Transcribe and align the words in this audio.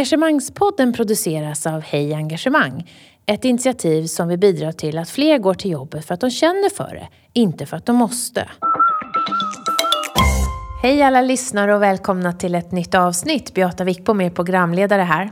Engagemangspodden 0.00 0.92
produceras 0.92 1.66
av 1.66 1.80
Hej 1.80 2.14
Engagemang. 2.14 2.90
Ett 3.26 3.44
initiativ 3.44 4.06
som 4.06 4.28
vill 4.28 4.38
bidra 4.38 4.72
till 4.72 4.98
att 4.98 5.10
fler 5.10 5.38
går 5.38 5.54
till 5.54 5.70
jobbet 5.70 6.04
för 6.04 6.14
att 6.14 6.20
de 6.20 6.30
känner 6.30 6.70
för 6.70 6.94
det, 6.94 7.08
inte 7.32 7.66
för 7.66 7.76
att 7.76 7.86
de 7.86 7.96
måste. 7.96 8.48
Hej 10.82 11.02
alla 11.02 11.22
lyssnare 11.22 11.74
och 11.74 11.82
välkomna 11.82 12.32
till 12.32 12.54
ett 12.54 12.72
nytt 12.72 12.94
avsnitt. 12.94 13.54
Beata 13.54 13.84
Wickbom 13.84 14.20
är 14.20 14.30
programledare 14.30 15.02
här. 15.02 15.30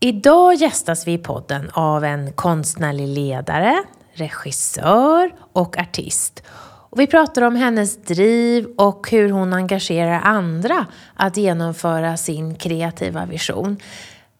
Idag 0.00 0.54
gästas 0.54 1.06
vi 1.06 1.12
i 1.12 1.18
podden 1.18 1.70
av 1.72 2.04
en 2.04 2.32
konstnärlig 2.32 3.08
ledare, 3.08 3.82
regissör 4.14 5.34
och 5.52 5.78
artist. 5.78 6.42
Och 6.92 7.00
vi 7.00 7.06
pratar 7.06 7.42
om 7.42 7.56
hennes 7.56 7.96
driv 7.96 8.66
och 8.76 9.10
hur 9.10 9.30
hon 9.30 9.52
engagerar 9.52 10.20
andra 10.24 10.86
att 11.14 11.36
genomföra 11.36 12.16
sin 12.16 12.54
kreativa 12.54 13.26
vision. 13.26 13.76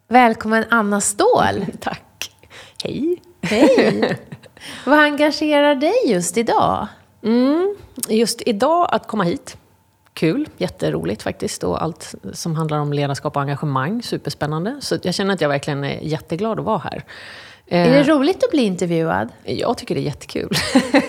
Välkommen 0.09 0.65
Anna 0.71 1.01
Ståhl! 1.01 1.67
Tack! 1.81 2.31
Hej! 2.85 3.23
Hej! 3.43 4.19
Vad 4.87 4.99
engagerar 4.99 5.75
dig 5.75 5.95
just 6.07 6.37
idag? 6.37 6.87
Mm, 7.25 7.77
just 8.09 8.43
idag 8.47 8.89
att 8.91 9.07
komma 9.07 9.25
hit. 9.25 9.57
Kul, 10.15 10.49
jätteroligt 10.57 11.23
faktiskt. 11.23 11.65
Och 11.65 11.83
allt 11.83 12.15
som 12.33 12.57
handlar 12.57 12.79
om 12.79 12.93
ledarskap 12.93 13.37
och 13.37 13.43
engagemang, 13.43 14.03
superspännande. 14.03 14.77
Så 14.81 14.99
jag 15.03 15.15
känner 15.15 15.35
att 15.35 15.41
jag 15.41 15.49
verkligen 15.49 15.85
är 15.85 16.01
jätteglad 16.01 16.59
att 16.59 16.65
vara 16.65 16.79
här. 16.79 17.05
Är 17.67 17.91
det 17.91 18.03
roligt 18.03 18.45
att 18.45 18.51
bli 18.51 18.63
intervjuad? 18.63 19.29
Jag 19.45 19.79
tycker 19.79 19.95
det 19.95 20.01
är 20.01 20.03
jättekul. 20.03 20.51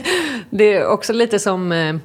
det 0.57 0.73
är 0.73 0.87
också 0.87 1.13
lite 1.13 1.39
som 1.39 1.71
eh, 1.71 1.95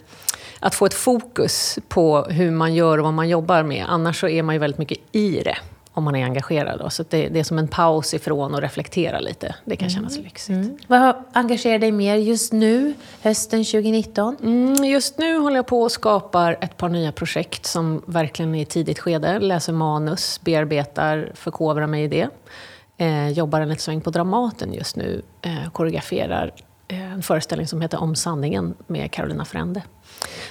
att 0.61 0.75
få 0.75 0.87
ett 0.87 0.95
fokus 0.95 1.79
på 1.89 2.23
hur 2.23 2.51
man 2.51 2.75
gör 2.75 2.99
och 2.99 3.05
vad 3.05 3.15
man 3.15 3.29
jobbar 3.29 3.63
med. 3.63 3.85
Annars 3.89 4.21
så 4.21 4.29
är 4.29 4.43
man 4.43 4.55
ju 4.55 4.59
väldigt 4.59 4.79
mycket 4.79 4.99
i 5.13 5.43
det 5.43 5.57
om 5.93 6.05
man 6.05 6.17
är 6.17 6.25
engagerad. 6.25 6.79
Då. 6.79 6.91
Så 6.91 7.05
det, 7.09 7.29
det, 7.29 7.41
är 7.41 7.45
som 7.45 7.59
en 7.59 7.69
paus 7.69 8.15
ifrån 8.15 8.55
och 8.55 8.61
reflektera 8.61 9.21
lite. 9.21 9.55
Det 9.65 9.77
kan 9.77 9.91
kännas 9.91 10.13
mm. 10.13 10.25
lyxigt. 10.25 10.49
Mm. 10.49 10.79
Vad 10.87 11.15
engagerar 11.33 11.79
dig 11.79 11.93
mer 11.93 12.17
just 12.17 12.53
nu, 12.53 12.95
hösten 13.23 13.65
2019? 13.65 14.37
Mm, 14.43 14.85
just 14.85 15.19
nu 15.19 15.39
håller 15.39 15.57
jag 15.57 15.67
på 15.67 15.83
och 15.83 15.93
skapar 15.93 16.59
ett 16.61 16.77
par 16.77 16.89
nya 16.89 17.13
projekt 17.13 17.67
som 17.67 18.03
verkligen 18.07 18.55
är 18.55 18.63
i 18.63 18.65
tidigt 18.65 18.99
skede. 18.99 19.39
Läser 19.39 19.73
manus, 19.73 20.41
bearbetar, 20.41 21.33
förkovrar 21.35 21.87
mig 21.87 22.05
i 22.05 22.09
det. 22.09 22.29
Eh, 22.97 23.29
jobbar 23.29 23.61
en 23.61 23.79
sväng 23.79 24.01
på 24.01 24.11
Dramaten 24.11 24.73
just 24.73 24.97
nu. 24.97 25.23
Eh, 25.43 25.71
koreograferar 25.73 26.53
en 26.89 27.23
föreställning 27.23 27.69
som 27.69 27.81
heter 27.81 28.03
Om 28.03 28.15
sanningen 28.15 28.75
med 28.87 29.13
Carolina 29.13 29.45
Frände. 29.45 29.83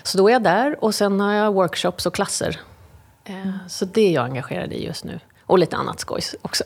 Så 0.03 0.17
då 0.17 0.27
är 0.27 0.33
jag 0.33 0.43
där 0.43 0.83
och 0.83 0.95
sen 0.95 1.19
har 1.19 1.33
jag 1.33 1.53
workshops 1.53 2.05
och 2.05 2.15
klasser. 2.15 2.59
Eh, 3.25 3.51
så 3.67 3.85
det 3.85 4.01
är 4.01 4.11
jag 4.11 4.25
engagerad 4.25 4.73
i 4.73 4.85
just 4.85 5.03
nu. 5.03 5.19
Och 5.45 5.59
lite 5.59 5.75
annat 5.75 5.99
skojs 5.99 6.35
också. 6.41 6.63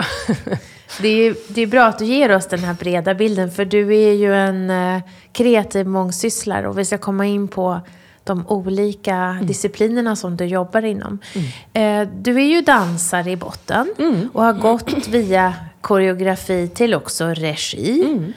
det, 1.01 1.07
är, 1.07 1.35
det 1.47 1.61
är 1.61 1.67
bra 1.67 1.85
att 1.85 1.99
du 1.99 2.05
ger 2.05 2.35
oss 2.35 2.47
den 2.47 2.59
här 2.59 2.73
breda 2.73 3.13
bilden, 3.13 3.51
för 3.51 3.65
du 3.65 3.95
är 3.95 4.13
ju 4.13 4.35
en 4.35 4.69
eh, 4.69 5.01
kreativ 5.31 5.87
mångsysslare 5.87 6.67
och 6.67 6.79
vi 6.79 6.85
ska 6.85 6.97
komma 6.97 7.25
in 7.25 7.47
på 7.47 7.81
de 8.23 8.47
olika 8.47 9.15
mm. 9.15 9.45
disciplinerna 9.45 10.15
som 10.15 10.37
du 10.37 10.45
jobbar 10.45 10.85
inom. 10.85 11.19
Mm. 11.33 12.07
Eh, 12.07 12.13
du 12.21 12.35
är 12.35 12.45
ju 12.45 12.61
dansare 12.61 13.31
i 13.31 13.35
botten 13.35 13.93
mm. 13.97 14.29
och 14.33 14.43
har 14.43 14.53
gått 14.53 15.07
via 15.07 15.53
koreografi 15.81 16.67
till 16.67 16.93
också 16.93 17.27
regi. 17.27 18.33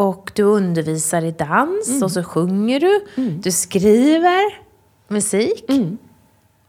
Mm. 0.00 0.08
Och 0.08 0.32
du 0.34 0.42
undervisar 0.42 1.24
i 1.24 1.30
dans 1.30 1.88
mm. 1.88 2.02
och 2.02 2.12
så 2.12 2.22
sjunger 2.22 2.80
du. 2.80 3.00
Mm. 3.16 3.40
Du 3.40 3.52
skriver 3.52 4.58
musik. 5.08 5.64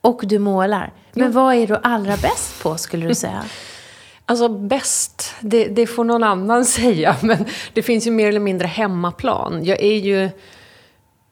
Och 0.01 0.21
du 0.23 0.39
målar. 0.39 0.93
Men 1.13 1.23
ja. 1.23 1.29
vad 1.29 1.55
är 1.55 1.67
du 1.67 1.77
allra 1.83 2.17
bäst 2.17 2.63
på 2.63 2.77
skulle 2.77 3.07
du 3.07 3.15
säga? 3.25 3.43
Alltså 4.25 4.49
bäst, 4.49 5.35
det, 5.39 5.65
det, 5.65 5.87
får 5.87 6.03
någon 6.03 6.23
annan 6.23 6.65
säga. 6.79 7.15
Men 7.21 7.45
det 7.73 7.81
finns 7.81 8.07
ju 8.07 8.11
mer 8.11 8.27
eller 8.27 8.39
mindre 8.39 8.67
hemmaplan. 8.67 9.65
Jag 9.65 9.81
är 9.81 9.97
ju... 9.97 10.29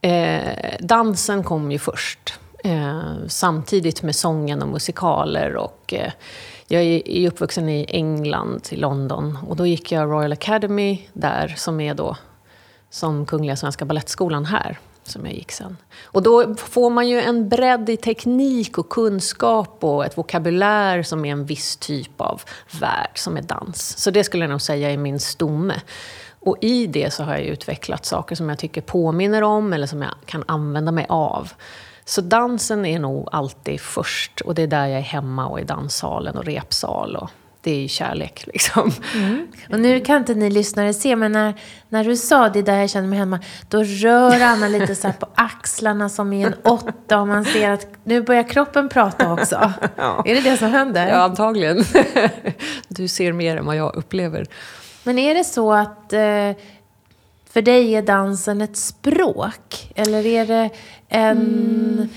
Eh, 0.01 0.77
dansen 0.79 1.43
kom 1.43 1.71
ju 1.71 1.79
först. 1.79 2.33
Eh, 2.63 3.01
samtidigt 3.27 4.03
med 4.03 4.15
sången 4.15 4.61
och 4.61 4.67
musikaler. 4.67 5.55
Och, 5.55 5.93
eh, 5.93 6.11
jag 6.71 6.83
är 6.83 7.27
uppvuxen 7.27 7.69
i 7.69 7.85
England, 7.89 8.67
i 8.69 8.75
London. 8.75 9.37
Och 9.47 9.55
då 9.55 9.67
gick 9.67 9.91
jag 9.91 10.11
Royal 10.11 10.31
Academy 10.31 11.01
där, 11.13 11.53
som 11.57 11.79
är 11.79 11.93
då 11.93 12.17
som 12.89 13.25
Kungliga 13.25 13.55
Svenska 13.55 13.85
Balettskolan 13.85 14.45
här 14.45 14.79
som 15.03 15.25
jag 15.25 15.33
gick 15.33 15.51
sen. 15.51 15.77
Och 16.03 16.23
då 16.23 16.55
får 16.55 16.89
man 16.89 17.07
ju 17.07 17.21
en 17.21 17.49
bredd 17.49 17.89
i 17.89 17.97
teknik 17.97 18.77
och 18.77 18.89
kunskap 18.89 19.83
och 19.83 20.05
ett 20.05 20.17
vokabulär 20.17 21.03
som 21.03 21.25
är 21.25 21.31
en 21.31 21.45
viss 21.45 21.77
typ 21.77 22.21
av 22.21 22.41
värld, 22.79 23.11
som 23.15 23.37
är 23.37 23.41
dans. 23.41 23.97
Så 23.97 24.11
det 24.11 24.23
skulle 24.23 24.43
jag 24.43 24.49
nog 24.49 24.61
säga 24.61 24.91
är 24.91 24.97
min 24.97 25.19
stomme. 25.19 25.75
Och 26.39 26.57
i 26.61 26.87
det 26.87 27.13
så 27.13 27.23
har 27.23 27.33
jag 27.33 27.43
utvecklat 27.43 28.05
saker 28.05 28.35
som 28.35 28.49
jag 28.49 28.59
tycker 28.59 28.81
påminner 28.81 29.41
om 29.41 29.73
eller 29.73 29.87
som 29.87 30.01
jag 30.01 30.11
kan 30.25 30.43
använda 30.47 30.91
mig 30.91 31.05
av. 31.09 31.53
Så 32.09 32.21
dansen 32.21 32.85
är 32.85 32.99
nog 32.99 33.29
alltid 33.31 33.81
först 33.81 34.41
och 34.41 34.55
det 34.55 34.61
är 34.61 34.67
där 34.67 34.87
jag 34.87 34.97
är 34.97 35.03
hemma 35.03 35.47
och 35.47 35.59
i 35.59 35.63
danssalen 35.63 36.37
och 36.37 36.45
repsal 36.45 37.15
och 37.15 37.29
det 37.61 37.71
är 37.71 37.81
ju 37.81 37.87
kärlek 37.87 38.43
liksom. 38.53 38.91
Mm. 39.15 39.47
Och 39.71 39.79
nu 39.79 39.99
kan 39.99 40.17
inte 40.17 40.35
ni 40.35 40.49
lyssnare 40.49 40.93
se, 40.93 41.15
men 41.15 41.31
när, 41.31 41.53
när 41.89 42.03
du 42.03 42.17
sa 42.17 42.49
det 42.49 42.61
där 42.61 42.77
jag 42.77 42.89
känner 42.89 43.07
mig 43.07 43.19
hemma, 43.19 43.39
då 43.67 43.83
rör 43.83 44.41
Anna 44.41 44.67
lite 44.67 44.95
så 44.95 45.11
på 45.19 45.27
axlarna 45.35 46.09
som 46.09 46.33
i 46.33 46.43
en 46.43 46.53
åtta 46.63 47.21
och 47.21 47.27
man 47.27 47.45
ser 47.45 47.69
att 47.69 47.87
nu 48.03 48.21
börjar 48.21 48.49
kroppen 48.49 48.89
prata 48.89 49.33
också. 49.33 49.73
Ja. 49.95 50.23
Är 50.25 50.35
det 50.35 50.41
det 50.41 50.57
som 50.57 50.71
händer? 50.71 51.07
Ja, 51.07 51.15
antagligen. 51.15 51.83
Du 52.87 53.07
ser 53.07 53.33
mer 53.33 53.57
än 53.57 53.65
vad 53.65 53.75
jag 53.75 53.95
upplever. 53.95 54.47
Men 55.03 55.19
är 55.19 55.35
det 55.35 55.43
så 55.43 55.73
att 55.73 56.13
eh, 56.13 56.51
för 57.49 57.61
dig 57.61 57.95
är 57.95 58.01
dansen 58.01 58.61
ett 58.61 58.77
språk? 58.77 59.91
Eller 59.95 60.25
är 60.25 60.45
det 60.45 60.69
en... 61.09 61.37
Mm 61.37 62.09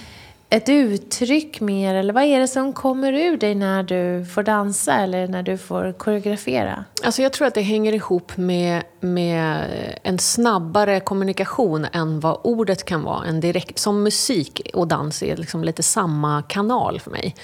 ett 0.53 0.69
uttryck 0.69 1.61
mer? 1.61 1.95
Eller 1.95 2.13
vad 2.13 2.25
är 2.25 2.41
det 2.41 2.49
som 2.49 2.73
kommer 2.73 3.13
ur 3.13 3.37
dig 3.37 3.55
när 3.55 3.83
du 3.83 4.25
får 4.25 4.43
dansa 4.43 4.95
eller 4.95 5.29
när 5.29 5.43
du 5.43 5.59
får 5.59 5.93
koreografera? 5.93 6.85
Alltså 7.05 7.23
jag 7.23 7.33
tror 7.33 7.47
att 7.47 7.55
det 7.55 7.63
hänger 7.63 7.93
ihop 7.93 8.37
med, 8.37 8.83
med 9.01 9.71
en 10.03 10.19
snabbare 10.19 11.01
kommunikation 11.01 11.87
än 11.93 12.21
vad 12.21 12.41
ordet 12.45 12.85
kan 12.85 13.03
vara. 13.03 13.27
En 13.27 13.41
direkt, 13.41 13.79
som 13.79 14.03
musik 14.03 14.71
och 14.75 14.89
dans 14.89 15.23
är 15.23 15.37
liksom 15.37 15.65
lite 15.65 15.83
samma 15.83 16.43
kanal 16.43 17.01
för 17.01 17.11
mig. 17.11 17.35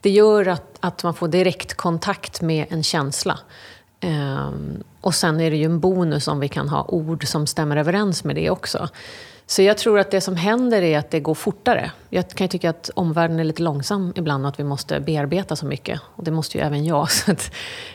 Det 0.00 0.10
gör 0.10 0.48
att, 0.48 0.76
att 0.80 1.04
man 1.04 1.14
får 1.14 1.28
direktkontakt 1.28 2.40
med 2.40 2.66
en 2.70 2.82
känsla. 2.82 3.38
Um, 4.04 4.82
och 5.00 5.14
sen 5.14 5.40
är 5.40 5.50
det 5.50 5.56
ju 5.56 5.64
en 5.64 5.80
bonus 5.80 6.28
om 6.28 6.40
vi 6.40 6.48
kan 6.48 6.68
ha 6.68 6.84
ord 6.88 7.26
som 7.26 7.46
stämmer 7.46 7.76
överens 7.76 8.24
med 8.24 8.36
det 8.36 8.50
också. 8.50 8.88
Så 9.50 9.62
jag 9.62 9.78
tror 9.78 9.98
att 9.98 10.10
det 10.10 10.20
som 10.20 10.36
händer 10.36 10.82
är 10.82 10.98
att 10.98 11.10
det 11.10 11.20
går 11.20 11.34
fortare. 11.34 11.90
Jag 12.08 12.28
kan 12.30 12.44
ju 12.44 12.48
tycka 12.48 12.70
att 12.70 12.90
omvärlden 12.94 13.40
är 13.40 13.44
lite 13.44 13.62
långsam 13.62 14.12
ibland 14.16 14.44
och 14.44 14.48
att 14.48 14.60
vi 14.60 14.64
måste 14.64 15.00
bearbeta 15.00 15.56
så 15.56 15.66
mycket. 15.66 16.00
Och 16.16 16.24
det 16.24 16.30
måste 16.30 16.58
ju 16.58 16.64
även 16.64 16.84
jag. 16.84 17.10
Så 17.12 17.34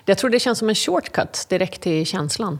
jag 0.06 0.18
tror 0.18 0.30
det 0.30 0.40
känns 0.40 0.60
som 0.60 0.70
en 0.70 0.76
shortcut 0.76 1.46
direkt 1.50 1.82
till 1.82 2.06
känslan. 2.06 2.60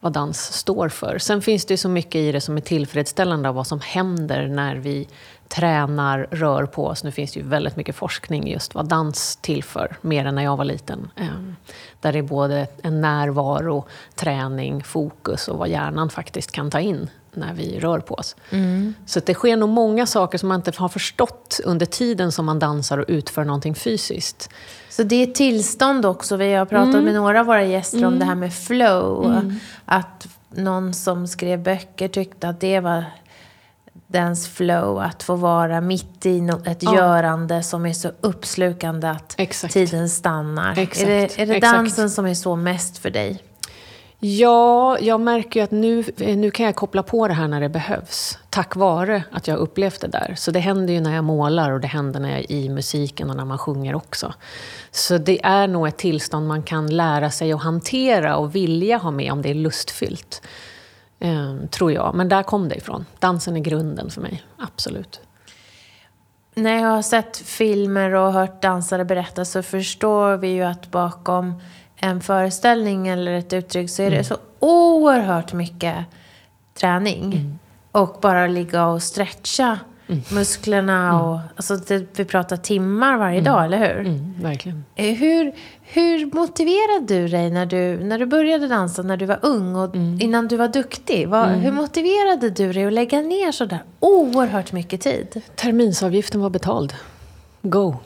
Vad 0.00 0.12
dans 0.12 0.52
står 0.52 0.88
för. 0.88 1.18
Sen 1.18 1.42
finns 1.42 1.64
det 1.64 1.74
ju 1.74 1.78
så 1.78 1.88
mycket 1.88 2.14
i 2.14 2.32
det 2.32 2.40
som 2.40 2.56
är 2.56 2.60
tillfredsställande 2.60 3.48
av 3.48 3.54
vad 3.54 3.66
som 3.66 3.80
händer 3.80 4.46
när 4.46 4.76
vi 4.76 5.08
tränar, 5.48 6.26
rör 6.30 6.66
på 6.66 6.86
oss. 6.86 7.04
Nu 7.04 7.10
finns 7.10 7.32
det 7.32 7.40
ju 7.40 7.46
väldigt 7.46 7.76
mycket 7.76 7.96
forskning 7.96 8.48
just 8.48 8.74
vad 8.74 8.88
dans 8.88 9.36
tillför, 9.36 9.96
mer 10.00 10.24
än 10.24 10.34
när 10.34 10.42
jag 10.42 10.56
var 10.56 10.64
liten. 10.64 11.10
Ehm, 11.16 11.56
där 12.00 12.12
det 12.12 12.18
är 12.18 12.22
både 12.22 12.66
en 12.82 13.00
närvaro, 13.00 13.84
träning, 14.14 14.84
fokus 14.84 15.48
och 15.48 15.58
vad 15.58 15.68
hjärnan 15.68 16.10
faktiskt 16.10 16.52
kan 16.52 16.70
ta 16.70 16.80
in 16.80 17.10
när 17.36 17.54
vi 17.54 17.80
rör 17.80 17.98
på 17.98 18.14
oss. 18.14 18.36
Mm. 18.50 18.94
Så 19.06 19.20
det 19.20 19.34
sker 19.34 19.56
nog 19.56 19.68
många 19.68 20.06
saker 20.06 20.38
som 20.38 20.48
man 20.48 20.56
inte 20.56 20.72
har 20.76 20.88
förstått 20.88 21.60
under 21.64 21.86
tiden 21.86 22.32
som 22.32 22.46
man 22.46 22.58
dansar 22.58 22.98
och 22.98 23.04
utför 23.08 23.44
någonting 23.44 23.74
fysiskt. 23.74 24.50
Så 24.90 25.02
det 25.02 25.22
är 25.22 25.26
tillstånd 25.26 26.06
också. 26.06 26.36
Vi 26.36 26.54
har 26.54 26.66
pratat 26.66 26.94
mm. 26.94 27.04
med 27.04 27.14
några 27.14 27.40
av 27.40 27.46
våra 27.46 27.64
gäster 27.64 27.98
mm. 27.98 28.12
om 28.12 28.18
det 28.18 28.24
här 28.24 28.34
med 28.34 28.54
flow. 28.54 29.24
Mm. 29.26 29.54
Att 29.84 30.28
någon 30.50 30.94
som 30.94 31.26
skrev 31.26 31.62
böcker 31.62 32.08
tyckte 32.08 32.48
att 32.48 32.60
det 32.60 32.80
var 32.80 33.04
dens 34.06 34.48
flow, 34.48 34.98
att 34.98 35.22
få 35.22 35.34
vara 35.34 35.80
mitt 35.80 36.26
i 36.26 36.48
ett 36.64 36.82
ja. 36.82 36.94
görande 36.94 37.62
som 37.62 37.86
är 37.86 37.92
så 37.92 38.10
uppslukande 38.20 39.08
att 39.08 39.34
Exakt. 39.38 39.74
tiden 39.74 40.08
stannar. 40.08 40.78
Exakt. 40.78 41.08
Är 41.08 41.08
det, 41.08 41.38
är 41.42 41.46
det 41.46 41.60
dansen 41.60 42.10
som 42.10 42.26
är 42.26 42.34
så 42.34 42.56
mest 42.56 42.98
för 42.98 43.10
dig? 43.10 43.42
Ja, 44.18 44.98
jag 44.98 45.20
märker 45.20 45.60
ju 45.60 45.64
att 45.64 45.70
nu, 45.70 46.04
nu 46.16 46.50
kan 46.50 46.66
jag 46.66 46.74
koppla 46.74 47.02
på 47.02 47.28
det 47.28 47.34
här 47.34 47.48
när 47.48 47.60
det 47.60 47.68
behövs. 47.68 48.38
Tack 48.50 48.76
vare 48.76 49.24
att 49.32 49.48
jag 49.48 49.58
upplevt 49.58 50.00
det 50.00 50.08
där. 50.08 50.34
Så 50.36 50.50
det 50.50 50.60
händer 50.60 50.94
ju 50.94 51.00
när 51.00 51.14
jag 51.14 51.24
målar 51.24 51.70
och 51.70 51.80
det 51.80 51.86
händer 51.86 52.20
när 52.20 52.30
jag 52.30 52.38
är 52.38 52.52
i 52.52 52.68
musiken 52.68 53.30
och 53.30 53.36
när 53.36 53.44
man 53.44 53.58
sjunger 53.58 53.94
också. 53.94 54.34
Så 54.90 55.18
det 55.18 55.44
är 55.44 55.68
nog 55.68 55.88
ett 55.88 55.96
tillstånd 55.96 56.48
man 56.48 56.62
kan 56.62 56.86
lära 56.86 57.30
sig 57.30 57.52
att 57.52 57.62
hantera 57.62 58.36
och 58.36 58.54
vilja 58.54 58.96
ha 58.96 59.10
med 59.10 59.32
om 59.32 59.42
det 59.42 59.50
är 59.50 59.54
lustfyllt. 59.54 60.42
Ehm, 61.20 61.68
tror 61.68 61.92
jag. 61.92 62.14
Men 62.14 62.28
där 62.28 62.42
kom 62.42 62.68
det 62.68 62.74
ifrån. 62.74 63.06
Dansen 63.18 63.56
är 63.56 63.60
grunden 63.60 64.10
för 64.10 64.20
mig, 64.20 64.42
absolut. 64.58 65.20
när 66.54 66.82
jag 66.82 66.88
har 66.88 67.02
sett 67.02 67.36
filmer 67.36 68.14
och 68.14 68.32
hört 68.32 68.62
dansare 68.62 69.04
berätta 69.04 69.44
så 69.44 69.62
förstår 69.62 70.36
vi 70.36 70.48
ju 70.48 70.62
att 70.62 70.90
bakom 70.90 71.60
en 71.96 72.20
föreställning 72.20 73.08
eller 73.08 73.32
ett 73.32 73.52
uttryck 73.52 73.90
så 73.90 74.02
är 74.02 74.10
det 74.10 74.24
så 74.24 74.36
oerhört 74.58 75.52
mycket 75.52 75.96
träning. 76.74 77.58
Och 77.92 78.16
bara 78.20 78.46
ligga 78.46 78.86
och 78.86 79.02
stretcha 79.02 79.78
musklerna. 80.32 81.22
Och, 81.22 81.38
alltså 81.56 81.76
det, 81.76 82.18
vi 82.18 82.24
pratar 82.24 82.56
timmar 82.56 83.16
varje 83.16 83.40
dag, 83.40 83.64
eller 83.64 83.78
hur? 83.78 84.00
Mm, 84.00 84.34
verkligen. 84.42 84.84
Eh, 84.94 85.14
Hur, 85.14 85.52
hur 85.88 86.34
motiverade 86.34 87.06
du 87.06 87.28
dig 87.28 87.50
när 87.50 87.66
du, 87.66 88.04
när 88.04 88.18
du 88.18 88.26
började 88.26 88.68
dansa 88.68 89.02
när 89.02 89.16
du 89.16 89.26
var 89.26 89.38
ung 89.42 89.76
och 89.76 89.94
innan 89.94 90.48
du 90.48 90.56
var 90.56 90.68
duktig? 90.68 91.28
Vad, 91.28 91.48
Hur 91.48 91.72
motiverade 91.72 92.50
du 92.50 92.72
dig 92.72 92.86
att 92.86 92.92
lägga 92.92 93.20
ner 93.20 93.52
så 93.52 93.64
där 93.64 93.82
oerhört 94.00 94.72
mycket 94.72 95.00
tid? 95.00 95.42
Terminsavgiften 95.54 96.40
var 96.40 96.50
betald. 96.50 96.94
Go! 97.62 97.96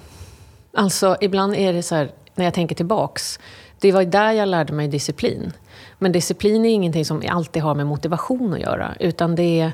Alltså, 0.74 1.16
ibland 1.20 1.54
är 1.54 1.72
det 1.72 1.82
så 1.82 1.94
här, 1.94 2.10
när 2.34 2.44
jag 2.44 2.54
tänker 2.54 2.74
tillbaks, 2.74 3.38
det 3.78 3.92
var 3.92 4.04
där 4.04 4.32
jag 4.32 4.48
lärde 4.48 4.72
mig 4.72 4.88
disciplin. 4.88 5.52
Men 5.98 6.12
disciplin 6.12 6.64
är 6.64 6.70
ingenting 6.70 7.04
som 7.04 7.22
alltid 7.28 7.62
har 7.62 7.74
med 7.74 7.86
motivation 7.86 8.54
att 8.54 8.60
göra, 8.60 8.94
utan 9.00 9.34
det 9.34 9.60
är 9.60 9.72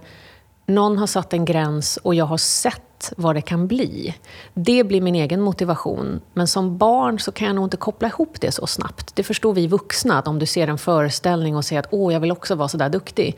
någon 0.66 0.98
har 0.98 1.06
satt 1.06 1.32
en 1.32 1.44
gräns 1.44 1.96
och 1.96 2.14
jag 2.14 2.24
har 2.24 2.36
sett 2.36 2.85
vad 3.16 3.34
det 3.34 3.40
kan 3.40 3.66
bli. 3.66 4.14
Det 4.54 4.84
blir 4.84 5.00
min 5.00 5.14
egen 5.14 5.40
motivation. 5.40 6.20
Men 6.32 6.46
som 6.46 6.78
barn 6.78 7.18
så 7.18 7.32
kan 7.32 7.46
jag 7.46 7.56
nog 7.56 7.66
inte 7.66 7.76
koppla 7.76 8.08
ihop 8.08 8.40
det 8.40 8.52
så 8.52 8.66
snabbt. 8.66 9.16
Det 9.16 9.22
förstår 9.22 9.54
vi 9.54 9.66
vuxna, 9.66 10.18
att 10.18 10.28
om 10.28 10.38
du 10.38 10.46
ser 10.46 10.68
en 10.68 10.78
föreställning 10.78 11.56
och 11.56 11.64
säger 11.64 11.80
att 11.80 11.88
åh, 11.90 12.12
jag 12.12 12.20
vill 12.20 12.32
också 12.32 12.54
vara 12.54 12.68
så 12.68 12.76
där 12.76 12.88
duktig, 12.88 13.36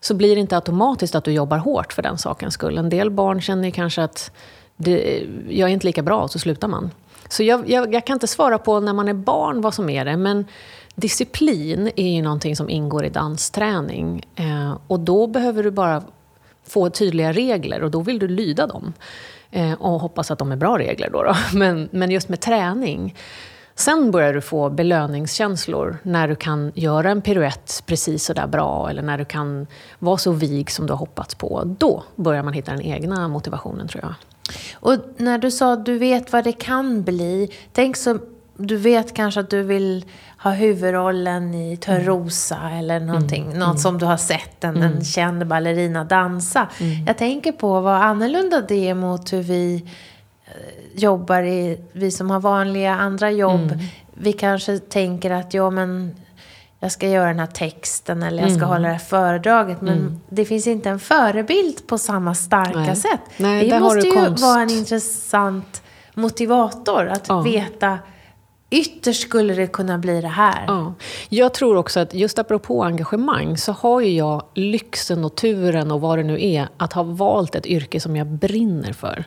så 0.00 0.14
blir 0.14 0.34
det 0.34 0.40
inte 0.40 0.56
automatiskt 0.56 1.14
att 1.14 1.24
du 1.24 1.32
jobbar 1.32 1.58
hårt 1.58 1.92
för 1.92 2.02
den 2.02 2.18
sakens 2.18 2.54
skull. 2.54 2.78
En 2.78 2.88
del 2.88 3.10
barn 3.10 3.40
känner 3.40 3.70
kanske 3.70 4.02
att 4.02 4.30
det, 4.76 5.26
jag 5.48 5.68
är 5.68 5.72
inte 5.72 5.86
lika 5.86 6.02
bra, 6.02 6.22
och 6.22 6.30
så 6.30 6.38
slutar 6.38 6.68
man. 6.68 6.90
Så 7.28 7.42
jag, 7.42 7.70
jag, 7.70 7.94
jag 7.94 8.06
kan 8.06 8.14
inte 8.14 8.26
svara 8.26 8.58
på 8.58 8.80
när 8.80 8.92
man 8.92 9.08
är 9.08 9.14
barn 9.14 9.60
vad 9.60 9.74
som 9.74 9.90
är 9.90 10.04
det, 10.04 10.16
men 10.16 10.44
disciplin 10.94 11.90
är 11.96 12.08
ju 12.08 12.22
någonting 12.22 12.56
som 12.56 12.70
ingår 12.70 13.04
i 13.04 13.08
dansträning. 13.08 14.26
Eh, 14.34 14.78
och 14.86 15.00
då 15.00 15.26
behöver 15.26 15.62
du 15.62 15.70
bara 15.70 16.02
få 16.68 16.90
tydliga 16.90 17.32
regler 17.32 17.82
och 17.82 17.90
då 17.90 18.00
vill 18.00 18.18
du 18.18 18.28
lyda 18.28 18.66
dem. 18.66 18.92
Eh, 19.50 19.72
och 19.72 20.00
hoppas 20.00 20.30
att 20.30 20.38
de 20.38 20.52
är 20.52 20.56
bra 20.56 20.78
regler 20.78 21.10
då. 21.10 21.22
då. 21.22 21.34
Men, 21.58 21.88
men 21.92 22.10
just 22.10 22.28
med 22.28 22.40
träning. 22.40 23.14
Sen 23.74 24.10
börjar 24.10 24.34
du 24.34 24.40
få 24.40 24.70
belöningskänslor 24.70 25.98
när 26.02 26.28
du 26.28 26.36
kan 26.36 26.72
göra 26.74 27.10
en 27.10 27.22
piruett 27.22 27.82
precis 27.86 28.24
så 28.24 28.32
där 28.32 28.46
bra 28.46 28.90
eller 28.90 29.02
när 29.02 29.18
du 29.18 29.24
kan 29.24 29.66
vara 29.98 30.16
så 30.16 30.32
vig 30.32 30.70
som 30.70 30.86
du 30.86 30.92
har 30.92 30.98
hoppats 30.98 31.34
på. 31.34 31.62
Då 31.78 32.02
börjar 32.16 32.42
man 32.42 32.52
hitta 32.52 32.72
den 32.72 32.82
egna 32.82 33.28
motivationen 33.28 33.88
tror 33.88 34.04
jag. 34.04 34.14
Och 34.72 34.94
när 35.16 35.38
du 35.38 35.50
sa 35.50 35.72
att 35.72 35.86
du 35.86 35.98
vet 35.98 36.32
vad 36.32 36.44
det 36.44 36.52
kan 36.52 37.02
bli. 37.02 37.52
Tänk 37.72 37.96
så, 37.96 38.18
du 38.56 38.76
vet 38.76 39.14
kanske 39.14 39.40
att 39.40 39.50
du 39.50 39.62
vill 39.62 40.04
ha 40.42 40.50
huvudrollen 40.50 41.54
i 41.54 41.76
Törnrosa 41.76 42.70
eller 42.72 43.00
någonting. 43.00 43.58
Något 43.58 43.80
som 43.80 43.98
du 43.98 44.06
har 44.06 44.16
sett 44.16 44.64
en, 44.64 44.82
en 44.82 45.04
känd 45.04 45.46
ballerina 45.46 46.04
dansa. 46.04 46.68
Jag 47.06 47.18
tänker 47.18 47.52
på 47.52 47.80
vad 47.80 47.94
annorlunda 48.02 48.60
det 48.60 48.88
är 48.88 48.94
mot 48.94 49.32
hur 49.32 49.42
vi 49.42 49.84
eh, 50.46 50.52
jobbar 51.00 51.42
i, 51.42 51.80
vi 51.92 52.10
som 52.10 52.30
har 52.30 52.40
vanliga 52.40 52.94
andra 52.94 53.30
jobb. 53.30 53.78
Vi 54.14 54.32
kanske 54.32 54.78
tänker 54.78 55.30
att 55.30 55.54
ja 55.54 55.70
men 55.70 56.14
jag 56.80 56.92
ska 56.92 57.08
göra 57.08 57.28
den 57.28 57.38
här 57.38 57.46
texten 57.46 58.22
eller 58.22 58.42
jag 58.42 58.52
ska 58.56 58.64
hålla 58.66 58.88
det 58.88 58.94
här 58.94 58.98
föredraget. 58.98 59.80
Men 59.80 60.20
det 60.28 60.44
finns 60.44 60.66
inte 60.66 60.90
en 60.90 61.00
förebild 61.00 61.86
på 61.86 61.98
samma 61.98 62.34
starka 62.34 62.78
Nej. 62.78 62.96
sätt. 62.96 63.20
Nej, 63.36 63.68
det 63.68 63.74
har 63.76 63.80
måste 63.80 64.06
ju 64.08 64.12
konst. 64.12 64.42
vara 64.42 64.62
en 64.62 64.70
intressant 64.70 65.82
motivator 66.14 67.06
att 67.08 67.28
Ja. 67.28 67.40
veta 67.40 67.98
ytterst 68.70 69.22
skulle 69.22 69.54
det 69.54 69.66
kunna 69.66 69.98
bli 69.98 70.20
det 70.20 70.28
här. 70.28 70.64
Ja. 70.66 70.94
Jag 71.28 71.54
tror 71.54 71.76
också 71.76 72.00
att 72.00 72.14
just 72.14 72.38
apropå 72.38 72.84
engagemang 72.84 73.56
så 73.56 73.72
har 73.72 74.00
ju 74.00 74.10
jag 74.10 74.42
lyxen 74.54 75.24
och 75.24 75.34
turen 75.34 75.90
och 75.90 76.00
vad 76.00 76.18
det 76.18 76.24
nu 76.24 76.44
är 76.44 76.68
att 76.76 76.92
ha 76.92 77.02
valt 77.02 77.54
ett 77.54 77.66
yrke 77.66 78.00
som 78.00 78.16
jag 78.16 78.26
brinner 78.26 78.92
för. 78.92 79.24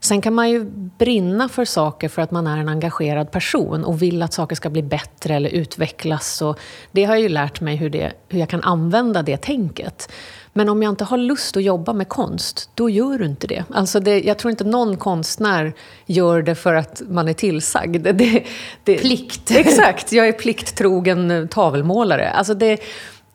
Sen 0.00 0.20
kan 0.20 0.34
man 0.34 0.50
ju 0.50 0.64
brinna 0.98 1.48
för 1.48 1.64
saker 1.64 2.08
för 2.08 2.22
att 2.22 2.30
man 2.30 2.46
är 2.46 2.58
en 2.58 2.68
engagerad 2.68 3.30
person 3.30 3.84
och 3.84 4.02
vill 4.02 4.22
att 4.22 4.32
saker 4.32 4.56
ska 4.56 4.70
bli 4.70 4.82
bättre 4.82 5.34
eller 5.34 5.50
utvecklas. 5.50 6.42
Och 6.42 6.58
det 6.90 7.04
har 7.04 7.14
jag 7.14 7.22
ju 7.22 7.28
lärt 7.28 7.60
mig 7.60 7.76
hur, 7.76 7.90
det, 7.90 8.12
hur 8.28 8.38
jag 8.38 8.48
kan 8.48 8.62
använda 8.62 9.22
det 9.22 9.36
tänket. 9.36 10.12
Men 10.60 10.68
om 10.68 10.82
jag 10.82 10.92
inte 10.92 11.04
har 11.04 11.16
lust 11.16 11.56
att 11.56 11.62
jobba 11.62 11.92
med 11.92 12.08
konst, 12.08 12.70
då 12.74 12.90
gör 12.90 13.18
du 13.18 13.24
inte 13.24 13.46
det. 13.46 13.64
Alltså 13.70 14.00
det 14.00 14.20
jag 14.20 14.38
tror 14.38 14.50
inte 14.50 14.64
någon 14.64 14.96
konstnär 14.96 15.72
gör 16.06 16.42
det 16.42 16.54
för 16.54 16.74
att 16.74 17.02
man 17.08 17.28
är 17.28 17.32
tillsagd. 17.32 18.02
Det, 18.02 18.44
det, 18.84 18.96
Plikt. 18.96 19.50
Exakt, 19.56 20.12
jag 20.12 20.28
är 20.28 20.32
plikttrogen 20.32 21.30
eh, 21.30 21.46
tavelmålare. 21.46 22.30
Alltså 22.30 22.54
det, 22.54 22.80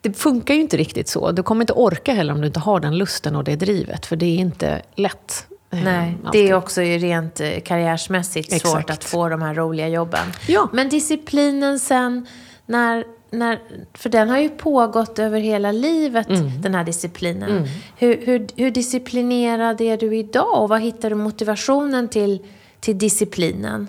det 0.01 0.13
funkar 0.13 0.53
ju 0.53 0.61
inte 0.61 0.77
riktigt 0.77 1.07
så. 1.07 1.31
Du 1.31 1.43
kommer 1.43 1.61
inte 1.63 1.73
orka 1.73 2.13
heller 2.13 2.33
om 2.33 2.41
du 2.41 2.47
inte 2.47 2.59
har 2.59 2.79
den 2.79 2.97
lusten 2.97 3.35
och 3.35 3.43
det 3.43 3.55
drivet, 3.55 4.05
för 4.05 4.15
det 4.15 4.25
är 4.25 4.37
inte 4.37 4.81
lätt. 4.95 5.47
eh, 5.71 5.79
Nej, 5.83 6.17
det 6.31 6.49
är 6.49 6.53
också 6.53 6.81
rent 6.81 7.39
eh, 7.39 7.59
karriärsmässigt 7.65 8.51
svårt 8.51 8.79
Exakt. 8.79 8.89
att 8.89 9.03
få 9.03 9.29
de 9.29 9.41
här 9.41 9.53
roliga 9.53 9.87
jobben. 9.87 10.27
Ja. 10.47 10.69
Men 10.73 10.89
disciplinen 10.89 11.79
sen, 11.79 12.27
när, 12.65 13.03
när, 13.39 13.59
för 13.93 14.09
den 14.09 14.29
har 14.29 14.39
ju 14.39 14.49
pågått 14.49 15.19
över 15.19 15.39
hela 15.39 15.71
livet, 15.71 16.29
Mm. 16.29 16.61
den 16.61 16.75
här 16.75 16.83
disciplinen. 16.83 17.67
Hur, 17.97 18.25
hur, 18.25 18.47
hur 18.55 18.71
disciplinerad 18.71 19.81
är 19.81 19.97
du 19.97 20.15
idag 20.17 20.61
och 20.63 20.69
vad 20.69 20.81
hittar 20.81 21.09
du 21.09 21.15
motivationen 21.15 22.07
till, 22.09 22.39
till 22.79 22.97
disciplinen? 22.97 23.87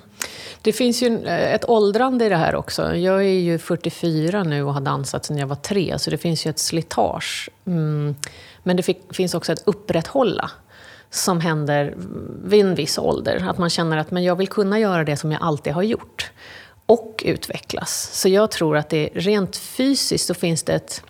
Det 0.63 0.73
finns 0.73 1.03
ju 1.03 1.27
ett 1.27 1.69
åldrande 1.69 2.27
i 2.27 2.29
det 2.29 2.37
här 2.37 2.55
också. 2.55 2.97
Jag 2.97 3.19
är 3.19 3.41
ju 3.41 3.59
44 3.59 4.43
nu 4.43 4.63
och 4.63 4.75
har 4.75 4.81
dansat 4.81 5.25
sedan 5.25 5.39
jag 5.39 5.47
var 5.47 5.57
tre, 5.57 5.99
så 5.99 6.11
det 6.11 6.19
finns 6.19 6.47
ju 6.47 6.51
ett 6.51 6.59
slitage. 6.59 7.51
Mm. 7.67 8.15
Men 8.63 8.77
det 8.77 8.83
fick, 8.83 9.15
finns 9.15 9.35
också 9.35 9.53
ett 9.53 9.63
upprätthålla 9.65 10.51
som 11.11 11.41
händer 11.41 11.95
vid 12.45 12.61
en 12.61 12.75
viss 12.75 12.99
ålder. 12.99 13.47
Att 13.49 13.59
man 13.59 13.71
känner 13.71 13.97
att 13.97 14.11
men 14.11 14.25
jag 14.25 14.37
vill 14.37 14.49
kunna 14.49 14.79
göra 14.79 15.05
det 15.05 15.17
som 15.17 15.33
jag 15.33 15.43
alltid 15.43 15.73
har 15.73 15.83
gjort. 15.83 16.31
Och 16.87 17.23
utvecklas. 17.27 18.11
Så 18.13 18.29
jag 18.29 18.51
tror 18.51 18.77
att 18.77 18.89
det 18.89 19.09
rent 19.15 19.57
fysiskt 19.57 20.27
så 20.27 20.35
finns 20.35 20.63
det 20.63 20.73
ett, 20.75 21.03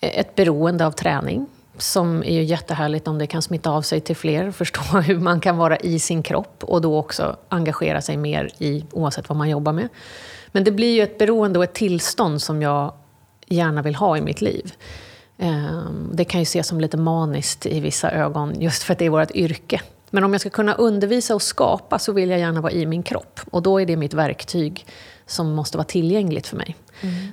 ett 0.00 0.34
beroende 0.34 0.86
av 0.86 0.90
träning 0.90 1.46
som 1.78 2.22
är 2.22 2.34
ju 2.34 2.42
jättehärligt 2.42 3.08
om 3.08 3.18
det 3.18 3.26
kan 3.26 3.42
smitta 3.42 3.70
av 3.70 3.82
sig 3.82 4.00
till 4.00 4.16
fler, 4.16 4.50
förstå 4.50 4.80
hur 5.00 5.18
man 5.18 5.40
kan 5.40 5.56
vara 5.56 5.76
i 5.76 5.98
sin 5.98 6.22
kropp 6.22 6.64
och 6.64 6.80
då 6.80 6.98
också 6.98 7.36
engagera 7.48 8.02
sig 8.02 8.16
mer 8.16 8.50
i 8.58 8.84
oavsett 8.92 9.28
vad 9.28 9.38
man 9.38 9.50
jobbar 9.50 9.72
med. 9.72 9.88
Men 10.52 10.64
det 10.64 10.70
blir 10.70 10.94
ju 10.94 11.02
ett 11.02 11.18
beroende 11.18 11.58
och 11.58 11.64
ett 11.64 11.74
tillstånd 11.74 12.42
som 12.42 12.62
jag 12.62 12.92
gärna 13.46 13.82
vill 13.82 13.94
ha 13.94 14.16
i 14.16 14.20
mitt 14.20 14.40
liv. 14.40 14.72
Ehm, 15.38 16.10
det 16.12 16.24
kan 16.24 16.40
ju 16.40 16.42
ses 16.42 16.66
som 16.66 16.80
lite 16.80 16.96
maniskt 16.96 17.66
i 17.66 17.80
vissa 17.80 18.10
ögon, 18.10 18.60
just 18.60 18.82
för 18.82 18.92
att 18.92 18.98
det 18.98 19.04
är 19.04 19.10
vårt 19.10 19.30
yrke. 19.30 19.80
Men 20.10 20.24
om 20.24 20.32
jag 20.32 20.40
ska 20.40 20.50
kunna 20.50 20.74
undervisa 20.74 21.34
och 21.34 21.42
skapa 21.42 21.98
så 21.98 22.12
vill 22.12 22.30
jag 22.30 22.38
gärna 22.38 22.60
vara 22.60 22.72
i 22.72 22.86
min 22.86 23.02
kropp. 23.02 23.40
Och 23.50 23.62
då 23.62 23.80
är 23.80 23.86
det 23.86 23.96
mitt 23.96 24.14
verktyg 24.14 24.86
som 25.26 25.54
måste 25.54 25.76
vara 25.76 25.84
tillgängligt 25.84 26.46
för 26.46 26.56
mig. 26.56 26.76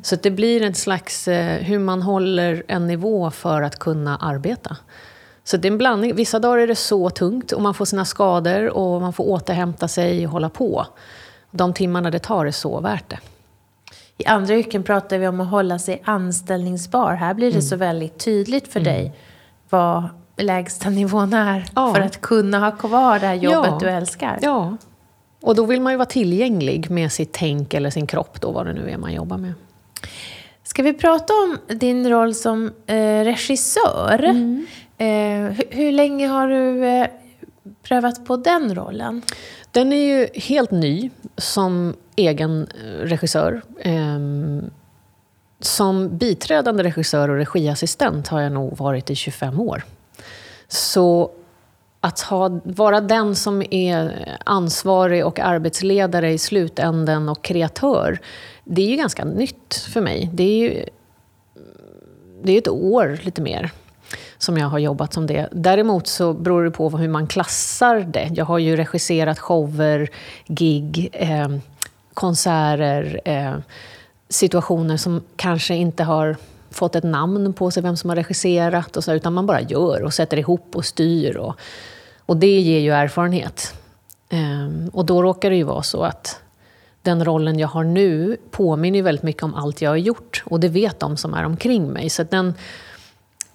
Så 0.03 0.15
att 0.15 0.23
det 0.23 0.31
blir 0.31 0.61
en 0.61 0.73
slags 0.73 1.27
eh, 1.27 1.63
hur 1.63 1.79
man 1.79 2.01
håller 2.01 2.63
en 2.67 2.87
nivå 2.87 3.31
för 3.31 3.61
att 3.61 3.79
kunna 3.79 4.17
arbeta. 4.17 4.77
Så 5.43 5.57
det 5.57 5.67
är 5.67 5.71
en 5.71 5.77
blandning. 5.77 6.15
Vissa 6.15 6.39
dagar 6.39 6.57
är 6.57 6.67
det 6.67 6.75
så 6.75 7.09
tungt 7.09 7.51
och 7.51 7.61
man 7.61 7.73
får 7.73 7.85
sina 7.85 8.05
skador 8.05 8.69
och 8.69 9.01
man 9.01 9.13
får 9.13 9.23
återhämta 9.23 9.87
sig 9.87 10.25
och 10.25 10.31
hålla 10.31 10.49
på. 10.49 10.87
De 11.51 11.73
timmarna 11.73 12.11
det 12.11 12.19
tar 12.19 12.45
är 12.45 12.51
så 12.51 12.79
värt 12.79 13.09
det. 13.09 13.19
I 14.17 14.25
andra 14.25 14.55
yrken 14.55 14.83
pratar 14.83 15.17
vi 15.17 15.27
om 15.27 15.41
att 15.41 15.47
hålla 15.47 15.79
sig 15.79 16.01
anställningsbar. 16.05 17.13
Här 17.13 17.33
blir 17.33 17.51
det 17.51 17.61
så 17.61 17.75
väldigt 17.75 18.19
tydligt 18.19 18.73
för 18.73 18.79
dig 18.79 19.15
vad 19.69 20.03
lägsta 20.37 20.89
nivån 20.89 21.33
är 21.33 21.65
Ja. 21.75 21.93
för 21.93 22.01
att 22.01 22.21
kunna 22.21 22.59
ha 22.59 22.71
kvar 22.71 23.19
det 23.19 23.27
här 23.27 23.35
jobbet 23.35 23.69
Ja. 23.71 23.77
du 23.81 23.89
älskar. 23.89 24.39
Ja. 24.41 24.77
Och 25.41 25.55
då 25.55 25.65
vill 25.65 25.81
man 25.81 25.93
ju 25.93 25.97
vara 25.97 26.05
tillgänglig 26.05 26.89
med 26.91 27.11
sitt 27.11 27.33
tänk 27.33 27.73
eller 27.73 27.89
sin 27.89 28.07
kropp, 28.07 28.41
då, 28.41 28.51
vad 28.51 28.65
det 28.65 28.73
nu 28.73 28.89
är 28.89 28.97
man 28.97 29.13
jobbar 29.13 29.37
med. 29.37 29.53
Ska 30.63 30.83
vi 30.83 30.93
prata 30.93 31.33
om 31.33 31.77
din 31.77 32.09
roll 32.09 32.35
som 32.35 32.71
eh, 32.85 32.95
regissör? 33.23 34.23
Eh, 34.97 35.07
hur, 35.07 35.63
hur 35.75 35.91
länge 35.91 36.27
har 36.27 36.47
du 36.47 36.85
eh, 36.85 37.07
prövat 37.83 38.25
på 38.25 38.37
den 38.37 38.75
rollen? 38.75 39.21
Den 39.71 39.93
är 39.93 40.17
ju 40.17 40.27
helt 40.33 40.71
ny 40.71 41.09
som 41.37 41.93
egen 42.15 42.67
eh, 42.83 42.87
regissör. 43.07 43.61
Ehm, 43.81 44.69
som 45.59 46.17
biträdande 46.17 46.83
regissör 46.83 47.29
och 47.29 47.35
regiassistent 47.37 48.27
har 48.27 48.41
jag 48.41 48.51
nog 48.51 48.77
varit 48.77 49.09
i 49.09 49.15
25 49.15 49.59
år. 49.59 49.83
Så 50.67 51.31
att 52.01 52.19
ha, 52.19 52.59
vara 52.63 53.01
den 53.01 53.35
som 53.35 53.63
är 53.71 54.37
ansvarig 54.45 55.25
och 55.25 55.39
arbetsledare 55.39 56.31
i 56.31 56.37
slutänden 56.37 57.29
och 57.29 57.41
kreatör, 57.43 58.19
det 58.63 58.81
är 58.81 58.89
ju 58.89 58.95
ganska 58.95 59.25
nytt 59.25 59.87
för 59.93 60.01
mig. 60.01 60.29
Det 60.33 60.43
är 60.43 60.57
ju 60.57 60.85
det 62.43 62.51
är 62.51 62.57
ett 62.57 62.67
år, 62.67 63.19
lite 63.23 63.41
mer. 63.41 63.71
som 64.37 64.57
jag 64.57 64.67
har 64.67 64.79
jobbat 64.79 65.13
som 65.13 65.27
det. 65.27 65.49
Däremot 65.51 66.07
så 66.07 66.33
beror 66.33 66.63
det 66.63 66.71
på 66.71 66.89
hur 66.89 67.07
man 67.07 67.27
klassar 67.27 67.99
det. 67.99 68.29
Jag 68.33 68.45
har 68.45 68.57
ju 68.57 68.75
regisserat 68.75 69.39
shower, 69.39 70.09
gig, 70.47 71.09
eh, 71.13 71.47
konserter, 72.13 73.21
eh, 73.25 73.55
situationer 74.29 74.97
som 74.97 75.23
kanske 75.35 75.75
inte 75.75 76.03
har 76.03 76.37
fått 76.71 76.95
ett 76.95 77.03
namn 77.03 77.53
på 77.53 77.71
sig, 77.71 77.83
vem 77.83 77.97
som 77.97 78.09
har 78.09 78.15
regisserat, 78.15 78.97
och 78.97 79.03
så, 79.03 79.13
utan 79.13 79.33
man 79.33 79.45
bara 79.45 79.61
gör 79.61 80.03
och 80.03 80.13
sätter 80.13 80.37
ihop 80.37 80.75
och 80.75 80.85
styr. 80.85 81.37
Och, 81.37 81.55
och 82.25 82.37
det 82.37 82.59
ger 82.59 82.79
ju 82.79 82.91
erfarenhet. 82.91 83.73
Um, 84.31 84.89
och 84.93 85.05
då 85.05 85.23
råkar 85.23 85.49
det 85.49 85.55
ju 85.55 85.63
vara 85.63 85.83
så 85.83 86.03
att 86.03 86.41
den 87.01 87.25
rollen 87.25 87.59
jag 87.59 87.67
har 87.67 87.83
nu 87.83 88.37
påminner 88.51 88.99
ju 88.99 89.03
väldigt 89.03 89.23
mycket 89.23 89.43
om 89.43 89.55
allt 89.55 89.81
jag 89.81 89.89
har 89.89 89.97
gjort. 89.97 90.43
Och 90.45 90.59
det 90.59 90.69
vet 90.69 90.99
de 90.99 91.17
som 91.17 91.33
är 91.33 91.43
omkring 91.43 91.87
mig. 91.87 92.09
Så 92.09 92.21
att, 92.21 92.31
den, 92.31 92.53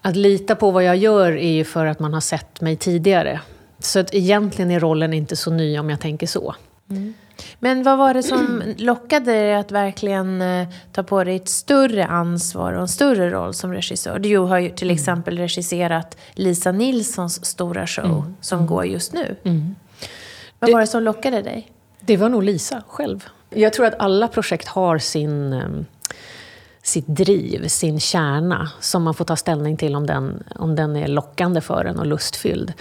att 0.02 0.16
lita 0.16 0.54
på 0.54 0.70
vad 0.70 0.84
jag 0.84 0.96
gör 0.96 1.32
är 1.32 1.52
ju 1.52 1.64
för 1.64 1.86
att 1.86 1.98
man 1.98 2.14
har 2.14 2.20
sett 2.20 2.60
mig 2.60 2.76
tidigare. 2.76 3.40
Så 3.78 3.98
att 3.98 4.14
egentligen 4.14 4.70
är 4.70 4.80
rollen 4.80 5.12
inte 5.12 5.36
så 5.36 5.50
ny 5.50 5.78
om 5.78 5.90
jag 5.90 6.00
tänker 6.00 6.26
så. 6.26 6.54
Mm. 6.90 7.14
Men 7.58 7.82
vad 7.82 7.98
var 7.98 8.14
det 8.14 8.22
som 8.22 8.62
lockade 8.78 9.32
dig 9.32 9.54
att 9.54 9.70
verkligen 9.70 10.42
eh, 10.42 10.68
ta 10.92 11.02
på 11.02 11.24
dig 11.24 11.36
ett 11.36 11.48
större 11.48 12.06
ansvar 12.06 12.72
och 12.72 12.80
en 12.80 12.88
större 12.88 13.30
roll 13.30 13.54
som 13.54 13.72
regissör? 13.72 14.18
Du 14.18 14.38
har 14.38 14.58
ju 14.58 14.70
till 14.70 14.88
mm. 14.88 14.94
exempel 14.94 15.38
regisserat 15.38 16.16
Lisa 16.32 16.72
Nilssons 16.72 17.44
stora 17.44 17.86
show 17.86 18.04
mm. 18.04 18.34
som 18.40 18.58
mm. 18.58 18.68
går 18.68 18.86
just 18.86 19.12
nu. 19.12 19.36
Mm. 19.44 19.74
Vad 20.58 20.70
det, 20.70 20.74
var 20.74 20.80
det 20.80 20.86
som 20.86 21.02
lockade 21.02 21.42
dig? 21.42 21.72
Det 22.00 22.16
var 22.16 22.28
nog 22.28 22.42
Lisa 22.42 22.82
själv. 22.88 23.28
Jag 23.50 23.72
tror 23.72 23.86
att 23.86 23.94
alla 23.98 24.28
projekt 24.28 24.68
har 24.68 24.98
sin, 24.98 25.52
ehm, 25.52 25.86
sitt 26.82 27.06
driv, 27.06 27.68
sin 27.68 28.00
kärna 28.00 28.70
som 28.80 29.02
man 29.02 29.14
får 29.14 29.24
ta 29.24 29.36
ställning 29.36 29.76
till 29.76 29.96
om 29.96 30.06
den, 30.06 30.42
om 30.54 30.76
den 30.76 30.96
är 30.96 31.08
lockande 31.08 31.60
för 31.60 31.84
en 31.84 31.98
och 31.98 32.06
lustfylld. 32.06 32.72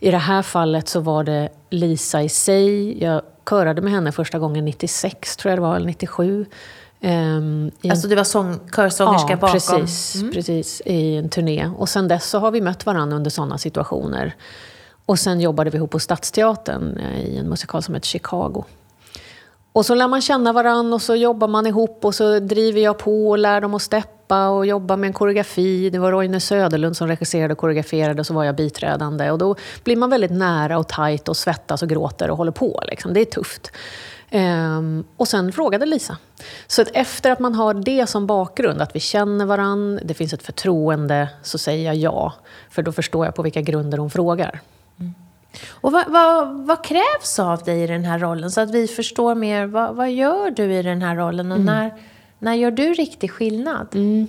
I 0.00 0.10
det 0.10 0.18
här 0.18 0.42
fallet 0.42 0.88
så 0.88 1.00
var 1.00 1.24
det 1.24 1.48
Lisa 1.70 2.22
i 2.22 2.28
sig. 2.28 3.02
Jag 3.02 3.22
körade 3.50 3.82
med 3.82 3.92
henne 3.92 4.12
första 4.12 4.38
gången 4.38 4.64
96, 4.64 5.36
tror 5.36 5.50
jag 5.50 5.58
det 5.58 5.62
var, 5.62 5.76
eller 5.76 5.86
97. 5.86 6.46
Um, 7.02 7.70
en... 7.82 7.90
Alltså 7.90 8.08
du 8.08 8.14
var 8.14 8.24
sång, 8.24 8.60
körsångerska 8.76 9.30
ja, 9.30 9.36
bakom? 9.36 9.52
precis, 9.52 10.14
mm. 10.14 10.32
precis. 10.32 10.82
I 10.84 11.16
en 11.16 11.28
turné. 11.28 11.70
Och 11.76 11.88
sen 11.88 12.08
dess 12.08 12.24
så 12.30 12.38
har 12.38 12.50
vi 12.50 12.60
mött 12.60 12.86
varandra 12.86 13.16
under 13.16 13.30
sådana 13.30 13.58
situationer. 13.58 14.34
Och 15.06 15.18
sen 15.18 15.40
jobbade 15.40 15.70
vi 15.70 15.76
ihop 15.76 15.90
på 15.90 15.98
Stadsteatern 15.98 16.96
eh, 16.96 17.20
i 17.20 17.38
en 17.38 17.48
musikal 17.48 17.82
som 17.82 17.94
heter 17.94 18.06
Chicago. 18.06 18.64
Och 19.72 19.86
så 19.86 19.94
lär 19.94 20.08
man 20.08 20.20
känna 20.20 20.52
varandra 20.52 20.94
och 20.94 21.02
så 21.02 21.14
jobbar 21.14 21.48
man 21.48 21.66
ihop 21.66 22.04
och 22.04 22.14
så 22.14 22.38
driver 22.38 22.80
jag 22.80 22.98
på 22.98 23.30
och 23.30 23.38
lär 23.38 23.60
dem 23.60 23.74
att 23.74 23.82
steppa 23.82 24.48
och 24.48 24.66
jobba 24.66 24.96
med 24.96 25.08
en 25.08 25.12
koreografi. 25.12 25.90
Det 25.90 25.98
var 25.98 26.12
Roine 26.12 26.40
Söderlund 26.40 26.96
som 26.96 27.08
regisserade 27.08 27.52
och 27.52 27.58
koreograferade 27.58 28.20
och 28.20 28.26
så 28.26 28.34
var 28.34 28.44
jag 28.44 28.56
biträdande. 28.56 29.30
Och 29.30 29.38
då 29.38 29.56
blir 29.84 29.96
man 29.96 30.10
väldigt 30.10 30.30
nära 30.30 30.78
och 30.78 30.88
tajt 30.88 31.28
och 31.28 31.36
svettas 31.36 31.82
och 31.82 31.88
gråter 31.88 32.30
och 32.30 32.36
håller 32.36 32.52
på. 32.52 32.82
Liksom. 32.88 33.12
Det 33.12 33.20
är 33.20 33.24
tufft. 33.24 33.72
Um, 34.32 35.04
och 35.16 35.28
sen 35.28 35.52
frågade 35.52 35.86
Lisa. 35.86 36.16
Så 36.66 36.82
att 36.82 36.88
efter 36.92 37.30
att 37.30 37.38
man 37.38 37.54
har 37.54 37.74
det 37.74 38.06
som 38.06 38.26
bakgrund, 38.26 38.82
att 38.82 38.96
vi 38.96 39.00
känner 39.00 39.46
varandra, 39.46 40.02
det 40.04 40.14
finns 40.14 40.32
ett 40.32 40.42
förtroende, 40.42 41.28
så 41.42 41.58
säger 41.58 41.86
jag 41.86 41.96
ja. 41.96 42.32
För 42.70 42.82
då 42.82 42.92
förstår 42.92 43.24
jag 43.24 43.34
på 43.34 43.42
vilka 43.42 43.60
grunder 43.60 43.98
hon 43.98 44.10
frågar. 44.10 44.60
Och 45.68 45.92
vad, 45.92 46.04
vad, 46.08 46.66
vad, 46.66 46.84
krävs 46.84 47.38
av 47.38 47.62
dig 47.62 47.82
i 47.82 47.86
den 47.86 48.04
här 48.04 48.18
rollen? 48.18 48.50
Så 48.50 48.60
att 48.60 48.70
vi 48.70 48.86
förstår 48.86 49.34
mer, 49.34 49.66
vad, 49.66 49.96
vad 49.96 50.10
gör 50.10 50.50
du 50.50 50.74
i 50.74 50.82
den 50.82 51.02
här 51.02 51.16
rollen? 51.16 51.52
Och 51.52 51.58
mm. 51.58 51.66
när, 51.66 51.94
när 52.38 52.54
gör 52.54 52.70
du 52.70 52.92
riktig 52.92 53.30
skillnad? 53.30 53.86
Mm. 53.94 54.26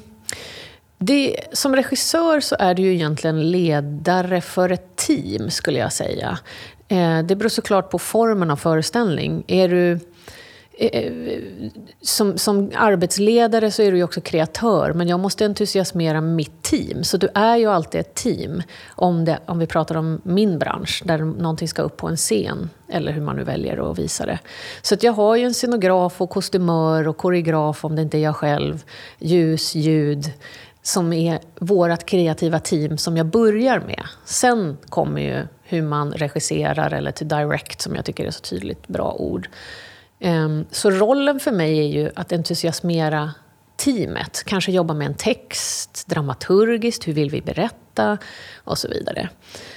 Det, 0.97 1.35
som 1.53 1.75
regissör 1.75 2.39
så 2.39 2.55
är 2.59 2.73
du 2.73 2.81
ju 2.81 2.93
egentligen 2.93 3.51
ledare 3.51 4.41
för 4.41 4.69
ett 4.69 4.95
team, 4.95 5.49
skulle 5.49 5.79
jag 5.79 5.93
säga. 5.93 6.37
Eh, 6.87 7.19
det 7.23 7.35
beror 7.35 7.49
såklart 7.49 7.89
på 7.89 7.99
formen 7.99 8.51
av 8.51 8.55
föreställning. 8.55 9.43
Är 9.47 9.69
du 9.69 9.99
Eh, 10.81 11.03
eh, 11.03 11.41
som, 12.01 12.37
som 12.37 12.71
arbetsledare 12.75 13.71
så 13.71 13.81
är 13.81 13.91
du 13.91 13.97
ju 13.97 14.03
också 14.03 14.21
kreatör, 14.21 14.93
men 14.93 15.07
jag 15.07 15.19
måste 15.19 15.45
entusiasmera 15.45 16.21
mitt 16.21 16.63
team. 16.63 17.03
Så 17.03 17.17
du 17.17 17.29
är 17.33 17.57
ju 17.57 17.67
alltid 17.67 18.01
ett 18.01 18.15
team, 18.15 18.63
om, 18.89 19.25
det, 19.25 19.39
om 19.45 19.59
vi 19.59 19.67
pratar 19.67 19.95
om 19.95 20.21
min 20.23 20.59
bransch, 20.59 21.01
där 21.05 21.17
någonting 21.17 21.67
ska 21.67 21.81
upp 21.81 21.97
på 21.97 22.07
en 22.07 22.17
scen, 22.17 22.69
eller 22.89 23.11
hur 23.11 23.21
man 23.21 23.35
nu 23.35 23.43
väljer 23.43 23.91
att 23.91 23.99
visa 23.99 24.25
det. 24.25 24.39
Så 24.81 24.93
att 24.93 25.03
jag 25.03 25.13
har 25.13 25.35
ju 25.35 25.45
en 25.45 25.53
scenograf 25.53 26.21
och 26.21 26.29
kostymör 26.29 27.07
och 27.07 27.17
koreograf, 27.17 27.85
om 27.85 27.95
det 27.95 28.01
inte 28.01 28.17
är 28.17 28.23
jag 28.23 28.35
själv, 28.35 28.83
ljus, 29.19 29.75
ljud, 29.75 30.31
som 30.81 31.13
är 31.13 31.39
vårt 31.59 32.05
kreativa 32.05 32.59
team 32.59 32.97
som 32.97 33.17
jag 33.17 33.25
börjar 33.25 33.79
med. 33.79 34.03
Sen 34.25 34.77
kommer 34.89 35.21
ju 35.21 35.47
hur 35.63 35.81
man 35.81 36.11
regisserar, 36.11 36.93
eller 36.93 37.11
till 37.11 37.27
direct, 37.27 37.81
som 37.81 37.95
jag 37.95 38.05
tycker 38.05 38.25
är 38.25 38.31
så 38.31 38.41
tydligt 38.41 38.87
bra 38.87 39.15
ord. 39.19 39.49
Ehm, 40.21 40.65
så 40.71 40.91
rollen 40.91 41.39
för 41.39 41.51
mig 41.51 41.79
är 41.79 41.87
ju 41.87 42.11
att 42.15 42.31
entusiasmera 42.31 43.31
teamet. 43.75 44.43
Kanske 44.45 44.71
jobba 44.71 44.93
med 44.93 45.07
en 45.07 45.13
text, 45.13 46.07
dramaturgiskt, 46.07 47.07
hur 47.07 47.13
vill 47.13 47.29
vi 47.29 47.41
berätta 47.41 48.17
och 48.63 48.77
så 48.77 48.87
vidare. 48.87 49.29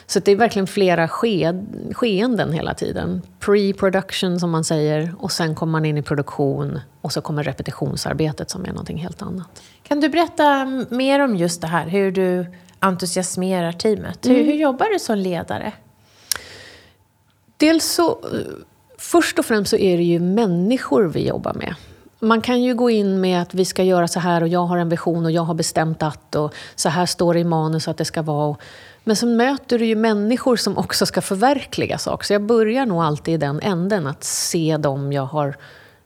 Så 0.07 0.21
det 0.21 0.33
är 0.33 0.37
verkligen 0.37 0.67
flera 0.67 1.09
sked, 1.09 1.67
skeenden 1.93 2.53
hela 2.53 2.75
tiden. 2.75 3.23
Pre-production 3.41 4.41
som 4.41 4.51
man 4.51 4.65
säger 4.65 5.15
och 5.19 5.33
sen 5.33 5.55
kommer 5.55 5.73
man 5.73 5.85
in 5.85 5.99
i 5.99 6.03
produktion 6.03 6.81
och 7.01 7.13
så 7.13 7.21
kommer 7.21 7.43
repetitionsarbetet 7.43 8.51
som 8.51 8.65
är 8.65 8.69
någonting 8.69 8.99
helt 8.99 9.23
annat. 9.23 9.63
Kan 9.83 10.01
du 10.01 10.09
berätta 10.09 10.65
mer 10.89 11.21
om 11.21 11.37
just 11.37 11.61
det 11.61 11.67
här, 11.67 11.87
hur 11.87 12.13
du 12.13 12.47
entusiasmerar 12.79 13.73
teamet? 13.73 14.27
Mm. 14.27 14.37
Hur, 14.37 14.45
hur 14.45 14.55
jobbar 14.55 14.87
du 14.93 14.99
som 14.99 15.19
ledare? 15.19 15.73
Dels 17.57 17.85
så 17.85 18.19
Först 18.99 19.39
och 19.39 19.45
främst 19.45 19.71
så 19.71 19.77
är 19.77 19.97
det 19.97 20.03
ju 20.03 20.21
människor 20.21 21.05
vi 21.05 21.29
jobbar 21.29 21.55
med. 21.55 21.75
Man 22.21 22.41
kan 22.41 22.63
ju 22.63 22.75
gå 22.75 22.91
in 22.91 23.21
med 23.21 23.43
att 23.43 23.55
vi 23.55 23.65
ska 23.65 23.83
göra 23.83 24.09
så 24.09 24.21
här 24.21 24.43
och 24.43 24.49
jag 24.49 24.67
har 24.67 24.79
en 24.79 24.89
vision 24.89 25.25
och 25.25 25.31
jag 25.31 25.43
har 25.43 25.55
bestämt 25.55 26.03
att 26.03 26.35
och 26.35 26.55
så 26.75 26.89
här 26.89 27.07
står 27.07 27.35
det 27.35 27.41
i 27.41 27.45
manus 27.45 27.89
att 27.89 27.97
det 27.97 28.05
ska 28.05 28.23
vara. 28.23 28.57
Men 29.05 29.17
så 29.17 29.27
möter 29.27 29.79
du 29.79 29.87
ju 29.87 29.97
människor 29.97 30.57
som 30.57 30.79
också 30.79 31.07
ska 31.07 31.21
förverkliga 31.21 31.99
saker. 31.99 32.27
Så 32.27 32.33
jag 32.33 32.43
börjar 32.43 32.87
nog 32.87 33.03
alltid 33.03 33.35
i 33.35 33.37
den 33.37 33.61
änden, 33.61 34.07
att 34.07 34.25
se 34.25 34.77
dem 34.77 35.13
jag 35.13 35.27
har 35.27 35.57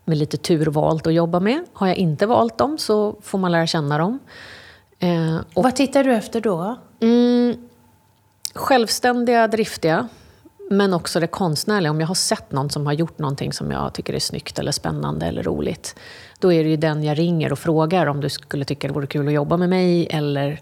med 0.04 0.18
lite 0.18 0.36
tur 0.36 0.66
valt 0.66 1.06
att 1.06 1.14
jobba 1.14 1.40
med. 1.40 1.64
Har 1.72 1.86
jag 1.86 1.96
inte 1.96 2.26
valt 2.26 2.58
dem 2.58 2.78
så 2.78 3.16
får 3.22 3.38
man 3.38 3.52
lära 3.52 3.66
känna 3.66 3.98
dem. 3.98 4.18
Eh, 4.98 5.36
Vad 5.54 5.76
tittar 5.76 6.04
du 6.04 6.14
efter 6.14 6.40
då? 6.40 6.76
Mm, 7.00 7.56
självständiga, 8.54 9.48
driftiga 9.48 10.08
men 10.70 10.94
också 10.94 11.20
det 11.20 11.26
konstnärliga. 11.26 11.90
Om 11.90 12.00
jag 12.00 12.06
har 12.06 12.14
sett 12.14 12.52
någon 12.52 12.70
som 12.70 12.86
har 12.86 12.92
gjort 12.92 13.18
någonting 13.18 13.52
som 13.52 13.70
jag 13.70 13.94
tycker 13.94 14.14
är 14.14 14.18
snyggt 14.18 14.58
eller 14.58 14.72
spännande 14.72 15.26
eller 15.26 15.42
roligt. 15.42 15.94
Då 16.38 16.52
är 16.52 16.64
det 16.64 16.70
ju 16.70 16.76
den 16.76 17.02
jag 17.02 17.18
ringer 17.18 17.52
och 17.52 17.58
frågar 17.58 18.06
om 18.06 18.20
du 18.20 18.28
skulle 18.28 18.64
tycka 18.64 18.88
det 18.88 18.94
vore 18.94 19.06
kul 19.06 19.28
att 19.28 19.34
jobba 19.34 19.56
med 19.56 19.68
mig. 19.68 20.06
Eller 20.10 20.60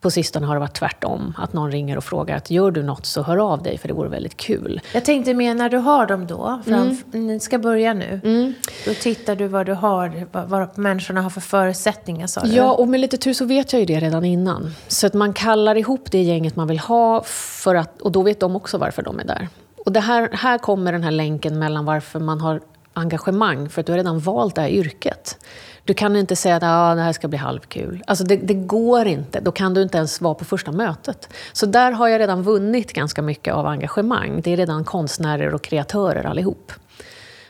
på 0.00 0.10
sistone 0.10 0.46
har 0.46 0.54
det 0.54 0.60
varit 0.60 0.74
tvärtom. 0.74 1.34
Att 1.38 1.52
någon 1.52 1.72
ringer 1.72 1.96
och 1.96 2.04
frågar 2.04 2.36
att 2.36 2.50
gör 2.50 2.70
du 2.70 2.82
något 2.82 3.06
så 3.06 3.22
hör 3.22 3.36
av 3.36 3.62
dig 3.62 3.78
för 3.78 3.88
det 3.88 3.94
vore 3.94 4.08
väldigt 4.08 4.36
kul. 4.36 4.80
Jag 4.92 5.04
tänkte 5.04 5.34
mer 5.34 5.54
när 5.54 5.68
du 5.68 5.76
har 5.76 6.06
dem 6.06 6.26
då, 6.26 6.60
mm. 6.66 6.96
ni 7.10 7.40
ska 7.40 7.58
börja 7.58 7.94
nu. 7.94 8.20
Mm. 8.24 8.54
Då 8.86 8.94
tittar 8.94 9.36
du 9.36 9.48
vad 9.48 9.66
du 9.66 9.72
har, 9.72 10.26
vad, 10.32 10.48
vad 10.48 10.78
människorna 10.78 11.22
har 11.22 11.30
för 11.30 11.40
förutsättningar 11.40 12.26
sa 12.26 12.40
du? 12.40 12.48
Ja, 12.48 12.72
och 12.72 12.88
med 12.88 13.00
lite 13.00 13.16
tur 13.16 13.32
så 13.32 13.44
vet 13.44 13.72
jag 13.72 13.80
ju 13.80 13.86
det 13.86 14.00
redan 14.00 14.24
innan. 14.24 14.74
Så 14.88 15.06
att 15.06 15.14
man 15.14 15.32
kallar 15.32 15.76
ihop 15.76 16.10
det 16.10 16.22
gänget 16.22 16.56
man 16.56 16.68
vill 16.68 16.78
ha 16.78 17.22
för 17.24 17.74
att, 17.74 18.00
och 18.00 18.12
då 18.12 18.22
vet 18.22 18.40
de 18.40 18.56
också 18.56 18.78
varför 18.78 19.02
de 19.02 19.20
är 19.20 19.24
där. 19.24 19.48
Och 19.86 19.92
det 19.92 20.00
här, 20.00 20.28
här 20.32 20.58
kommer 20.58 20.92
den 20.92 21.02
här 21.02 21.10
länken 21.10 21.58
mellan 21.58 21.84
varför 21.84 22.20
man 22.20 22.40
har 22.40 22.60
engagemang, 22.98 23.68
för 23.68 23.80
att 23.80 23.86
du 23.86 23.92
har 23.92 23.96
redan 23.96 24.18
valt 24.18 24.54
det 24.54 24.60
här 24.60 24.68
yrket. 24.68 25.38
Du 25.84 25.94
kan 25.94 26.16
inte 26.16 26.36
säga 26.36 26.56
att 26.56 26.62
ah, 26.62 26.94
det 26.94 27.02
här 27.02 27.12
ska 27.12 27.28
bli 27.28 27.38
halvkul. 27.38 28.02
Alltså 28.06 28.24
det, 28.24 28.36
det, 28.36 28.54
går 28.54 29.06
inte. 29.06 29.40
Då 29.40 29.52
kan 29.52 29.74
du 29.74 29.82
inte 29.82 29.98
ens 29.98 30.20
vara 30.20 30.34
på 30.34 30.44
första 30.44 30.72
mötet. 30.72 31.28
Så 31.52 31.66
där 31.66 31.92
har 31.92 32.08
jag 32.08 32.20
redan 32.20 32.42
vunnit 32.42 32.92
ganska 32.92 33.22
mycket 33.22 33.54
av 33.54 33.66
engagemang. 33.66 34.40
Det 34.44 34.52
är 34.52 34.56
redan 34.56 34.84
konstnärer 34.84 35.54
och 35.54 35.62
kreatörer 35.62 36.24
allihop. 36.24 36.72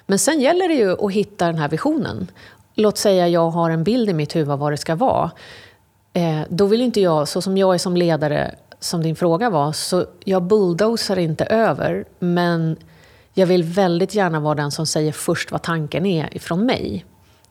Men 0.07 0.19
sen 0.19 0.41
gäller 0.41 0.69
det 0.69 0.75
ju 0.75 1.07
att 1.07 1.13
hitta 1.13 1.47
den 1.47 1.59
här 1.59 1.69
visionen. 1.69 2.31
Låt 2.75 2.99
säga 2.99 3.29
jag 3.29 3.51
har 3.51 3.71
en 3.71 3.85
bild 3.85 4.11
i 4.11 4.13
mitt 4.13 4.37
huvud 4.37 4.51
av 4.51 4.59
vad 4.59 4.73
det 4.73 4.77
ska 4.77 4.95
vara. 4.95 5.31
Eh, 6.13 6.41
då 6.49 6.67
vill 6.67 6.81
inte 6.81 7.01
jag, 7.01 7.29
så 7.29 7.43
som 7.43 7.57
jag 7.57 7.75
är 7.75 7.79
som 7.79 7.97
ledare, 7.97 8.55
som 8.81 9.03
din 9.03 9.17
fråga 9.17 9.51
var, 9.51 9.73
så 9.73 10.07
jag 10.25 10.43
bulldozar 10.43 11.19
inte 11.19 11.45
över. 11.45 12.05
Men 12.19 12.77
jag 13.39 13.47
vill 13.47 13.65
väldigt 13.65 14.15
gärna 14.15 14.41
vara 14.41 14.55
den 14.55 14.71
som 14.71 14.87
säger 14.87 15.13
först 15.13 15.53
vad 15.53 15.63
tanken 15.63 16.07
är 16.07 16.37
ifrån 16.37 16.67
mig 16.67 17.05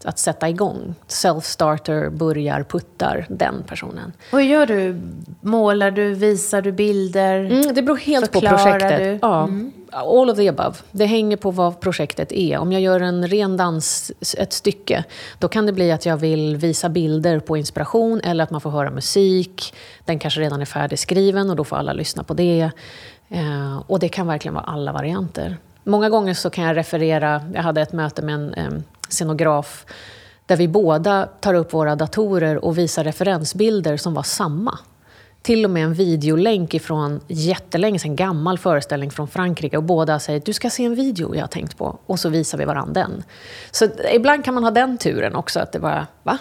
att 0.03 0.20
sätta 0.20 0.50
igång. 0.50 0.96
Self-starter, 1.08 2.10
börjar, 2.10 2.63
puttar, 2.63 3.25
den 3.29 3.63
personen. 3.67 4.13
Och 4.32 4.39
hur 4.39 4.46
gör 4.46 4.65
du? 4.65 5.01
Målar 5.41 5.91
du? 5.91 6.13
Visar 6.13 6.62
du 6.62 6.72
bilder? 6.72 7.39
Mm, 7.39 7.74
det 7.75 7.82
beror 7.82 7.98
helt 7.98 8.32
på 8.32 8.41
projektet. 8.41 8.98
Du? 8.98 9.20
Ja. 9.22 9.44
Mm. 9.44 9.72
all 9.91 10.29
of 10.29 10.38
the 10.38 10.48
above. 10.48 10.75
Det 10.91 11.06
hänger 11.06 11.38
på 11.38 11.51
vad 11.51 11.79
projektet 11.79 12.32
är. 12.32 12.58
Om 12.58 12.72
jag 12.72 12.82
gör 12.82 13.00
en 13.00 13.27
ren 13.27 13.58
dans, 13.58 14.12
ett 14.38 14.53
stycke, 14.53 15.03
då 15.39 15.48
kan 15.48 15.65
det 15.65 15.74
bli 15.74 15.91
att 15.91 16.06
jag 16.06 16.17
vill 16.17 16.58
visa 16.58 16.89
bilder 16.89 17.39
på 17.39 17.58
inspiration 17.58 18.22
eller 18.24 18.44
att 18.44 18.51
man 18.51 18.62
får 18.62 18.70
höra 18.70 18.89
musik. 18.89 19.74
Den 20.06 20.20
kanske 20.20 20.41
redan 20.41 20.62
är 20.62 20.65
färdigskriven 20.65 21.50
och 21.50 21.56
då 21.56 21.63
får 21.63 21.75
alla 21.75 21.94
lyssna 21.94 22.24
på 22.24 22.34
det. 22.34 22.72
Eh, 23.29 23.82
och 23.88 24.00
det 24.00 24.10
kan 24.10 24.27
verkligen 24.27 24.53
vara 24.56 24.65
alla 24.65 24.91
varianter. 24.91 25.58
Många 25.88 26.10
gånger 26.10 26.34
så 26.34 26.50
kan 26.50 26.63
jag 26.63 26.77
referera, 26.77 27.41
jag 27.53 27.62
hade 27.62 27.82
ett 27.82 27.94
möte 27.94 28.22
med 28.22 28.36
en 28.36 28.53
eh, 28.53 28.72
scenograf 29.10 29.86
där 30.46 30.56
vi 30.56 30.67
båda 30.67 31.25
tar 31.39 31.53
upp 31.53 31.74
våra 31.74 31.96
datorer 31.96 32.65
och 32.65 32.77
visar 32.77 33.03
referensbilder 33.03 33.98
som 33.98 34.13
var 34.13 34.24
samma 34.24 34.79
till 35.41 35.65
och 35.65 35.72
med 35.72 35.84
en 35.84 35.94
videolänk 35.94 36.74
ifrån 36.74 37.20
jättelänge 37.27 38.00
sedan, 38.00 38.15
gammal 38.15 38.58
föreställning 38.58 39.12
från 39.12 39.27
Frankrike 39.27 39.77
och 39.77 39.84
båda 39.84 40.20
säger 40.20 40.41
du 40.46 40.53
ska 40.53 40.70
se 40.70 40.86
en 40.86 40.96
video 40.96 41.36
jag 41.36 41.41
har 41.41 41.48
tänkt 41.48 41.77
på 41.77 42.00
och 42.06 42.20
så 42.20 42.29
visar 42.29 42.58
vi 42.58 42.65
varandra 42.65 43.01
den. 43.01 43.24
Så 43.72 43.88
ibland 44.13 44.46
kan 44.46 44.53
man 44.53 44.63
ha 44.63 44.72
den 44.72 44.98
turen 44.98 45.36
också, 45.36 45.60
att 45.60 45.72
det 45.72 45.79
bara, 45.79 46.08
va? 46.24 46.38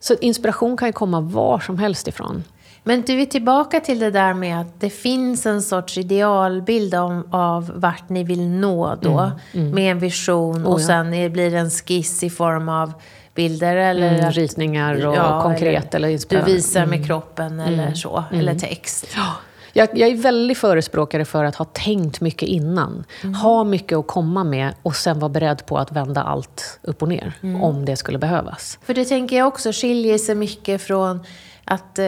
Så 0.00 0.14
inspiration 0.14 0.76
kan 0.76 0.88
ju 0.88 0.92
komma 0.92 1.20
var 1.20 1.58
som 1.58 1.78
helst 1.78 2.08
ifrån. 2.08 2.44
Men 2.86 3.02
du 3.02 3.22
är 3.22 3.26
tillbaka 3.26 3.80
till 3.80 3.98
det 3.98 4.10
där 4.10 4.34
med 4.34 4.60
att 4.60 4.80
det 4.80 4.90
finns 4.90 5.46
en 5.46 5.62
sorts 5.62 5.98
idealbild 5.98 6.94
om, 6.94 7.28
av 7.30 7.72
vart 7.74 8.08
ni 8.08 8.24
vill 8.24 8.48
nå 8.48 8.94
då. 9.00 9.18
Mm, 9.18 9.32
mm. 9.52 9.70
Med 9.70 9.92
en 9.92 9.98
vision 9.98 10.66
oh, 10.66 10.72
och 10.72 10.80
sen 10.80 11.10
blir 11.10 11.50
det 11.50 11.58
en 11.58 11.70
skiss 11.70 12.22
i 12.22 12.30
form 12.30 12.68
av 12.68 12.92
bilder 13.34 13.76
eller 13.76 14.14
mm, 14.14 14.28
att, 14.28 14.34
ritningar 14.34 15.06
och 15.06 15.16
ja, 15.16 15.42
konkret 15.42 15.94
eller, 15.94 16.08
eller 16.08 16.28
Du 16.28 16.52
visar 16.52 16.80
med 16.80 16.96
mm. 16.96 17.06
kroppen 17.06 17.60
eller 17.60 17.82
mm. 17.82 17.94
så, 17.94 18.24
eller 18.30 18.52
mm. 18.52 18.58
text. 18.58 19.06
Ja. 19.16 19.32
Jag, 19.76 19.88
jag, 19.98 20.08
är 20.08 20.16
väldigt 20.16 20.58
förespråkare 20.58 21.24
för 21.24 21.44
att 21.44 21.54
ha 21.54 21.64
tänkt 21.64 22.20
mycket 22.20 22.48
innan. 22.48 23.04
Mm. 23.22 23.34
Ha 23.34 23.64
mycket 23.64 23.98
att 23.98 24.06
komma 24.06 24.44
med 24.44 24.74
och 24.82 24.96
sen 24.96 25.18
vara 25.18 25.28
beredd 25.28 25.66
på 25.66 25.78
att 25.78 25.92
vända 25.92 26.22
allt 26.22 26.78
upp 26.82 27.02
och 27.02 27.08
ner. 27.08 27.32
Mm. 27.42 27.62
Om 27.62 27.84
det 27.84 27.96
skulle 27.96 28.18
behövas. 28.18 28.78
För 28.82 28.94
det 28.94 29.04
tänker 29.04 29.36
jag 29.36 29.48
också 29.48 29.72
skiljer 29.72 30.18
sig 30.18 30.34
mycket 30.34 30.82
från 30.82 31.20
att 31.64 31.98
eh, 31.98 32.04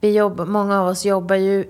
vi 0.00 0.16
jobbar, 0.16 0.44
många 0.44 0.80
av 0.80 0.88
oss 0.88 1.04
jobbar 1.04 1.36
ju 1.36 1.64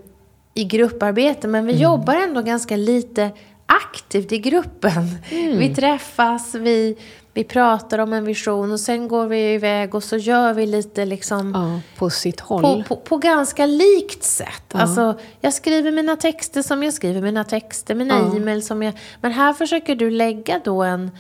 i 0.55 0.65
grupparbete, 0.65 1.49
men 1.49 1.67
vi 1.67 1.73
mm. 1.73 1.83
jobbar 1.83 2.15
ändå 2.15 2.43
ganska 2.43 2.77
lite 2.77 3.31
aktivt 3.67 4.33
i 4.33 4.39
gruppen. 4.39 5.19
Mm. 5.31 5.59
Vi 5.59 5.75
träffas, 5.75 6.55
vi 6.55 6.97
vi 7.37 7.45
pratar 7.45 7.99
om 7.99 8.13
en 8.13 8.25
vision 8.25 8.73
och 8.73 8.81
sen 8.81 9.09
går 9.09 9.27
vi 9.27 9.55
iväg 9.55 9.95
och 9.95 10.05
så 10.05 10.17
gör 10.17 10.55
vi 10.55 10.67
lite 10.67 11.05
liksom... 11.05 11.53
Ja, 11.55 11.81
på 11.99 12.11
sitt 12.11 12.41
håll. 12.41 12.63
På, 12.63 12.83
på, 12.83 12.97
på 12.97 13.17
ganska 13.17 13.67
likt 13.67 14.23
sätt. 14.23 14.63
Ja. 14.73 14.81
Alltså, 14.81 15.19
jag 15.41 15.55
skriver 15.55 15.93
mina 15.93 16.17
texter 16.17 16.63
som 16.63 16.83
jag 16.83 16.95
skriver 16.95 17.23
mina 17.23 17.45
texter, 17.45 17.95
mina 17.95 18.15
ja. 18.15 18.37
e-mail 18.37 18.63
som 18.63 18.83
jag... 18.83 18.95
Men 19.21 19.33
här 19.33 19.53
försöker 19.53 19.97
du 19.97 20.11
lägga 20.11 20.61
då 20.65 20.83
en, 20.83 21.11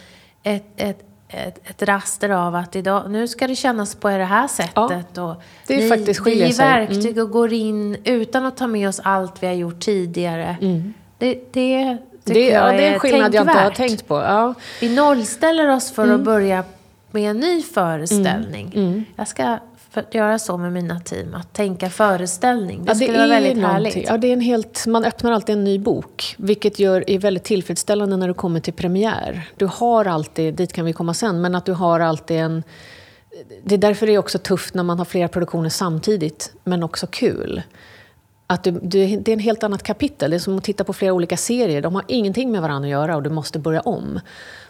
ett, 0.42 0.66
ett, 0.76 1.05
ett, 1.28 1.70
ett 1.70 1.82
raster 1.82 2.30
av 2.30 2.54
att 2.54 2.76
idag, 2.76 3.10
nu 3.10 3.28
ska 3.28 3.46
det 3.46 3.56
kännas 3.56 3.94
på 3.94 4.08
det 4.08 4.24
här 4.24 4.48
sättet. 4.48 5.06
Ja, 5.14 5.22
och 5.22 5.42
det 5.66 5.74
är 5.74 5.82
vi, 5.82 5.88
faktiskt 5.88 6.20
skiljer 6.20 6.48
sig. 6.50 6.66
Vi 6.66 6.86
verktyg 6.86 7.12
mm. 7.12 7.24
och 7.24 7.30
går 7.30 7.52
in 7.52 7.96
utan 8.04 8.46
att 8.46 8.56
ta 8.56 8.66
med 8.66 8.88
oss 8.88 9.00
allt 9.04 9.42
vi 9.42 9.46
har 9.46 9.54
gjort 9.54 9.80
tidigare. 9.80 10.56
Mm. 10.60 10.94
Det, 11.18 11.52
det, 11.52 11.96
det, 12.24 12.48
ja, 12.48 12.72
det 12.72 12.86
är 12.86 12.92
en 12.92 13.00
skillnad 13.00 13.34
jag 13.34 13.42
inte 13.42 13.58
har 13.58 13.70
tänkt 13.70 14.08
på. 14.08 14.14
Ja. 14.14 14.54
Vi 14.80 14.94
nollställer 14.94 15.68
oss 15.68 15.92
för 15.92 16.04
mm. 16.04 16.16
att 16.16 16.22
börja 16.22 16.64
med 17.10 17.30
en 17.30 17.40
ny 17.40 17.62
föreställning. 17.62 18.72
Mm. 18.74 18.88
Mm. 18.88 19.04
Jag 19.96 20.04
ska 20.08 20.18
göra 20.18 20.38
så 20.38 20.56
med 20.56 20.72
mina 20.72 21.00
team, 21.00 21.34
att 21.34 21.52
tänka 21.52 21.90
föreställning. 21.90 22.84
Det, 22.84 22.90
ja, 22.90 22.94
det 22.94 23.04
skulle 23.04 23.18
vara 23.18 23.28
väldigt 23.28 23.58
härligt. 23.64 24.08
Ja, 24.08 24.18
det 24.18 24.28
är 24.28 24.32
en 24.32 24.40
helt, 24.40 24.86
man 24.86 25.04
öppnar 25.04 25.32
alltid 25.32 25.52
en 25.52 25.64
ny 25.64 25.78
bok, 25.78 26.34
vilket 26.38 26.78
gör, 26.78 27.10
är 27.10 27.18
väldigt 27.18 27.44
tillfredsställande 27.44 28.16
när 28.16 28.28
du 28.28 28.34
kommer 28.34 28.60
till 28.60 28.72
premiär. 28.72 29.48
Du 29.56 29.66
har 29.66 30.04
alltid, 30.04 30.54
dit 30.54 30.72
kan 30.72 30.84
vi 30.84 30.92
komma 30.92 31.14
sen, 31.14 31.40
men 31.40 31.54
att 31.54 31.64
du 31.64 31.72
har 31.72 32.00
alltid 32.00 32.36
en... 32.36 32.62
Det 33.64 33.74
är 33.74 33.78
därför 33.78 34.06
det 34.06 34.12
är 34.12 34.18
också 34.18 34.38
tufft 34.38 34.74
när 34.74 34.82
man 34.82 34.98
har 34.98 35.04
flera 35.04 35.28
produktioner 35.28 35.68
samtidigt, 35.68 36.52
men 36.64 36.82
också 36.82 37.06
kul 37.06 37.62
att 38.46 38.64
du, 38.64 38.70
du, 38.70 39.16
det 39.16 39.28
är 39.28 39.32
en 39.32 39.38
helt 39.38 39.62
annat 39.62 39.82
kapitel. 39.82 40.30
Det 40.30 40.36
är 40.36 40.40
som 40.40 40.58
att 40.58 40.64
titta 40.64 40.84
på 40.84 40.92
flera 40.92 41.12
olika 41.12 41.36
serier. 41.36 41.82
De 41.82 41.94
har 41.94 42.04
ingenting 42.08 42.52
med 42.52 42.62
varandra 42.62 42.86
att 42.86 42.90
göra 42.90 43.16
och 43.16 43.22
du 43.22 43.30
måste 43.30 43.58
börja 43.58 43.80
om. 43.80 44.20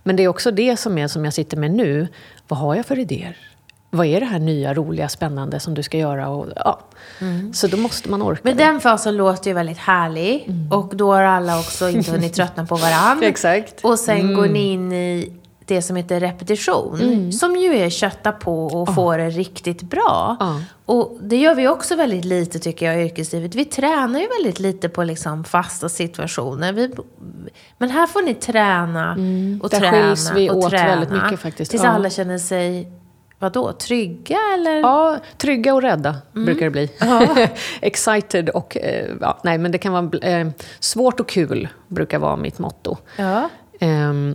Men 0.02 0.16
det 0.16 0.22
är 0.22 0.28
också 0.28 0.50
det 0.50 0.76
som 0.76 0.98
är 0.98 1.08
som 1.08 1.24
jag 1.24 1.34
sitter 1.34 1.56
med 1.56 1.70
nu. 1.70 2.08
Vad 2.48 2.58
har 2.58 2.74
jag 2.74 2.86
för 2.86 2.98
idéer? 2.98 3.36
Vad 3.90 4.06
är 4.06 4.20
det 4.20 4.26
här 4.26 4.38
nya, 4.38 4.74
roliga, 4.74 5.08
spännande 5.08 5.60
som 5.60 5.74
du 5.74 5.82
ska 5.82 5.98
göra? 5.98 6.28
Och, 6.28 6.46
ja. 6.56 6.80
Mm. 7.20 7.54
Så 7.54 7.66
då 7.66 7.76
måste 7.76 8.10
man 8.10 8.22
orka. 8.22 8.40
Men 8.44 8.56
den 8.56 8.80
fasen 8.80 9.16
låter 9.16 9.50
ju 9.50 9.54
väldigt 9.54 9.78
härlig. 9.78 10.44
Mm. 10.48 10.72
Och 10.72 10.96
då 10.96 11.12
har 11.12 11.22
alla 11.22 11.60
också 11.60 11.88
inte 11.88 12.10
hunnit 12.10 12.34
tröttna 12.34 12.66
på 12.66 12.76
varandra. 12.76 13.26
Exakt. 13.26 13.84
Och 13.84 13.98
sen 13.98 14.20
mm. 14.20 14.36
går 14.36 14.46
ni 14.46 14.72
in 14.72 14.92
i 14.92 15.32
det 15.66 15.82
som 15.82 15.96
heter 15.96 16.20
repetition. 16.20 17.00
Mm. 17.00 17.32
Som 17.32 17.56
ju 17.56 17.74
är 17.74 17.90
kötta 17.90 18.32
på 18.32 18.66
och 18.66 18.88
oh. 18.88 18.94
få 18.94 19.16
det 19.16 19.30
riktigt 19.30 19.82
bra. 19.82 20.36
Oh. 20.40 20.60
Och 20.86 21.18
det 21.20 21.36
gör 21.36 21.54
vi 21.54 21.68
också 21.68 21.96
väldigt 21.96 22.24
lite 22.24 22.58
tycker 22.58 22.86
jag 22.86 23.02
i 23.02 23.04
yrkeslivet. 23.04 23.54
Vi 23.54 23.64
tränar 23.64 24.20
ju 24.20 24.26
väldigt 24.28 24.60
lite 24.60 24.88
på 24.88 25.04
liksom 25.04 25.44
fasta 25.44 25.88
situationer. 25.88 26.72
Vi, 26.72 26.90
men 27.78 27.90
här 27.90 28.06
får 28.06 28.22
ni 28.22 28.34
träna 28.34 29.12
mm. 29.12 29.60
och 29.62 29.70
Där 29.70 29.78
träna 29.78 30.34
vi 30.34 30.50
och 30.50 30.56
åt 30.56 30.70
träna. 30.70 30.86
väldigt 30.86 31.22
mycket 31.22 31.40
faktiskt. 31.40 31.70
Tills 31.70 31.82
ja. 31.82 31.88
alla 31.88 32.10
känner 32.10 32.38
sig 32.38 32.92
Vadå, 33.38 33.72
trygga 33.72 34.38
eller? 34.54 34.80
Ja, 34.80 35.18
trygga 35.36 35.74
och 35.74 35.82
rädda 35.82 36.16
mm. 36.34 36.46
brukar 36.46 36.64
det 36.64 36.70
bli. 36.70 36.90
Ja. 37.00 37.36
Excited 37.80 38.48
och, 38.50 38.76
eh, 38.76 39.14
ja, 39.20 39.38
nej 39.42 39.58
men 39.58 39.72
det 39.72 39.78
kan 39.78 39.92
vara 39.92 40.18
eh, 40.18 40.48
svårt 40.80 41.20
och 41.20 41.28
kul, 41.28 41.68
brukar 41.88 42.18
vara 42.18 42.36
mitt 42.36 42.58
motto. 42.58 42.96
Ja. 43.16 43.48
Um, 43.80 44.34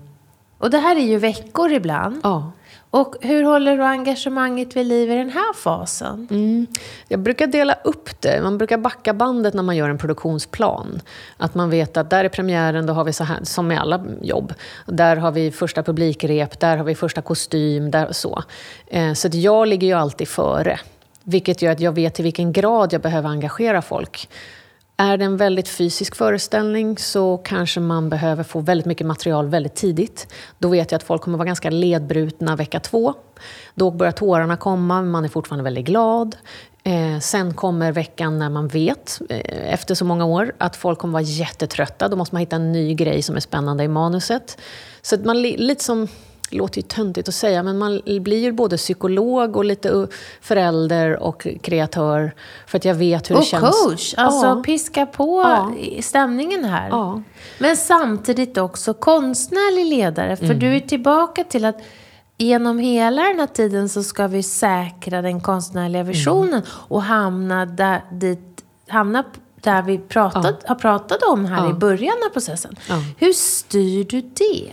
och 0.58 0.70
det 0.70 0.78
här 0.78 0.96
är 0.96 1.06
ju 1.06 1.18
veckor 1.18 1.72
ibland. 1.72 2.20
Ja. 2.24 2.52
Och 2.92 3.16
hur 3.22 3.44
håller 3.44 3.78
du 3.78 3.84
engagemanget 3.84 4.76
vid 4.76 4.86
liv 4.86 5.12
i 5.12 5.16
den 5.16 5.30
här 5.30 5.54
fasen? 5.54 6.28
Mm. 6.32 6.68
Jag 7.08 7.20
brukar 7.20 7.48
dela 7.48 7.76
upp 7.84 8.22
det. 8.22 8.42
Man 8.44 8.58
brukar 8.58 8.78
backa 8.78 9.14
bandet 9.14 9.54
när 9.54 9.64
man 9.64 9.76
gör 9.76 9.90
en 9.90 9.98
produktionsplan. 9.98 11.02
Att 11.38 11.56
man 11.56 11.70
vet 11.70 11.98
att 11.98 12.10
där 12.10 12.26
är 12.26 12.30
premiären, 12.30 12.86
då 12.86 12.94
har 12.94 13.04
vi 13.04 13.14
så 13.14 13.24
här, 13.24 13.40
som 13.44 13.68
med 13.68 13.82
alla 13.82 14.06
jobb. 14.22 14.54
Där 14.86 15.16
har 15.16 15.32
vi 15.32 15.52
första 15.52 15.84
publikrep, 15.84 16.60
där 16.60 16.78
har 16.78 16.84
vi 16.84 16.96
första 16.96 17.22
kostym, 17.22 17.92
där 17.92 18.12
så. 18.12 18.44
Eh, 18.88 19.14
så 19.14 19.28
att 19.28 19.34
jag 19.34 19.68
ligger 19.68 19.88
ju 19.88 19.94
alltid 19.94 20.28
före. 20.28 20.80
Vilket 21.24 21.62
gör 21.62 21.72
att 21.72 21.80
jag 21.80 21.92
vet 21.92 22.16
till 22.16 22.24
vilken 22.24 22.52
grad 22.52 22.94
jag 22.94 23.02
behöver 23.02 23.30
engagera 23.30 23.82
folk. 23.82 24.30
Är 25.02 25.18
det 25.18 25.26
en 25.26 25.38
väldigt 25.38 25.68
fysisk 25.68 26.16
föreställning 26.16 26.98
så 26.98 27.38
kanske 27.38 27.80
man 27.80 28.10
behöver 28.10 28.44
få 28.44 28.60
väldigt 28.60 28.86
mycket 28.86 29.08
material 29.08 29.48
väldigt 29.48 29.76
tidigt. 29.76 30.34
Då 30.60 30.70
vet 30.70 30.92
jag 30.92 30.98
att 30.98 31.04
folk 31.04 31.22
kommer 31.22 31.38
vara 31.38 31.46
ganska 31.46 31.70
ledbrutna 31.70 32.56
vecka 32.56 32.80
två. 32.80 33.14
Då 33.76 33.92
börjar 33.92 34.12
tårarna 34.12 34.58
komma, 34.58 35.02
men 35.02 35.12
man 35.12 35.26
är 35.26 35.30
fortfarande 35.30 35.64
väldigt 35.64 35.86
glad. 35.86 36.36
Eh, 36.84 37.20
sen 37.20 37.54
kommer 37.54 37.92
veckan 37.92 38.40
när 38.40 38.50
man 38.50 38.68
vet, 38.68 39.22
eh, 39.30 39.74
efter 39.74 39.96
så 39.96 40.06
många 40.06 40.26
år, 40.26 40.54
att 40.58 40.76
folk 40.76 41.00
kommer 41.00 41.12
vara 41.12 41.24
jättetrötta. 41.24 42.08
Då 42.08 42.16
måste 42.16 42.36
man 42.36 42.40
hitta 42.40 42.56
en 42.56 42.72
ny 42.72 42.94
grej 42.94 43.22
som 43.22 43.36
är 43.36 43.40
spännande 43.40 43.84
i 43.84 43.88
manuset. 43.88 44.58
Så 45.02 45.16
att 45.16 45.26
man 45.26 45.42
lite 45.42 45.84
som 45.84 46.08
det 46.52 46.58
låter 46.58 46.82
ju 46.82 46.88
töntigt 46.88 47.28
att 47.28 47.36
säga, 47.36 47.64
men 47.64 47.78
man 47.78 48.02
blir 48.06 48.40
ju 48.40 48.52
både 48.52 48.78
psykolog 48.78 49.56
och 49.56 49.66
lite 49.66 50.08
förälder 50.42 51.24
och 51.24 51.48
kreatör. 51.62 52.32
För 52.68 52.78
att 52.78 52.86
jag 52.86 52.96
vet 52.96 53.30
hur 53.30 53.36
och 53.36 53.42
det 53.42 53.48
känns. 53.48 53.64
Och 53.64 53.90
coach, 53.90 54.14
alltså 54.18 54.46
ja. 54.46 54.64
piska 54.66 55.06
på 55.06 55.42
ja. 55.42 55.74
stämningen 56.02 56.66
här. 56.66 56.90
Ja. 56.90 57.22
Men 57.60 57.78
samtidigt 57.78 58.58
också 58.58 58.94
konstnärlig 58.94 59.86
ledare. 59.86 60.36
För 60.36 60.46
mm. 60.46 60.60
du 60.60 60.76
är 60.76 60.80
tillbaka 60.80 61.44
till 61.44 61.66
att 61.66 61.82
genom 62.38 62.80
hela 62.80 63.22
den 63.22 63.40
här 63.40 63.48
tiden 63.48 63.90
så 63.90 64.04
ska 64.04 64.28
vi 64.28 64.44
säkra 64.44 65.22
den 65.22 65.42
konstnärliga 65.42 66.04
visionen 66.04 66.54
mm. 66.54 66.66
och 66.88 67.04
hamna 67.04 67.66
där, 67.66 68.02
dit, 68.12 68.64
hamna 68.88 69.24
där 69.62 69.82
vi 69.82 69.98
pratat, 69.98 70.60
ja. 70.62 70.68
har 70.68 70.76
pratat 70.76 71.24
om 71.24 71.46
här 71.46 71.64
ja. 71.64 71.70
i 71.70 71.74
början 71.74 72.16
av 72.26 72.34
processen. 72.34 72.76
Ja. 72.90 72.96
Hur 73.18 73.34
styr 73.34 74.04
du 74.04 74.22
det? 74.22 74.72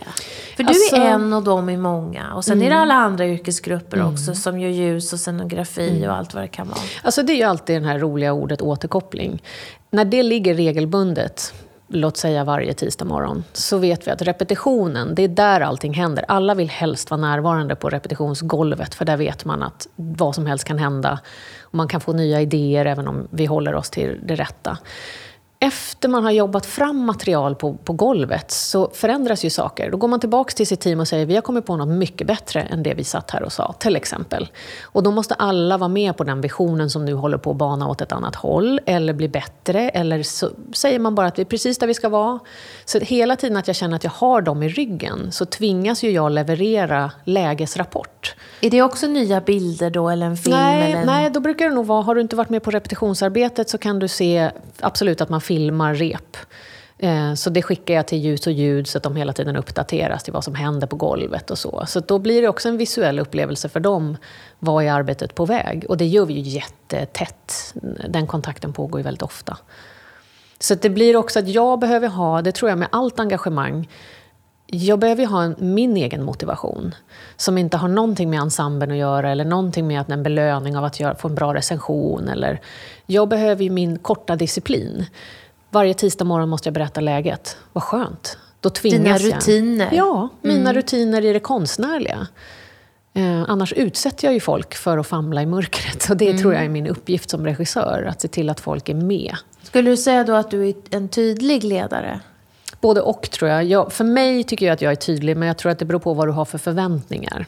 För 0.57 0.63
alltså, 0.63 0.95
du 0.95 1.01
är 1.01 1.09
en 1.09 1.33
av 1.33 1.43
dem 1.43 1.69
i 1.69 1.77
många. 1.77 2.33
Och 2.33 2.45
sen 2.45 2.53
mm. 2.53 2.65
är 2.65 2.69
det 2.69 2.75
mm. 2.75 2.83
alla 2.83 2.93
andra 2.93 3.27
yrkesgrupper 3.27 3.97
mm. 3.97 4.13
också 4.13 4.35
som 4.35 4.59
gör 4.59 4.69
ljus 4.69 5.13
och 5.13 5.19
scenografi 5.19 5.89
mm. 5.89 6.09
och 6.09 6.15
allt 6.15 6.33
vad 6.33 6.43
det 6.43 6.47
kan 6.47 6.67
vara. 6.67 6.79
Alltså 7.03 7.23
det 7.23 7.33
är 7.33 7.37
ju 7.37 7.43
alltid 7.43 7.81
det 7.81 7.87
här 7.87 7.99
roliga 7.99 8.33
ordet 8.33 8.61
återkoppling. 8.61 9.43
När 9.91 10.05
det 10.05 10.23
ligger 10.23 10.53
regelbundet 10.53 11.53
låt 11.89 12.17
säga 12.17 12.43
varje 12.43 12.73
tisdag 12.73 13.05
morgon, 13.05 13.43
så 13.53 13.77
vet 13.77 14.07
vi 14.07 14.11
att 14.11 14.21
repetitionen, 14.21 15.15
det 15.15 15.23
är 15.23 15.27
där 15.27 15.61
allting 15.61 15.93
händer. 15.93 16.25
Alla 16.27 16.55
vill 16.55 16.69
helst 16.69 17.11
vara 17.11 17.21
närvarande 17.21 17.75
på 17.75 17.89
repetitionsgolvet, 17.89 18.95
för 18.95 19.05
där 19.05 19.17
vet 19.17 19.45
man 19.45 19.63
att 19.63 19.87
vad 19.95 20.35
som 20.35 20.45
helst 20.45 20.65
kan 20.65 20.77
hända. 20.77 21.19
Och 21.61 21.75
man 21.75 21.87
kan 21.87 22.01
få 22.01 22.13
nya 22.13 22.41
idéer 22.41 22.85
även 22.85 23.07
om 23.07 23.27
vi 23.31 23.45
håller 23.45 23.75
oss 23.75 23.89
till 23.89 24.19
det 24.23 24.35
rätta 24.35 24.77
efter 25.61 26.09
man 26.09 26.23
har 26.23 26.31
jobbat 26.31 26.65
fram 26.65 27.05
material 27.05 27.55
på, 27.55 27.73
på 27.73 27.93
golvet 27.93 28.51
så 28.51 28.89
förändras 28.93 29.45
ju 29.45 29.49
saker. 29.49 29.91
Då 29.91 29.97
går 29.97 30.07
man 30.07 30.19
tillbaka 30.19 30.51
till 30.51 30.67
sitt 30.67 30.79
team 30.79 30.99
och 30.99 31.07
säger 31.07 31.25
vi 31.25 31.35
har 31.35 31.41
kommit 31.41 31.65
på 31.65 31.75
något 31.75 31.87
mycket 31.87 32.27
bättre 32.27 32.61
än 32.61 32.83
det 32.83 32.93
vi 32.93 33.03
satt 33.03 33.31
här 33.31 33.43
och 33.43 33.51
sa, 33.51 33.73
till 33.79 33.95
exempel. 33.95 34.49
Och 34.83 35.03
då 35.03 35.11
måste 35.11 35.33
alla 35.33 35.77
vara 35.77 35.87
med 35.87 36.17
på 36.17 36.23
den 36.23 36.41
visionen 36.41 36.89
som 36.89 37.05
nu 37.05 37.13
håller 37.13 37.37
på 37.37 37.51
att 37.51 37.57
bana 37.57 37.87
åt 37.87 38.01
ett 38.01 38.11
annat 38.11 38.35
håll, 38.35 38.79
eller 38.85 39.13
bli 39.13 39.29
bättre, 39.29 39.89
eller 39.89 40.23
så 40.23 40.49
säger 40.73 40.99
man 40.99 41.15
bara 41.15 41.27
att 41.27 41.37
vi 41.37 41.41
är 41.41 41.45
precis 41.45 41.77
där 41.77 41.87
vi 41.87 41.93
ska 41.93 42.09
vara. 42.09 42.39
Så 42.85 42.99
hela 42.99 43.35
tiden 43.35 43.57
att 43.57 43.67
jag 43.67 43.75
känner 43.75 43.95
att 43.95 44.03
jag 44.03 44.11
har 44.11 44.41
dem 44.41 44.63
i 44.63 44.69
ryggen, 44.69 45.31
så 45.31 45.45
tvingas 45.45 46.03
ju 46.03 46.11
jag 46.11 46.31
leverera 46.31 47.11
lägesrapport. 47.23 48.35
Är 48.61 48.69
det 48.69 48.81
också 48.81 49.07
nya 49.07 49.41
bilder 49.41 49.89
då, 49.89 50.09
eller 50.09 50.25
en 50.25 50.37
film? 50.37 50.55
Nej, 50.55 50.91
eller 50.91 50.99
en... 51.01 51.05
nej, 51.05 51.29
då 51.29 51.39
brukar 51.39 51.69
det 51.69 51.75
nog 51.75 51.85
vara, 51.85 52.01
har 52.01 52.15
du 52.15 52.21
inte 52.21 52.35
varit 52.35 52.49
med 52.49 52.63
på 52.63 52.71
repetitionsarbetet 52.71 53.69
så 53.69 53.77
kan 53.77 53.99
du 53.99 54.07
se 54.07 54.51
absolut 54.79 55.21
att 55.21 55.29
man 55.29 55.41
filmar 55.49 55.95
rep. 55.95 56.37
Eh, 56.97 57.33
så 57.33 57.49
det 57.49 57.61
skickar 57.61 57.93
jag 57.93 58.07
till 58.07 58.17
ljus 58.17 58.47
och 58.47 58.53
ljud 58.53 58.87
så 58.87 58.97
att 58.97 59.03
de 59.03 59.15
hela 59.15 59.33
tiden 59.33 59.55
uppdateras 59.55 60.23
till 60.23 60.33
vad 60.33 60.43
som 60.43 60.55
händer 60.55 60.87
på 60.87 60.95
golvet 60.95 61.51
och 61.51 61.57
så. 61.57 61.85
Så 61.87 61.99
då 61.99 62.19
blir 62.19 62.41
det 62.41 62.47
också 62.47 62.69
en 62.69 62.77
visuell 62.77 63.19
upplevelse 63.19 63.69
för 63.69 63.79
dem. 63.79 64.17
Vad 64.59 64.83
är 64.83 64.91
arbetet 64.91 65.35
på 65.35 65.45
väg? 65.45 65.85
Och 65.89 65.97
det 65.97 66.05
gör 66.05 66.25
vi 66.25 66.33
ju 66.33 66.39
jättetätt. 66.39 67.73
Den 68.09 68.27
kontakten 68.27 68.73
pågår 68.73 68.99
ju 68.99 69.03
väldigt 69.03 69.21
ofta. 69.21 69.57
Så 70.59 70.75
det 70.75 70.89
blir 70.89 71.15
också 71.15 71.39
att 71.39 71.47
jag 71.47 71.79
behöver 71.79 72.07
ha, 72.07 72.41
det 72.41 72.51
tror 72.51 72.69
jag 72.69 72.79
med 72.79 72.87
allt 72.91 73.19
engagemang, 73.19 73.89
jag 74.71 74.99
behöver 74.99 75.21
ju 75.21 75.27
ha 75.27 75.43
en, 75.43 75.55
min 75.57 75.97
egen 75.97 76.23
motivation 76.23 76.95
som 77.37 77.57
inte 77.57 77.77
har 77.77 77.87
någonting 77.87 78.29
med 78.29 78.39
ensemblen 78.39 78.91
att 78.91 78.97
göra 78.97 79.31
eller 79.31 79.45
någonting 79.45 79.87
med 79.87 80.01
att 80.01 80.09
en 80.09 80.23
belöning 80.23 80.77
av 80.77 80.83
att 80.83 80.99
jag 80.99 81.19
får 81.19 81.29
en 81.29 81.35
bra 81.35 81.53
recension. 81.53 82.27
Eller, 82.27 82.61
jag 83.05 83.29
behöver 83.29 83.63
ju 83.63 83.69
min 83.69 83.97
korta 83.97 84.35
disciplin. 84.35 85.05
Varje 85.69 85.93
tisdag 85.93 86.25
morgon 86.25 86.49
måste 86.49 86.67
jag 86.67 86.73
berätta 86.73 87.01
läget. 87.01 87.57
Vad 87.73 87.83
skönt. 87.83 88.37
Då 88.59 88.69
tvingas 88.69 89.21
Dina 89.21 89.35
rutiner? 89.35 89.89
Jag. 89.91 90.07
Ja, 90.07 90.29
mina 90.41 90.59
mm. 90.59 90.73
rutiner 90.73 91.25
i 91.25 91.33
det 91.33 91.39
konstnärliga. 91.39 92.27
Eh, 93.13 93.43
annars 93.47 93.73
utsätter 93.73 94.27
jag 94.27 94.33
ju 94.33 94.39
folk 94.39 94.75
för 94.75 94.97
att 94.97 95.07
famla 95.07 95.41
i 95.41 95.45
mörkret. 95.45 96.09
Och 96.09 96.17
det 96.17 96.29
mm. 96.29 96.41
tror 96.41 96.53
jag 96.53 96.65
är 96.65 96.69
min 96.69 96.87
uppgift 96.87 97.29
som 97.29 97.45
regissör, 97.45 98.05
att 98.09 98.21
se 98.21 98.27
till 98.27 98.49
att 98.49 98.59
folk 98.59 98.89
är 98.89 98.95
med. 98.95 99.35
Skulle 99.63 99.89
du 99.89 99.97
säga 99.97 100.23
då 100.23 100.33
att 100.33 100.51
du 100.51 100.69
är 100.69 100.73
en 100.89 101.09
tydlig 101.09 101.63
ledare? 101.63 102.19
Både 102.81 103.01
och 103.01 103.21
tror 103.31 103.51
jag. 103.51 103.63
jag. 103.63 103.93
För 103.93 104.03
mig 104.03 104.43
tycker 104.43 104.65
jag 104.65 104.73
att 104.73 104.81
jag 104.81 104.91
är 104.91 104.95
tydlig, 104.95 105.37
men 105.37 105.47
jag 105.47 105.57
tror 105.57 105.71
att 105.71 105.79
det 105.79 105.85
beror 105.85 105.99
på 105.99 106.13
vad 106.13 106.27
du 106.27 106.31
har 106.31 106.45
för 106.45 106.57
förväntningar. 106.57 107.45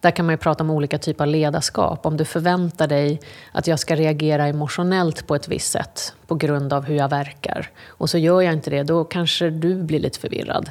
Där 0.00 0.10
kan 0.10 0.26
man 0.26 0.32
ju 0.32 0.36
prata 0.36 0.64
om 0.64 0.70
olika 0.70 0.98
typer 0.98 1.24
av 1.24 1.28
ledarskap. 1.28 2.06
Om 2.06 2.16
du 2.16 2.24
förväntar 2.24 2.86
dig 2.86 3.20
att 3.52 3.66
jag 3.66 3.78
ska 3.78 3.96
reagera 3.96 4.46
emotionellt 4.46 5.26
på 5.26 5.34
ett 5.34 5.48
visst 5.48 5.72
sätt 5.72 6.14
på 6.26 6.34
grund 6.34 6.72
av 6.72 6.84
hur 6.84 6.94
jag 6.94 7.08
verkar 7.08 7.70
och 7.86 8.10
så 8.10 8.18
gör 8.18 8.40
jag 8.40 8.52
inte 8.52 8.70
det, 8.70 8.82
då 8.82 9.04
kanske 9.04 9.50
du 9.50 9.82
blir 9.82 10.00
lite 10.00 10.18
förvirrad. 10.18 10.70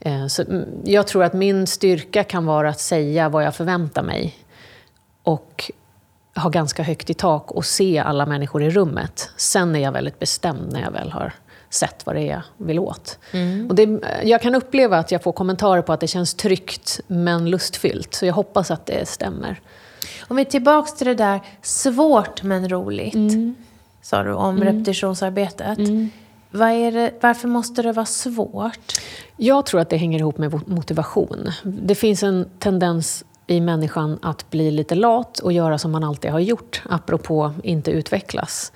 Eh, 0.00 0.26
så 0.26 0.42
mm, 0.42 0.64
jag 0.84 1.06
tror 1.06 1.24
att 1.24 1.32
min 1.32 1.66
styrka 1.66 2.24
kan 2.24 2.46
vara 2.46 2.68
att 2.68 2.80
säga 2.80 3.28
vad 3.28 3.44
jag 3.44 3.54
förväntar 3.54 4.02
mig 4.02 4.36
och 5.22 5.70
ha 6.36 6.50
ganska 6.50 6.82
högt 6.82 7.10
i 7.10 7.14
tak 7.14 7.50
och 7.50 7.64
se 7.64 7.98
alla 7.98 8.26
människor 8.26 8.62
i 8.62 8.70
rummet. 8.70 9.30
Sen 9.36 9.76
är 9.76 9.80
jag 9.80 9.92
väldigt 9.92 10.18
bestämd 10.18 10.72
när 10.72 10.80
jag 10.80 10.90
väl 10.90 11.12
har 11.12 11.32
sett 11.70 12.06
vad 12.06 12.16
det 12.16 12.20
är 12.20 12.26
jag 12.26 12.42
vill 12.66 12.78
åt. 12.78 13.18
Mm. 13.32 13.66
Och 13.68 13.74
det, 13.74 14.00
jag 14.24 14.42
kan 14.42 14.54
uppleva 14.54 14.98
att 14.98 15.10
jag 15.10 15.22
får 15.22 15.32
kommentarer 15.32 15.82
på 15.82 15.92
att 15.92 16.00
det 16.00 16.06
känns 16.06 16.34
tryggt 16.34 17.00
men 17.06 17.50
lustfyllt. 17.50 18.14
Så 18.14 18.26
jag 18.26 18.34
hoppas 18.34 18.70
att 18.70 18.86
det 18.86 19.08
stämmer. 19.08 19.60
Om 20.28 20.36
vi 20.36 20.42
är 20.42 20.46
tillbaka 20.46 20.90
till 20.90 21.06
det 21.06 21.14
där 21.14 21.40
svårt 21.62 22.42
men 22.42 22.68
roligt, 22.68 23.14
mm. 23.14 23.54
sa 24.02 24.22
du 24.22 24.32
om 24.32 24.56
mm. 24.56 24.68
repetitionsarbetet. 24.68 25.78
Mm. 25.78 26.10
Det, 26.50 27.12
varför 27.20 27.48
måste 27.48 27.82
det 27.82 27.92
vara 27.92 28.06
svårt? 28.06 28.92
Jag 29.36 29.66
tror 29.66 29.80
att 29.80 29.90
det 29.90 29.96
hänger 29.96 30.18
ihop 30.18 30.38
med 30.38 30.68
motivation. 30.68 31.50
Det 31.62 31.94
finns 31.94 32.22
en 32.22 32.48
tendens 32.58 33.24
i 33.46 33.60
människan 33.60 34.18
att 34.22 34.50
bli 34.50 34.70
lite 34.70 34.94
lat 34.94 35.38
och 35.38 35.52
göra 35.52 35.78
som 35.78 35.90
man 35.90 36.04
alltid 36.04 36.30
har 36.30 36.40
gjort, 36.40 36.82
apropå 36.88 37.52
inte 37.62 37.90
utvecklas. 37.90 38.72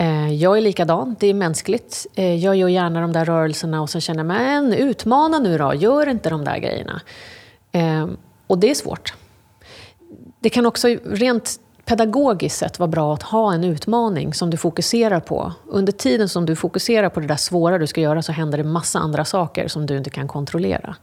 Eh, 0.00 0.32
jag 0.32 0.56
är 0.56 0.60
likadan, 0.60 1.16
det 1.18 1.26
är 1.26 1.34
mänskligt. 1.34 2.06
Eh, 2.14 2.34
jag 2.34 2.56
gör 2.56 2.68
gärna 2.68 3.00
de 3.00 3.12
där 3.12 3.24
rörelserna 3.24 3.82
och 3.82 3.90
så 3.90 4.00
känner 4.00 4.20
jag, 4.20 4.26
men 4.26 4.72
utmana 4.72 5.38
nu 5.38 5.58
då, 5.58 5.74
gör 5.74 6.08
inte 6.08 6.30
de 6.30 6.44
där 6.44 6.58
grejerna. 6.58 7.00
Eh, 7.72 8.06
och 8.46 8.58
det 8.58 8.70
är 8.70 8.74
svårt. 8.74 9.14
Det 10.40 10.50
kan 10.50 10.66
också 10.66 10.88
rent 11.04 11.60
pedagogiskt 11.84 12.58
sett 12.58 12.78
vara 12.78 12.88
bra 12.88 13.14
att 13.14 13.22
ha 13.22 13.54
en 13.54 13.64
utmaning 13.64 14.34
som 14.34 14.50
du 14.50 14.56
fokuserar 14.56 15.20
på. 15.20 15.52
Under 15.66 15.92
tiden 15.92 16.28
som 16.28 16.46
du 16.46 16.56
fokuserar 16.56 17.08
på 17.08 17.20
det 17.20 17.26
där 17.26 17.36
svåra 17.36 17.78
du 17.78 17.86
ska 17.86 18.00
göra 18.00 18.22
så 18.22 18.32
händer 18.32 18.58
det 18.58 18.64
massa 18.64 18.98
andra 18.98 19.24
saker 19.24 19.68
som 19.68 19.86
du 19.86 19.96
inte 19.96 20.10
kan 20.10 20.28
kontrollera. 20.28 20.96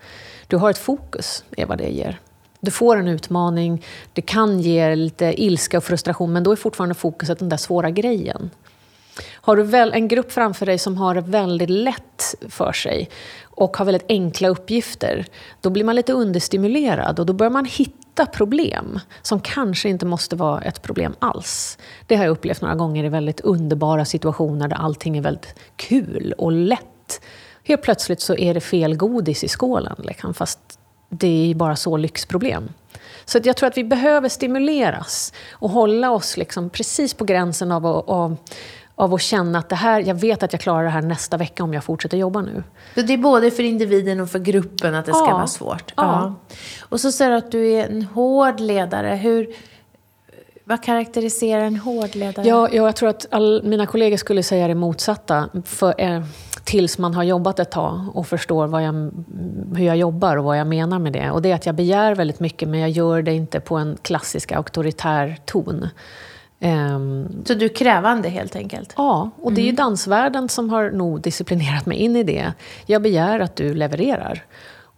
Du 0.48 0.58
har 0.58 0.70
ett 0.70 0.78
fokus, 0.78 1.44
är 1.58 1.66
vad 1.66 1.78
det 1.78 1.90
ger. 1.90 2.20
Du 2.60 2.72
får 2.72 2.98
en 2.98 3.08
utmaning, 3.08 3.86
det 4.14 4.22
kan 4.22 4.60
ge 4.60 4.96
lite 4.96 5.44
ilska 5.44 5.78
och 5.78 5.84
frustration 5.84 6.34
men 6.34 6.44
då 6.44 6.52
är 6.52 6.56
fortfarande 6.56 6.96
fokuset 6.96 7.40
den 7.40 7.50
där 7.50 7.58
svåra 7.58 7.90
grejen. 7.92 8.50
Har 9.34 9.56
du 9.56 9.64
väl 9.64 9.94
en 9.94 10.08
grupp 10.08 10.32
framför 10.32 10.66
dig 10.66 10.78
som 10.78 10.98
har 10.98 11.16
det 11.16 11.22
väldigt 11.22 11.70
lätt 11.70 12.36
för 12.50 12.72
sig 12.72 13.10
och 13.44 13.78
har 13.78 13.86
väldigt 13.86 14.06
enkla 14.10 14.48
uppgifter, 14.48 15.26
då 15.62 15.70
blir 15.70 15.84
man 15.84 15.96
lite 15.96 16.14
understimulerad 16.14 17.20
och 17.20 17.26
då 17.26 17.34
börjar 17.34 17.52
man 17.52 17.66
hitta 17.66 18.26
problem 18.26 19.00
som 19.22 19.40
kanske 19.40 19.90
inte 19.90 20.06
måste 20.06 20.36
vara 20.36 20.62
ett 20.62 20.82
problem 20.82 21.16
alls. 21.20 21.78
Det 22.08 22.16
har 22.16 22.24
jag 22.24 22.32
upplevt 22.32 22.62
några 22.62 22.76
gånger 22.76 23.04
i 23.04 23.10
väldigt 23.10 23.40
underbara 23.40 24.06
situationer 24.06 24.68
där 24.68 24.78
allting 24.78 25.18
är 25.18 25.22
väldigt 25.22 25.56
kul 25.76 26.34
och 26.38 26.52
lätt. 26.52 27.22
Helt 27.64 27.82
plötsligt 27.82 28.22
så 28.22 28.36
är 28.36 28.54
det 28.54 28.62
fel 28.62 28.96
godis 28.96 29.44
i 29.44 29.48
skålen, 29.48 29.96
liksom, 30.04 30.34
fast 30.34 30.60
det 31.10 31.52
är 31.52 31.56
bara 31.56 31.76
så 31.76 31.98
lyxproblem. 31.98 32.70
Så 33.26 33.40
jag 33.44 33.58
tror 33.58 33.68
att 33.68 33.78
vi 33.78 33.84
behöver 33.84 34.30
stimuleras 34.30 35.34
och 35.52 35.70
hålla 35.70 36.12
oss 36.12 36.38
liksom 36.38 36.70
precis 36.70 37.14
på 37.14 37.26
gränsen 37.26 37.72
av 37.72 37.86
att 37.86 38.52
av 39.00 39.14
att 39.14 39.22
känna 39.22 39.60
att 39.60 39.70
det 39.70 39.76
här, 39.76 40.02
jag 40.02 40.16
vet 40.16 40.44
att 40.44 40.54
jag 40.54 40.62
klarar 40.62 40.84
det 40.84 40.90
här 40.90 41.02
nästa 41.02 41.38
vecka 41.38 41.64
om 41.64 41.74
jag 41.74 41.84
fortsätter 41.84 42.18
jobba 42.18 42.42
nu. 42.42 42.64
Så 42.96 43.02
det 43.02 43.14
är 43.14 43.18
både 43.18 43.52
för 43.52 43.64
individen 43.64 44.20
och 44.20 44.30
för 44.30 44.40
gruppen 44.40 44.96
att 44.96 45.06
det 45.06 45.14
ska 45.14 45.26
vara 45.26 45.48
svårt? 45.48 45.94
Ja. 45.96 46.04
ja. 46.04 46.56
Och 46.82 47.00
så 47.00 47.12
säger 47.12 47.32
du 47.32 47.38
att 47.38 47.52
du 47.52 47.72
är 47.72 47.88
en 47.88 48.02
hård 48.02 48.60
ledare. 48.60 49.16
Hur, 49.16 49.48
vad 50.64 50.84
karaktäriserar 50.84 51.62
en 51.62 51.76
hård 51.76 52.16
ledare? 52.16 52.48
Ja, 52.48 52.70
jag 52.70 52.96
tror 52.96 53.10
att 53.10 53.26
all, 53.32 53.64
mina 53.64 53.86
kollegor 53.86 54.18
skulle 54.18 54.44
säga 54.44 54.68
det 54.68 54.76
motsatta. 54.76 55.50
För, 55.66 56.02
eh, 56.02 56.24
tills 56.64 56.98
man 56.98 57.14
har 57.14 57.24
jobbat 57.24 57.60
ett 57.60 57.72
tag 57.72 58.02
och 58.14 58.28
förstår 58.28 58.68
vad 58.68 58.84
jag, 58.84 59.12
hur 59.76 59.86
jag 59.86 59.98
jobbar 59.98 60.38
och 60.38 60.44
vad 60.44 60.60
jag 60.60 60.68
menar 60.68 61.00
med 61.00 61.14
det. 61.14 61.32
Och 61.32 61.42
det 61.42 61.52
är 61.52 61.56
att 61.56 61.66
jag 61.66 61.76
begär 61.76 62.16
väldigt 62.16 62.40
mycket 62.40 62.70
men 62.70 62.80
jag 62.80 62.90
gör 62.90 63.22
det 63.22 63.34
inte 63.34 63.60
på 63.60 63.76
en 63.76 63.98
klassisk 64.02 64.52
auktoritär 64.52 65.38
ton. 65.46 65.88
Um, 66.60 67.44
så 67.46 67.54
du 67.54 67.66
är 67.66 67.70
krävande 67.70 68.30
helt 68.30 68.56
enkelt? 68.56 68.94
Ja, 68.98 69.30
och 69.42 69.54
det 69.54 69.62
är 69.62 69.64
ju 69.64 69.70
mm. 69.70 69.76
dansvärlden 69.76 70.50
som 70.50 70.70
har 70.70 70.92
nog 70.92 71.22
disciplinerat 71.22 71.86
mig 71.86 71.98
in 71.98 72.16
i 72.16 72.24
det. 72.24 72.54
Jag 72.86 73.02
begär 73.02 73.40
att 73.40 73.56
du 73.56 73.74
levererar. 73.74 74.44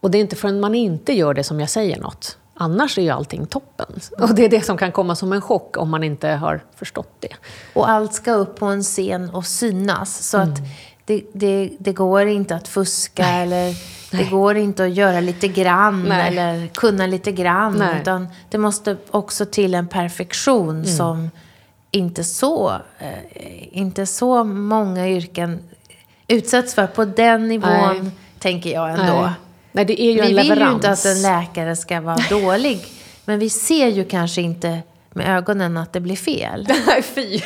Och 0.01 0.11
det 0.11 0.17
är 0.17 0.19
inte 0.19 0.35
förrän 0.35 0.59
man 0.59 0.75
inte 0.75 1.13
gör 1.13 1.33
det 1.33 1.43
som 1.43 1.59
jag 1.59 1.69
säger 1.69 1.99
något. 1.99 2.37
Annars 2.53 2.97
är 2.97 3.01
ju 3.01 3.09
allting 3.09 3.45
toppen. 3.45 3.99
Och 4.19 4.35
det 4.35 4.45
är 4.45 4.49
det 4.49 4.61
som 4.61 4.77
kan 4.77 4.91
komma 4.91 5.15
som 5.15 5.33
en 5.33 5.41
chock 5.41 5.77
om 5.77 5.89
man 5.89 6.03
inte 6.03 6.27
har 6.27 6.63
förstått 6.75 7.15
det. 7.19 7.33
Och 7.73 7.89
allt 7.89 8.13
ska 8.13 8.31
upp 8.31 8.59
på 8.59 8.65
en 8.65 8.83
scen 8.83 9.29
och 9.29 9.45
synas. 9.45 10.29
Så 10.29 10.37
mm. 10.37 10.53
att 10.53 10.59
det, 11.05 11.23
det, 11.33 11.71
det, 11.79 11.93
går 11.93 12.27
inte 12.27 12.55
att 12.55 12.67
fuska 12.67 13.23
Nej. 13.23 13.43
eller 13.43 13.65
Nej. 13.65 14.23
det 14.23 14.29
går 14.29 14.57
inte 14.57 14.83
att 14.83 14.93
göra 14.93 15.19
lite 15.19 15.47
grann 15.47 16.03
Nej. 16.03 16.27
eller 16.27 16.67
kunna 16.67 17.07
lite 17.07 17.31
grann. 17.31 17.83
Utan 18.01 18.27
det 18.49 18.57
måste 18.57 18.97
också 19.11 19.45
till 19.45 19.75
en 19.75 19.87
perfektion 19.87 20.69
mm. 20.69 20.85
som 20.85 21.29
inte 21.91 22.23
så, 22.23 22.71
eh, 22.99 23.77
inte 23.77 24.05
så 24.05 24.43
många 24.43 25.09
yrken 25.09 25.59
utsätts 26.27 26.73
för 26.73 26.87
på 26.87 27.05
den 27.05 27.47
nivån, 27.47 27.99
Nej. 28.01 28.11
tänker 28.39 28.69
jag 28.73 28.89
ändå. 28.89 29.21
Nej. 29.21 29.31
Nej, 29.71 29.85
det 29.85 30.01
är 30.01 30.11
ju 30.11 30.21
vi 30.21 30.27
en 30.27 30.35
leverans. 30.35 30.51
vill 30.51 30.67
ju 30.67 30.73
inte 30.73 30.89
att 30.91 31.05
en 31.05 31.21
läkare 31.21 31.75
ska 31.75 32.01
vara 32.01 32.19
dålig, 32.29 32.85
men 33.25 33.39
vi 33.39 33.49
ser 33.49 33.87
ju 33.87 34.05
kanske 34.05 34.41
inte 34.41 34.81
med 35.09 35.37
ögonen 35.37 35.77
att 35.77 35.93
det 35.93 35.99
blir 35.99 36.15
fel. 36.15 36.67
Nej, 36.87 37.01
fy! 37.03 37.41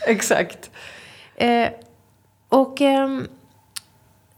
Exakt. 0.06 0.70
Eh, 1.36 1.68
och 2.48 2.80
eh, 2.80 3.08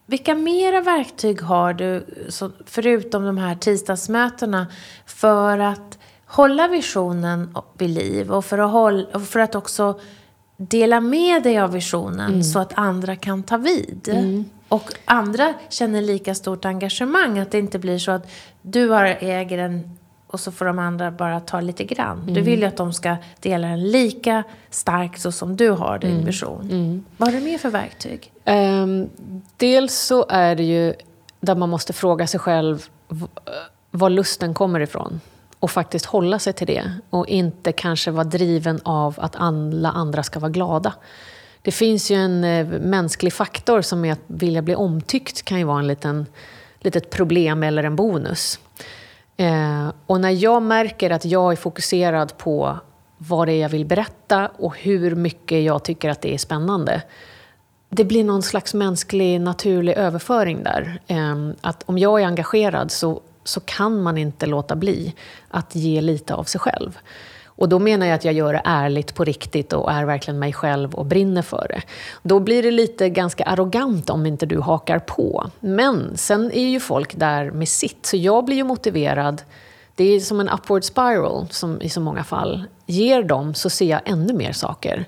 vilka 0.06 0.34
mera 0.34 0.80
verktyg 0.80 1.42
har 1.42 1.72
du, 1.72 2.06
så, 2.28 2.50
förutom 2.66 3.24
de 3.24 3.38
här 3.38 3.54
tisdagsmötena, 3.54 4.66
för 5.06 5.58
att 5.58 5.97
hålla 6.28 6.68
visionen 6.68 7.54
vid 7.78 7.90
liv 7.90 8.32
och 8.32 8.44
för 8.44 8.58
att, 8.58 8.70
hålla, 8.70 9.20
för 9.20 9.40
att 9.40 9.54
också 9.54 10.00
dela 10.56 11.00
med 11.00 11.42
dig 11.42 11.58
av 11.58 11.72
visionen 11.72 12.30
mm. 12.30 12.42
så 12.42 12.58
att 12.58 12.72
andra 12.74 13.16
kan 13.16 13.42
ta 13.42 13.56
vid. 13.56 14.08
Mm. 14.12 14.44
Och 14.68 14.92
andra 15.04 15.54
känner 15.68 16.02
lika 16.02 16.34
stort 16.34 16.64
engagemang, 16.64 17.38
att 17.38 17.50
det 17.50 17.58
inte 17.58 17.78
blir 17.78 17.98
så 17.98 18.10
att 18.10 18.30
du 18.62 18.88
har, 18.88 19.04
äger 19.20 19.58
en 19.58 19.98
och 20.30 20.40
så 20.40 20.52
får 20.52 20.64
de 20.64 20.78
andra 20.78 21.10
bara 21.10 21.40
ta 21.40 21.60
lite 21.60 21.84
grann. 21.84 22.22
Mm. 22.22 22.34
Du 22.34 22.40
vill 22.40 22.60
ju 22.60 22.66
att 22.66 22.76
de 22.76 22.92
ska 22.92 23.16
dela 23.40 23.68
den 23.68 23.90
lika 23.90 24.44
starkt 24.70 25.20
så 25.20 25.32
som 25.32 25.56
du 25.56 25.70
har 25.70 25.98
din 25.98 26.10
Mm. 26.10 26.24
vision. 26.24 27.04
Vad 27.16 27.32
har 27.32 27.40
du 27.40 27.44
mer 27.44 27.58
för 27.58 27.70
verktyg? 27.70 28.32
Ehm, 28.44 29.08
dels 29.56 29.94
så 29.94 30.26
är 30.28 30.56
det 30.56 30.62
ju 30.62 30.94
där 31.40 31.54
man 31.54 31.68
måste 31.68 31.92
fråga 31.92 32.26
sig 32.26 32.40
själv 32.40 32.86
var 33.90 34.10
lusten 34.10 34.54
kommer 34.54 34.80
ifrån. 34.80 35.20
Och 35.60 35.70
faktiskt 35.70 36.06
hålla 36.06 36.38
sig 36.38 36.52
till 36.52 36.66
det. 36.66 36.92
Och 37.10 37.26
inte 37.26 37.72
kanske 37.72 38.10
vara 38.10 38.24
driven 38.24 38.80
av 38.82 39.14
att 39.18 39.36
alla 39.36 39.90
andra 39.90 40.22
ska 40.22 40.40
vara 40.40 40.50
glada. 40.50 40.94
Det 41.62 41.72
finns 41.72 42.10
ju 42.10 42.16
en 42.16 42.44
eh, 42.44 42.66
mänsklig 42.66 43.32
faktor 43.32 43.82
som 43.82 44.04
är 44.04 44.12
att 44.12 44.20
vilja 44.26 44.62
bli 44.62 44.74
omtyckt 44.74 45.42
kan 45.42 45.58
ju 45.58 45.64
vara 45.64 45.78
en 45.78 45.86
liten, 45.86 46.26
litet 46.80 47.10
problem 47.10 47.62
eller 47.62 47.84
en 47.84 47.96
bonus. 47.96 48.60
Eh, 49.36 49.88
och 50.06 50.20
när 50.20 50.30
jag 50.30 50.62
märker 50.62 51.10
att 51.10 51.24
jag 51.24 51.52
är 51.52 51.56
fokuserad 51.56 52.38
på 52.38 52.78
vad 53.18 53.48
det 53.48 53.52
är 53.52 53.60
jag 53.60 53.68
vill 53.68 53.86
berätta 53.86 54.48
och 54.58 54.78
hur 54.78 55.14
mycket 55.14 55.62
jag 55.62 55.84
tycker 55.84 56.10
att 56.10 56.20
det 56.20 56.34
är 56.34 56.38
spännande. 56.38 57.02
Det 57.88 58.04
blir 58.04 58.24
någon 58.24 58.42
slags 58.42 58.74
mänsklig, 58.74 59.40
naturlig 59.40 59.92
överföring 59.92 60.62
där. 60.62 61.00
Eh, 61.06 61.36
att 61.60 61.82
om 61.86 61.98
jag 61.98 62.20
är 62.20 62.26
engagerad 62.26 62.90
så, 62.90 63.20
så 63.48 63.60
kan 63.60 64.02
man 64.02 64.18
inte 64.18 64.46
låta 64.46 64.76
bli 64.76 65.14
att 65.48 65.74
ge 65.74 66.00
lite 66.00 66.34
av 66.34 66.44
sig 66.44 66.60
själv. 66.60 66.98
Och 67.58 67.68
då 67.68 67.78
menar 67.78 68.06
jag 68.06 68.14
att 68.14 68.24
jag 68.24 68.34
gör 68.34 68.52
det 68.52 68.62
ärligt 68.64 69.14
på 69.14 69.24
riktigt 69.24 69.72
och 69.72 69.92
är 69.92 70.04
verkligen 70.04 70.38
mig 70.38 70.52
själv 70.52 70.94
och 70.94 71.06
brinner 71.06 71.42
för 71.42 71.66
det. 71.68 71.82
Då 72.22 72.40
blir 72.40 72.62
det 72.62 72.70
lite 72.70 73.08
ganska 73.08 73.44
arrogant 73.44 74.10
om 74.10 74.26
inte 74.26 74.46
du 74.46 74.60
hakar 74.60 74.98
på. 74.98 75.50
Men 75.60 76.16
sen 76.16 76.52
är 76.52 76.68
ju 76.68 76.80
folk 76.80 77.16
där 77.16 77.50
med 77.50 77.68
sitt, 77.68 78.06
så 78.06 78.16
jag 78.16 78.44
blir 78.44 78.56
ju 78.56 78.64
motiverad. 78.64 79.42
Det 79.94 80.04
är 80.04 80.20
som 80.20 80.40
en 80.40 80.48
upward 80.48 80.84
spiral 80.84 81.46
som 81.50 81.82
i 81.82 81.88
så 81.88 82.00
många 82.00 82.24
fall. 82.24 82.64
Ger 82.86 83.22
dem 83.22 83.54
så 83.54 83.70
ser 83.70 83.90
jag 83.90 84.00
ännu 84.04 84.32
mer 84.32 84.52
saker. 84.52 85.04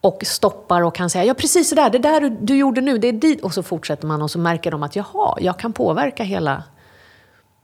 Och 0.00 0.22
stoppar 0.26 0.82
och 0.82 0.94
kan 0.94 1.10
säga, 1.10 1.24
ja 1.24 1.34
precis 1.34 1.70
det 1.70 1.76
där, 1.76 1.90
det 1.90 1.98
där 1.98 2.20
du, 2.20 2.30
du 2.40 2.56
gjorde 2.56 2.80
nu, 2.80 2.98
det 2.98 3.08
är 3.08 3.12
dit. 3.12 3.44
Och 3.44 3.54
så 3.54 3.62
fortsätter 3.62 4.06
man 4.06 4.22
och 4.22 4.30
så 4.30 4.38
märker 4.38 4.70
de 4.70 4.82
att 4.82 4.96
jaha, 4.96 5.38
jag 5.40 5.58
kan 5.58 5.72
påverka 5.72 6.22
hela 6.22 6.62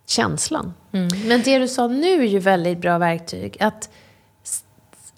känslan. 0.07 0.75
Men 1.27 1.43
det 1.43 1.59
du 1.59 1.69
sa 1.69 1.87
nu 1.87 2.23
är 2.23 2.29
ju 2.29 2.39
väldigt 2.39 2.79
bra 2.79 2.99
verktyg. 2.99 3.57
Att, 3.61 3.91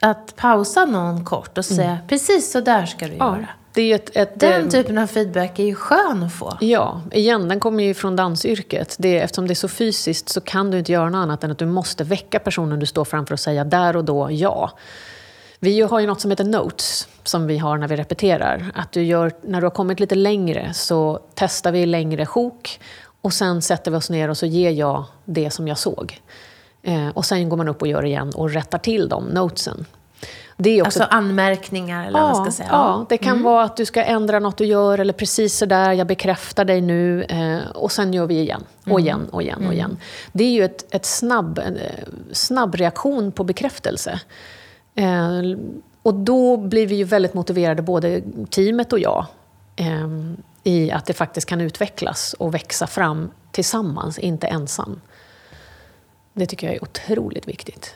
att 0.01 0.37
pausa 0.37 0.85
någon 0.85 1.25
kort 1.25 1.59
och 1.59 1.64
säga 1.64 1.99
precis 2.09 2.53
så 2.53 2.61
där 2.61 2.87
ska 2.87 3.07
du 3.07 3.14
göra. 3.14 3.49
Det 3.75 3.83
är 3.83 3.94
ett, 3.94 4.16
ett, 4.16 4.40
Den 4.40 4.64
eh, 4.64 4.68
typen 4.68 4.99
av 4.99 5.07
feedback 5.07 5.59
är 5.59 5.64
ju 5.64 5.75
skön 5.75 6.23
att 6.23 6.33
få. 6.33 6.57
Ja, 6.61 7.01
igen, 7.12 7.49
den 7.49 7.61
kommer 7.61 7.85
ju 7.85 7.94
från 7.94 8.16
dansyrket. 8.16 8.97
Det, 8.99 9.18
eftersom 9.18 9.47
det 9.47 9.53
är 9.53 9.55
så 9.55 9.68
fysiskt 9.68 10.29
så 10.29 10.40
kan 10.40 10.70
du 10.70 10.79
inte 10.79 10.92
göra 10.92 11.11
något 11.11 11.18
annat 11.18 11.44
än 11.44 11.51
att 11.51 11.59
du 11.59 11.66
måste 11.66 12.05
väcka 12.05 12.38
personen 12.38 12.81
du 12.81 12.87
står 12.87 13.05
framför 13.05 13.33
och 13.33 13.40
säga 13.40 13.64
där 13.64 13.97
och 13.97 14.05
då 14.05 14.29
ja. 14.31 14.70
Vi 15.59 15.81
har 15.81 16.01
ju 16.01 16.07
något 16.07 16.20
som 16.20 16.31
heter 16.31 16.44
notes, 16.44 17.09
som 17.23 17.47
vi 17.47 17.59
har 17.59 17.79
när 17.79 17.88
vi 17.88 17.97
repeterar. 17.97 18.73
Att 18.75 18.92
du 18.92 19.03
gör, 19.03 19.33
när 19.42 19.61
du 19.61 19.66
har 19.66 19.70
kommit 19.70 20.01
lite 20.01 20.14
längre 20.14 20.75
så 20.75 21.20
testar 21.35 21.73
vi 21.73 21.87
längre 21.87 22.27
sjok 22.27 22.81
och 23.25 23.33
sen 23.33 23.63
sätter 23.63 23.91
vi 23.91 23.97
oss 23.97 24.11
ner 24.11 24.31
och 24.31 24.37
så 24.37 24.47
ger 24.47 24.71
jag 24.71 25.05
det 25.25 25.51
som 25.51 25.69
jag 25.69 25.79
såg. 25.79 26.21
Eh, 26.83 27.09
och 27.09 27.25
sen 27.25 27.49
går 27.49 27.57
man 27.57 27.69
upp 27.69 27.83
och 27.83 27.89
gör 27.89 28.05
igen 28.05 28.33
och 28.35 28.51
rättar 28.51 28.79
till 28.79 29.09
de 29.09 29.25
notesen. 29.25 29.87
Det 30.57 30.71
är 30.71 30.87
också 30.87 31.03
Alltså 31.03 31.17
anmärkningar 31.17 32.07
eller 32.07 32.21
vad 32.21 32.31
man 32.31 32.45
ska 32.45 32.53
säga. 32.53 32.69
Ja, 32.73 33.07
det 33.09 33.19
kan 33.19 33.43
vara 33.43 33.65
att 33.65 33.77
du 33.77 33.87
ska 33.87 34.05
ändra 34.05 34.39
något 34.39 34.57
du 34.57 34.65
gör 34.65 34.99
eller 34.99 35.13
precis 35.13 35.59
så 35.59 35.67
där, 35.67 35.93
jag 35.93 36.07
bekräftar 36.07 36.65
dig 36.65 36.81
nu 36.81 37.23
eh, 37.23 37.71
och 37.75 37.93
sen 37.93 38.13
gör 38.13 38.27
vi 38.27 38.41
igen 38.41 38.65
och 38.91 39.01
igen 39.01 39.29
och 39.31 39.43
igen 39.43 39.67
och 39.67 39.75
igen. 39.75 39.97
Det 40.33 40.45
är 40.45 40.51
ju 40.51 40.65
ett, 40.65 40.95
ett 40.95 41.07
snabb, 41.07 41.59
en 41.59 41.77
eh, 41.77 42.05
snabb 42.33 42.75
reaktion 42.75 43.33
på 43.33 43.45
bekräftelse. 43.45 44.21
Eh, 44.95 45.41
och 46.03 46.15
då 46.15 46.57
blir 46.57 46.87
vi 46.87 46.95
ju 46.95 47.05
väldigt 47.05 47.35
motiverade, 47.35 47.83
både 47.83 48.23
teamet 48.51 48.93
och 48.93 48.99
jag, 48.99 49.27
eh, 49.77 50.09
i 50.64 50.90
att 50.90 51.07
det 51.07 51.12
faktiskt 51.12 51.48
kan 51.48 51.61
utvecklas 51.61 52.33
och 52.38 52.55
växa 52.55 52.87
fram 52.87 53.31
tillsammans, 53.53 54.18
inte 54.18 54.46
ensam. 54.46 55.00
Det 56.33 56.46
tycker 56.46 56.66
jag 56.66 56.77
är 56.77 56.83
otroligt 56.83 57.48
viktigt. 57.48 57.94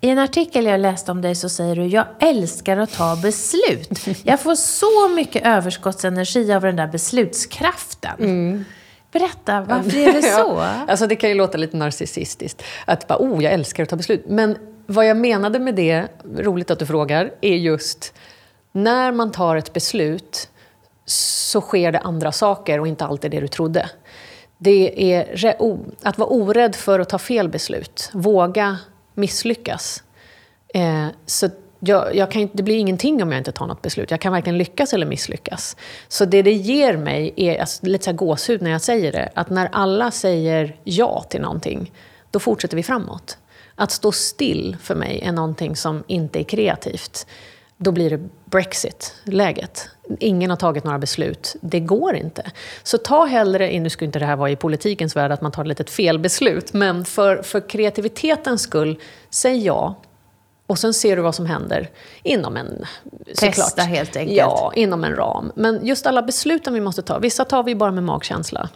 I 0.00 0.08
en 0.08 0.18
artikel 0.18 0.64
jag 0.64 0.80
läste 0.80 1.12
om 1.12 1.22
dig 1.22 1.34
så 1.34 1.48
säger 1.48 1.76
du 1.76 1.86
jag 1.86 2.06
älskar 2.20 2.76
att 2.76 2.92
ta 2.92 3.16
beslut. 3.16 4.06
Jag 4.24 4.40
får 4.40 4.54
så 4.54 5.08
mycket 5.08 5.46
överskottsenergi 5.46 6.52
av 6.52 6.62
den 6.62 6.76
där 6.76 6.86
beslutskraften. 6.86 8.64
Berätta, 9.12 9.60
varför 9.68 9.96
är 9.96 10.12
det 10.12 10.22
så? 10.22 10.28
Ja, 10.28 10.84
alltså 10.88 11.06
det 11.06 11.16
kan 11.16 11.30
ju 11.30 11.36
låta 11.36 11.58
lite 11.58 11.76
narcissistiskt. 11.76 12.62
Att 12.84 13.08
bara, 13.08 13.18
oh, 13.18 13.44
jag 13.44 13.52
älskar 13.52 13.82
att 13.82 13.88
ta 13.88 13.96
beslut. 13.96 14.24
Men 14.28 14.56
vad 14.86 15.06
jag 15.06 15.16
menade 15.16 15.58
med 15.58 15.74
det, 15.74 16.08
roligt 16.36 16.70
att 16.70 16.78
du 16.78 16.86
frågar, 16.86 17.32
är 17.40 17.56
just 17.56 18.14
när 18.72 19.12
man 19.12 19.32
tar 19.32 19.56
ett 19.56 19.72
beslut 19.72 20.48
så 21.10 21.60
sker 21.60 21.92
det 21.92 21.98
andra 21.98 22.32
saker 22.32 22.80
och 22.80 22.88
inte 22.88 23.04
alltid 23.04 23.30
det 23.30 23.40
du 23.40 23.48
trodde. 23.48 23.90
Det 24.58 25.12
är 25.12 25.54
att 26.02 26.18
vara 26.18 26.28
orädd 26.28 26.74
för 26.74 27.00
att 27.00 27.08
ta 27.08 27.18
fel 27.18 27.48
beslut, 27.48 28.10
våga 28.12 28.78
misslyckas. 29.14 30.02
Eh, 30.74 31.06
så 31.26 31.48
jag, 31.80 32.16
jag 32.16 32.30
kan, 32.30 32.50
det 32.52 32.62
blir 32.62 32.76
ingenting 32.76 33.22
om 33.22 33.32
jag 33.32 33.40
inte 33.40 33.52
tar 33.52 33.66
något 33.66 33.82
beslut. 33.82 34.10
Jag 34.10 34.20
kan 34.20 34.32
varken 34.32 34.58
lyckas 34.58 34.92
eller 34.92 35.06
misslyckas. 35.06 35.76
Så 36.08 36.24
det 36.24 36.42
det 36.42 36.52
ger 36.52 36.96
mig 36.96 37.32
är 37.36 37.60
alltså, 37.60 37.86
lite 37.86 38.04
så 38.04 38.10
här 38.10 38.16
gåshud 38.16 38.62
när 38.62 38.70
jag 38.70 38.82
säger 38.82 39.12
det. 39.12 39.32
Att 39.34 39.50
när 39.50 39.68
alla 39.72 40.10
säger 40.10 40.76
ja 40.84 41.24
till 41.30 41.40
någonting, 41.40 41.92
då 42.30 42.38
fortsätter 42.38 42.76
vi 42.76 42.82
framåt. 42.82 43.38
Att 43.74 43.90
stå 43.90 44.12
still 44.12 44.76
för 44.82 44.94
mig 44.94 45.20
är 45.24 45.32
någonting 45.32 45.76
som 45.76 46.04
inte 46.06 46.40
är 46.40 46.44
kreativt. 46.44 47.26
Då 47.76 47.92
blir 47.92 48.10
det 48.10 48.28
Brexit-läget. 48.44 49.88
Ingen 50.18 50.50
har 50.50 50.56
tagit 50.56 50.84
några 50.84 50.98
beslut. 50.98 51.56
Det 51.60 51.80
går 51.80 52.14
inte. 52.14 52.50
Så 52.82 52.98
ta 52.98 53.24
hellre, 53.24 53.80
nu 53.80 53.90
skulle 53.90 54.06
inte 54.06 54.18
det 54.18 54.26
här 54.26 54.36
vara 54.36 54.50
i 54.50 54.56
politikens 54.56 55.16
värld 55.16 55.32
att 55.32 55.40
man 55.40 55.52
tar 55.52 55.62
ett 55.62 55.68
litet 55.68 55.90
felbeslut, 55.90 56.72
men 56.72 57.04
för, 57.04 57.42
för 57.42 57.68
kreativitetens 57.68 58.62
skull, 58.62 58.98
säg 59.30 59.64
ja. 59.64 59.94
Och 60.66 60.78
sen 60.78 60.94
ser 60.94 61.16
du 61.16 61.22
vad 61.22 61.34
som 61.34 61.46
händer 61.46 61.90
inom 62.22 62.56
en... 62.56 62.84
Testa 63.36 63.62
såklart. 63.62 63.86
helt 63.86 64.16
enkelt. 64.16 64.36
Ja, 64.38 64.72
inom 64.76 65.04
en 65.04 65.16
ram. 65.16 65.52
Men 65.54 65.86
just 65.86 66.06
alla 66.06 66.22
besluten 66.22 66.74
vi 66.74 66.80
måste 66.80 67.02
ta, 67.02 67.18
vissa 67.18 67.44
tar 67.44 67.62
vi 67.62 67.74
bara 67.74 67.90
med 67.90 68.04
magkänsla. 68.04 68.68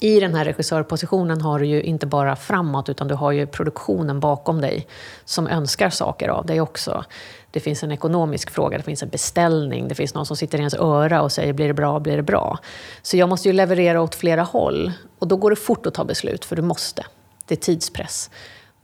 I 0.00 0.20
den 0.20 0.34
här 0.34 0.44
regissörpositionen 0.44 1.40
har 1.40 1.58
du 1.58 1.66
ju 1.66 1.82
inte 1.82 2.06
bara 2.06 2.36
framåt, 2.36 2.88
utan 2.88 3.08
du 3.08 3.14
har 3.14 3.32
ju 3.32 3.46
produktionen 3.46 4.20
bakom 4.20 4.60
dig 4.60 4.86
som 5.24 5.46
önskar 5.46 5.90
saker 5.90 6.28
av 6.28 6.46
dig 6.46 6.60
också. 6.60 7.04
Det 7.50 7.60
finns 7.60 7.82
en 7.82 7.92
ekonomisk 7.92 8.50
fråga, 8.50 8.76
det 8.76 8.82
finns 8.82 9.02
en 9.02 9.08
beställning, 9.08 9.88
det 9.88 9.94
finns 9.94 10.14
någon 10.14 10.26
som 10.26 10.36
sitter 10.36 10.58
i 10.58 10.60
ens 10.60 10.74
öra 10.74 11.22
och 11.22 11.32
säger 11.32 11.52
blir 11.52 11.68
det 11.68 11.74
bra, 11.74 12.00
blir 12.00 12.16
det 12.16 12.22
bra. 12.22 12.58
Så 13.02 13.16
jag 13.16 13.28
måste 13.28 13.48
ju 13.48 13.52
leverera 13.52 14.02
åt 14.02 14.14
flera 14.14 14.42
håll. 14.42 14.92
Och 15.18 15.28
då 15.28 15.36
går 15.36 15.50
det 15.50 15.56
fort 15.56 15.86
att 15.86 15.94
ta 15.94 16.04
beslut, 16.04 16.44
för 16.44 16.56
du 16.56 16.62
måste. 16.62 17.04
Det 17.46 17.54
är 17.54 17.56
tidspress. 17.56 18.30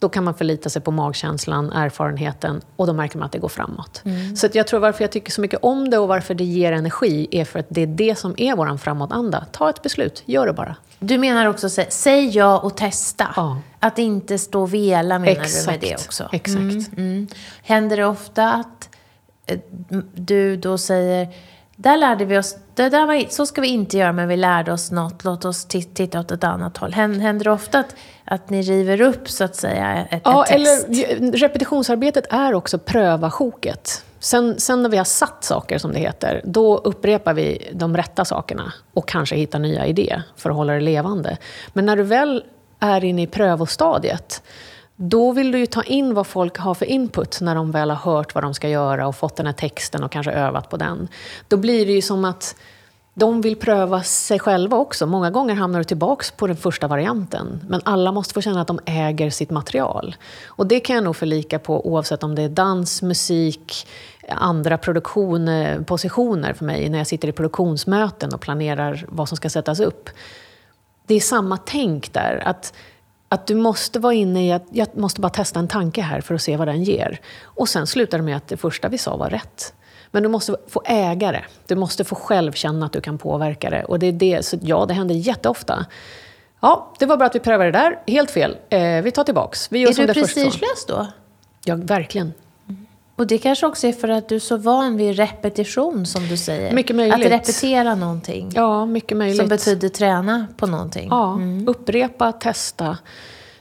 Då 0.00 0.08
kan 0.08 0.24
man 0.24 0.34
förlita 0.34 0.70
sig 0.70 0.82
på 0.82 0.90
magkänslan, 0.90 1.72
erfarenheten 1.72 2.60
och 2.76 2.86
då 2.86 2.92
märker 2.92 3.18
man 3.18 3.26
att 3.26 3.32
det 3.32 3.38
går 3.38 3.48
framåt. 3.48 4.02
Så 4.36 4.46
att 4.46 4.54
jag 4.54 4.66
tror 4.66 4.80
varför 4.80 5.04
jag 5.04 5.10
tycker 5.12 5.32
så 5.32 5.40
mycket 5.40 5.58
om 5.62 5.90
det 5.90 5.98
och 5.98 6.08
varför 6.08 6.34
det 6.34 6.44
ger 6.44 6.72
energi 6.72 7.28
är 7.30 7.44
för 7.44 7.58
att 7.58 7.66
det 7.68 7.80
är 7.80 7.86
det 7.86 8.18
som 8.18 8.34
är 8.36 8.56
vår 8.56 8.76
framåtanda. 8.76 9.46
Ta 9.52 9.70
ett 9.70 9.82
beslut, 9.82 10.22
gör 10.26 10.46
det 10.46 10.52
bara. 10.52 10.76
Du 10.98 11.18
menar 11.18 11.46
också, 11.46 11.66
sä- 11.66 11.86
säg 11.90 12.28
ja 12.36 12.58
och 12.58 12.76
testa. 12.76 13.28
Ja. 13.36 13.58
Att 13.80 13.98
inte 13.98 14.38
stå 14.38 14.62
och 14.62 14.74
vela 14.74 15.18
menar 15.18 15.34
du 15.34 15.38
med 15.38 15.44
Exakt, 15.46 15.80
det 15.80 15.94
också? 15.94 16.28
exakt. 16.32 16.58
Mm, 16.58 16.84
mm. 16.96 17.26
Händer 17.62 17.96
det 17.96 18.04
ofta 18.06 18.52
att 18.52 18.88
eh, 19.46 19.58
du 20.14 20.56
då 20.56 20.78
säger, 20.78 21.28
där 21.80 21.96
lärde 21.96 22.24
vi 22.24 22.38
oss, 22.38 22.56
det 22.74 22.88
där 22.88 23.06
var, 23.06 23.24
så 23.30 23.46
ska 23.46 23.60
vi 23.60 23.68
inte 23.68 23.96
göra 23.98 24.12
men 24.12 24.28
vi 24.28 24.36
lärde 24.36 24.72
oss 24.72 24.90
något, 24.90 25.24
låt 25.24 25.44
oss 25.44 25.66
ti- 25.66 25.94
titta 25.94 26.20
åt 26.20 26.30
ett 26.30 26.44
annat 26.44 26.76
håll. 26.76 26.92
Hän- 26.92 27.20
Händer 27.20 27.44
det 27.44 27.50
ofta 27.50 27.78
att, 27.78 27.94
att 28.24 28.50
ni 28.50 28.62
river 28.62 29.00
upp 29.00 29.28
så 29.30 29.44
att 29.44 29.56
säga 29.56 30.06
ett, 30.10 30.22
Ja, 30.24 30.44
ett 30.44 30.50
test? 30.64 30.86
eller 30.88 31.32
repetitionsarbetet 31.36 32.26
är 32.30 32.54
också 32.54 32.78
pröva 32.78 33.30
sjoket. 33.30 34.04
Sen, 34.20 34.60
sen 34.60 34.82
när 34.82 34.90
vi 34.90 34.96
har 34.96 35.04
satt 35.04 35.44
saker, 35.44 35.78
som 35.78 35.92
det 35.92 35.98
heter, 35.98 36.40
då 36.44 36.76
upprepar 36.78 37.34
vi 37.34 37.68
de 37.72 37.96
rätta 37.96 38.24
sakerna 38.24 38.72
och 38.94 39.08
kanske 39.08 39.36
hittar 39.36 39.58
nya 39.58 39.86
idéer 39.86 40.22
för 40.36 40.50
att 40.50 40.56
hålla 40.56 40.72
det 40.72 40.80
levande. 40.80 41.36
Men 41.72 41.86
när 41.86 41.96
du 41.96 42.02
väl 42.02 42.44
är 42.80 43.04
inne 43.04 43.22
i 43.22 43.26
prövostadiet, 43.26 44.42
då 45.00 45.32
vill 45.32 45.52
du 45.52 45.58
ju 45.58 45.66
ta 45.66 45.82
in 45.82 46.14
vad 46.14 46.26
folk 46.26 46.58
har 46.58 46.74
för 46.74 46.86
input 46.86 47.40
när 47.40 47.54
de 47.54 47.70
väl 47.70 47.90
har 47.90 48.12
hört 48.12 48.34
vad 48.34 48.44
de 48.44 48.54
ska 48.54 48.68
göra 48.68 49.08
och 49.08 49.16
fått 49.16 49.36
den 49.36 49.46
här 49.46 49.52
texten 49.52 50.04
och 50.04 50.12
kanske 50.12 50.32
övat 50.32 50.70
på 50.70 50.76
den. 50.76 51.08
Då 51.48 51.56
blir 51.56 51.86
det 51.86 51.92
ju 51.92 52.02
som 52.02 52.24
att 52.24 52.56
de 53.14 53.40
vill 53.40 53.56
pröva 53.56 54.02
sig 54.02 54.38
själva 54.38 54.76
också. 54.76 55.06
Många 55.06 55.30
gånger 55.30 55.54
hamnar 55.54 55.78
du 55.78 55.84
tillbaks 55.84 56.30
på 56.30 56.46
den 56.46 56.56
första 56.56 56.88
varianten. 56.88 57.60
Men 57.68 57.80
alla 57.84 58.12
måste 58.12 58.34
få 58.34 58.40
känna 58.40 58.60
att 58.60 58.66
de 58.66 58.80
äger 58.84 59.30
sitt 59.30 59.50
material. 59.50 60.16
Och 60.46 60.66
det 60.66 60.80
kan 60.80 60.96
jag 60.96 61.04
nog 61.04 61.16
förlika 61.16 61.58
på 61.58 61.86
oavsett 61.86 62.22
om 62.22 62.34
det 62.34 62.42
är 62.42 62.48
dans, 62.48 63.02
musik, 63.02 63.86
andra 64.28 64.78
produktion, 64.78 65.50
positioner 65.86 66.52
för 66.52 66.64
mig 66.64 66.88
när 66.88 66.98
jag 66.98 67.06
sitter 67.06 67.28
i 67.28 67.32
produktionsmöten 67.32 68.34
och 68.34 68.40
planerar 68.40 69.06
vad 69.08 69.28
som 69.28 69.36
ska 69.36 69.50
sättas 69.50 69.80
upp. 69.80 70.10
Det 71.06 71.14
är 71.14 71.20
samma 71.20 71.56
tänk 71.56 72.12
där. 72.12 72.42
Att 72.44 72.72
att 73.28 73.46
du 73.46 73.54
måste 73.54 73.98
vara 73.98 74.14
inne 74.14 74.46
i 74.46 74.52
att 74.52 74.64
jag 74.70 74.96
måste 74.96 75.20
bara 75.20 75.30
testa 75.30 75.58
en 75.58 75.68
tanke 75.68 76.02
här 76.02 76.20
för 76.20 76.34
att 76.34 76.42
se 76.42 76.56
vad 76.56 76.68
den 76.68 76.82
ger. 76.82 77.20
Och 77.42 77.68
sen 77.68 77.86
slutar 77.86 78.18
det 78.18 78.24
med 78.24 78.36
att 78.36 78.48
det 78.48 78.56
första 78.56 78.88
vi 78.88 78.98
sa 78.98 79.16
var 79.16 79.30
rätt. 79.30 79.74
Men 80.10 80.22
du 80.22 80.28
måste 80.28 80.56
få 80.68 80.82
äga 80.84 81.32
det. 81.32 81.44
Du 81.66 81.74
måste 81.76 82.04
få 82.04 82.14
själv 82.14 82.52
känna 82.52 82.86
att 82.86 82.92
du 82.92 83.00
kan 83.00 83.18
påverka 83.18 83.70
det. 83.70 83.84
Och 83.84 83.98
det 83.98 84.06
är 84.06 84.12
det, 84.12 84.44
så 84.44 84.58
ja, 84.62 84.86
det 84.86 84.94
händer 84.94 85.14
jätteofta. 85.14 85.86
Ja, 86.60 86.92
det 86.98 87.06
var 87.06 87.16
bra 87.16 87.26
att 87.26 87.34
vi 87.34 87.40
prövade 87.40 87.70
det 87.70 87.78
där. 87.78 87.98
Helt 88.06 88.30
fel. 88.30 88.56
Eh, 88.68 89.02
vi 89.02 89.10
tar 89.10 89.24
tillbaks. 89.24 89.72
Vi 89.72 89.78
gör 89.78 89.88
är 89.88 89.92
som 89.92 90.06
du 90.06 90.14
prestigelös 90.14 90.86
då? 90.88 91.06
Ja, 91.64 91.74
verkligen. 91.74 92.32
Och 93.18 93.26
det 93.26 93.38
kanske 93.38 93.66
också 93.66 93.86
är 93.86 93.92
för 93.92 94.08
att 94.08 94.28
du 94.28 94.34
är 94.34 94.38
så 94.40 94.56
van 94.56 94.96
vid 94.96 95.16
repetition 95.16 96.06
som 96.06 96.28
du 96.28 96.36
säger. 96.36 96.72
Mycket 96.72 96.96
möjligt. 96.96 97.14
Att 97.26 97.32
repetera 97.32 97.94
någonting. 97.94 98.52
Ja, 98.54 98.86
mycket 98.86 99.16
möjligt. 99.16 99.36
Som 99.36 99.48
betyder 99.48 99.88
träna 99.88 100.46
på 100.56 100.66
någonting. 100.66 101.08
Ja, 101.10 101.38
upprepa, 101.66 102.32
testa. 102.32 102.98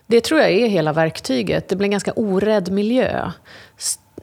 Det 0.08 0.22
tror 0.22 0.40
jag 0.40 0.52
är 0.52 0.68
hela 0.68 0.94
verktyget. 0.94 1.70
Det 1.70 1.76
blir 1.76 1.86
en 1.86 1.92
ganska 1.92 2.14
orädd 2.16 2.72
miljö. 2.72 3.32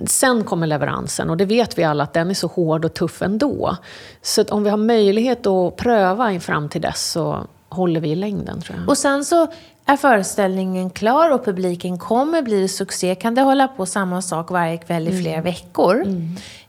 Sen 0.06 0.44
kommer 0.44 0.66
leveransen 0.66 1.30
och 1.30 1.36
det 1.36 1.44
vet 1.44 1.78
vi 1.78 1.84
alla 1.84 2.04
att 2.04 2.12
den 2.12 2.30
är 2.30 2.34
så 2.34 2.46
hård 2.46 2.84
och 2.84 2.94
tuff 2.94 3.22
ändå. 3.22 3.76
Så 4.22 4.44
om 4.44 4.64
vi 4.64 4.70
har 4.70 4.76
möjlighet 4.76 5.46
att 5.46 5.76
pröva 5.76 6.40
fram 6.40 6.68
till 6.68 6.80
dess 6.80 7.10
så 7.10 7.46
håller 7.68 8.00
vi 8.00 8.08
i 8.10 8.14
längden 8.14 8.60
tror 8.62 8.78
jag. 8.78 8.88
Och 8.88 8.98
sen 8.98 9.24
så 9.24 9.46
är 9.86 9.96
föreställningen 9.96 10.90
klar 10.90 11.30
och 11.30 11.44
publiken 11.44 11.98
kommer, 11.98 12.42
blir 12.42 12.60
det 12.62 12.68
succé 12.68 13.14
kan 13.14 13.34
det 13.34 13.42
hålla 13.42 13.68
på 13.68 13.86
samma 13.86 14.22
sak 14.22 14.50
varje 14.50 14.76
kväll 14.78 15.08
i 15.08 15.22
flera 15.22 15.40
veckor. 15.40 16.04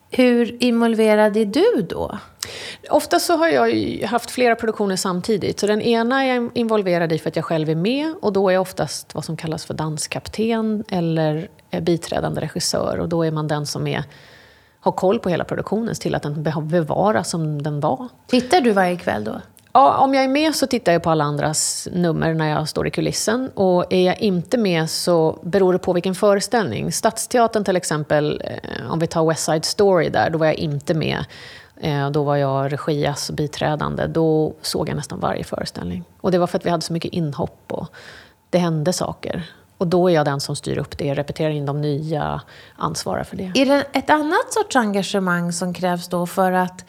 Hur 0.10 0.64
involverad 0.64 1.38
är 1.38 1.46
du 1.46 1.82
då? 1.90 2.18
Ofta 2.90 3.20
så 3.20 3.36
har 3.38 3.48
jag 3.48 4.02
haft 4.08 4.32
flera 4.32 4.56
produktioner 4.56 4.96
samtidigt. 4.96 5.60
Så 5.60 5.68
den 5.68 5.82
ena 5.82 6.24
är 6.24 6.36
jag 6.36 6.50
involverad 6.54 7.12
i 7.12 7.20
för 7.20 7.30
att 7.30 7.36
jag 7.36 7.46
själv 7.46 7.70
är 7.70 7.76
med 7.76 8.14
och 8.22 8.34
då 8.34 8.50
är 8.50 8.54
jag 8.54 8.62
oftast 8.62 9.16
vad 9.16 9.26
som 9.26 9.38
kallas 9.38 9.66
för 9.66 9.74
danskapten 9.74 10.84
eller 10.90 11.48
eh, 11.72 11.82
biträdande 11.84 12.42
regissör 12.42 12.98
och 13.00 13.10
då 13.10 13.26
är 13.26 13.32
man 13.32 13.48
den 13.48 13.66
som 13.66 13.88
är, 13.88 14.04
har 14.80 14.92
koll 14.92 15.20
på 15.20 15.30
hela 15.30 15.44
produktionen 15.44 15.96
till 15.96 16.16
att 16.16 16.24
den 16.24 16.44
be- 16.44 16.62
bevaras 16.62 17.30
som 17.30 17.62
den 17.62 17.80
var. 17.80 18.08
Tittar 18.28 18.62
du 18.62 18.72
varje 18.72 18.96
kväll 18.98 19.24
då? 19.24 19.42
Ja, 19.76 19.98
om 19.98 20.14
jag 20.14 20.24
är 20.24 20.28
med 20.28 20.56
så 20.56 20.68
tittar 20.68 20.92
jag 20.92 21.04
på 21.04 21.10
alla 21.10 21.24
andras 21.24 21.88
nummer 21.92 22.34
när 22.34 22.50
jag 22.50 22.70
står 22.70 22.88
i 22.88 22.92
kulissen. 22.92 23.50
Och 23.54 23.94
är 23.94 24.02
jag 24.06 24.22
inte 24.22 24.58
med 24.58 24.90
så 24.90 25.40
beror 25.44 25.74
det 25.74 25.80
på 25.80 25.94
vilken 25.94 26.16
föreställning. 26.16 26.92
Stadsteatern 26.92 27.64
till 27.64 27.76
exempel, 27.76 28.42
eh, 28.46 28.92
om 28.92 29.00
vi 29.00 29.08
tar 29.08 29.26
West 29.26 29.44
Side 29.44 29.66
Story 29.66 30.10
där, 30.10 30.30
då 30.30 30.38
var 30.38 30.46
jag 30.46 30.56
inte 30.56 30.94
med. 30.94 31.26
Eh, 31.82 32.10
då 32.10 32.24
var 32.24 32.36
jag 32.36 32.74
regias 32.74 33.32
biträdande. 33.32 34.08
Då 34.08 34.54
såg 34.62 34.90
jag 34.90 34.96
nästan 34.96 35.20
varje 35.20 35.44
föreställning. 35.44 36.04
Och 36.22 36.32
det 36.32 36.38
var 36.38 36.48
för 36.48 36.58
att 36.58 36.66
vi 36.66 36.70
hade 36.70 36.84
så 36.84 36.94
mycket 36.94 37.14
inhopp 37.14 37.64
och 37.68 37.88
det 38.50 38.58
hände 38.58 38.94
saker. 38.94 39.44
Och 39.78 39.88
då 39.88 40.10
är 40.10 40.14
jag 40.14 40.26
den 40.26 40.40
som 40.40 40.56
styr 40.56 40.78
upp 40.78 40.98
det, 40.98 41.14
repeterar 41.14 41.50
in 41.50 41.66
de 41.66 41.82
nya, 41.82 42.42
ansvarar 42.76 43.24
för 43.24 43.38
det. 43.38 43.52
Är 43.56 43.66
det 43.66 43.86
ett 43.94 44.10
annat 44.10 44.54
sorts 44.54 44.76
engagemang 44.76 45.52
som 45.52 45.74
krävs 45.74 46.08
då 46.08 46.26
för 46.26 46.52
att 46.52 46.86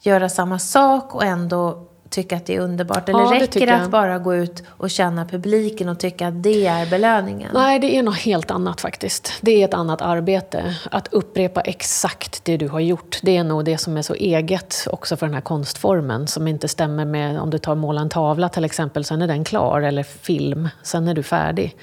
göra 0.00 0.28
samma 0.28 0.58
sak 0.58 1.14
och 1.14 1.24
ändå 1.24 1.86
tycka 2.10 2.36
att 2.36 2.46
det 2.46 2.56
är 2.56 2.60
underbart? 2.60 3.08
Eller 3.08 3.20
Ja, 3.20 3.40
räcker 3.40 3.66
det 3.66 3.76
att 3.76 3.90
bara 3.90 4.18
gå 4.18 4.34
ut 4.34 4.62
och 4.68 4.90
känna 4.90 5.24
publiken 5.24 5.88
och 5.88 5.98
tycka 5.98 6.28
att 6.28 6.42
det 6.42 6.66
är 6.66 6.90
belöningen? 6.90 7.50
Nej, 7.54 7.78
det 7.78 7.96
är 7.96 8.02
något 8.02 8.18
helt 8.18 8.50
annat 8.50 8.80
faktiskt. 8.80 9.32
Det 9.40 9.62
är 9.62 9.64
ett 9.64 9.74
annat 9.74 10.02
arbete. 10.02 10.76
Att 10.90 11.08
upprepa 11.12 11.60
exakt 11.60 12.44
det 12.44 12.56
du 12.56 12.68
har 12.68 12.80
gjort, 12.80 13.18
det 13.22 13.36
är 13.36 13.44
nog 13.44 13.64
det 13.64 13.78
som 13.78 13.96
är 13.96 14.02
så 14.02 14.14
eget 14.14 14.86
också 14.90 15.16
för 15.16 15.26
den 15.26 15.34
här 15.34 15.40
konstformen. 15.40 16.26
Som 16.26 16.48
inte 16.48 16.68
stämmer 16.68 17.04
med 17.04 17.40
om 17.40 17.50
du 17.50 17.58
tar 17.58 17.74
måla 17.74 18.00
en 18.00 18.08
tavla 18.08 18.48
till 18.48 18.64
exempel, 18.64 19.04
sen 19.04 19.22
är 19.22 19.26
den 19.26 19.44
klar. 19.44 19.80
Eller 19.80 20.02
film, 20.02 20.68
sen 20.82 21.08
är 21.08 21.14
du 21.14 21.22
färdig. 21.22 21.76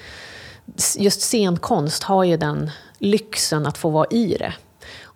Just 0.98 1.20
scenkonst 1.20 2.02
har 2.02 2.24
ju 2.24 2.36
den 2.36 2.70
lyxen 2.98 3.66
att 3.66 3.78
få 3.78 3.90
vara 3.90 4.06
i 4.10 4.36
det. 4.38 4.52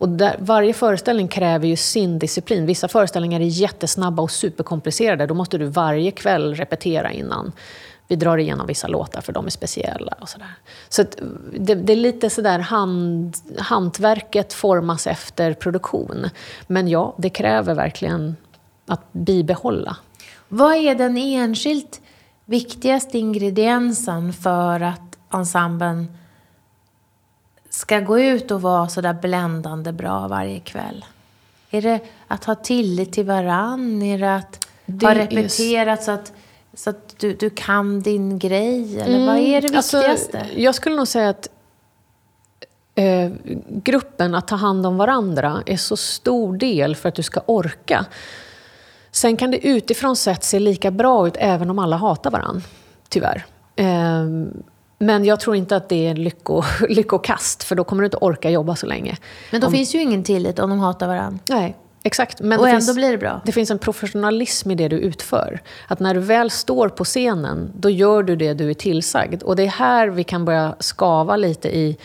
Och 0.02 0.08
där, 0.08 0.36
varje 0.38 0.72
föreställning 0.72 1.28
kräver 1.28 1.68
ju 1.68 1.76
sin 1.76 2.18
disciplin. 2.18 2.66
Vissa 2.66 2.88
föreställningar 2.88 3.40
är 3.40 3.44
jättesnabba 3.44 4.22
och 4.22 4.30
superkomplicerade. 4.30 5.26
Då 5.26 5.34
måste 5.34 5.58
du 5.58 5.64
varje 5.64 6.10
kväll 6.10 6.54
repetera 6.54 7.12
innan. 7.12 7.52
Vi 8.08 8.16
drar 8.16 8.38
igenom 8.38 8.66
vissa 8.66 8.88
låtar 8.88 9.20
för 9.20 9.32
de 9.32 9.46
är 9.46 9.50
speciella. 9.50 10.14
och 10.20 10.28
sådär. 10.28 10.54
Så 10.88 11.02
att 11.02 11.18
det, 11.58 11.74
det 11.74 11.92
är 11.92 11.96
lite 11.96 12.30
sådär 12.30 12.58
hand, 12.58 13.36
hantverket 13.58 14.52
formas 14.52 15.06
efter 15.06 15.54
produktion. 15.54 16.28
Men 16.66 16.88
ja, 16.88 17.14
det 17.18 17.30
kräver 17.30 17.74
verkligen 17.74 18.36
att 18.86 19.12
bibehålla. 19.12 19.96
Vad 20.48 20.76
är 20.76 20.94
den 20.94 21.16
enskilt 21.16 22.00
viktigaste 22.44 23.18
ingrediensen 23.18 24.32
för 24.32 24.80
att 24.80 25.18
ensemblen 25.32 26.08
ska 27.72 28.00
gå 28.00 28.18
ut 28.20 28.50
och 28.50 28.62
vara 28.62 28.88
sådär 28.88 29.12
bländande 29.22 29.92
bra 29.92 30.28
varje 30.28 30.60
kväll? 30.60 31.04
Är 31.70 31.82
det 31.82 32.00
att 32.28 32.44
ha 32.44 32.54
tillit 32.54 33.12
till 33.12 33.24
varann? 33.26 34.02
Är 34.02 34.18
det 34.18 34.34
att 34.34 34.66
Det 34.86 35.06
ha 35.06 35.14
repeterat 35.14 36.02
så 36.02 36.10
att, 36.10 36.32
så 36.74 36.90
att 36.90 37.14
du, 37.18 37.34
du 37.34 37.50
kan 37.50 38.00
din 38.00 38.38
grej? 38.38 39.00
Eller 39.00 39.26
vad 39.26 39.36
är 39.36 39.60
det 39.60 39.76
Alltså, 39.76 39.96
viktigaste? 39.98 40.46
jag 40.56 40.74
skulle 40.74 40.96
nog 40.96 41.08
säga 41.08 41.28
att 41.28 41.48
eh, 42.94 43.30
gruppen, 43.68 44.34
att 44.34 44.48
ta 44.48 44.56
hand 44.56 44.86
om 44.86 44.96
varandra, 44.96 45.62
är 45.66 45.76
så 45.76 45.96
stor 45.96 46.56
del 46.56 46.96
för 46.96 47.08
att 47.08 47.14
du 47.14 47.22
ska 47.22 47.40
orka. 47.46 48.06
Sen 49.10 49.36
kan 49.36 49.50
det 49.50 49.66
utifrån 49.66 50.16
sett 50.16 50.44
se 50.44 50.58
lika 50.58 50.90
bra 50.90 51.26
ut 51.26 51.34
även 51.38 51.70
om 51.70 51.78
alla 51.78 51.96
hatar 51.96 52.30
varandra, 52.30 52.62
tyvärr. 53.08 53.46
Eh, 53.76 54.26
men 55.02 55.24
jag 55.24 55.40
tror 55.40 55.56
inte 55.56 55.76
att 55.76 55.88
det 55.88 56.06
är 56.06 56.10
en 56.10 56.22
lycko, 56.22 56.62
lyckokast, 56.88 57.62
för 57.64 57.74
då 57.74 57.84
kommer 57.84 58.02
du 58.02 58.06
inte 58.06 58.16
orka 58.16 58.50
jobba 58.50 58.76
så 58.76 58.86
länge. 58.86 59.16
Men 59.50 59.60
då 59.60 59.66
om- 59.66 59.72
finns 59.72 59.94
ju 59.94 60.00
ingen 60.02 60.24
tillit 60.24 60.58
om 60.58 60.70
de 60.70 60.78
hatar 60.78 61.06
varandra. 61.08 61.38
Nej, 61.48 61.76
exakt. 62.02 62.40
Men 62.40 62.58
Och 62.58 62.64
det 62.64 62.70
ändå 62.70 62.80
finns, 62.80 62.96
blir 62.96 63.10
det 63.12 63.18
bra. 63.18 63.40
Det 63.44 63.52
finns 63.52 63.70
en 63.70 63.78
professionalism 63.78 64.70
i 64.70 64.74
det 64.74 64.88
du 64.88 64.96
utför. 64.96 65.60
Att 65.88 66.00
när 66.00 66.14
du 66.14 66.20
väl 66.20 66.50
står 66.50 66.88
på 66.88 67.04
scenen, 67.04 67.72
då 67.76 67.90
gör 67.90 68.22
du 68.22 68.36
det 68.36 68.54
du 68.54 68.70
är 68.70 68.74
tillsagd. 68.74 69.42
Och 69.42 69.56
det 69.56 69.62
är 69.62 69.66
här 69.68 70.08
vi 70.08 70.24
kan 70.24 70.44
börja 70.44 70.74
skava 70.78 71.36
lite 71.36 71.68
i 71.76 71.96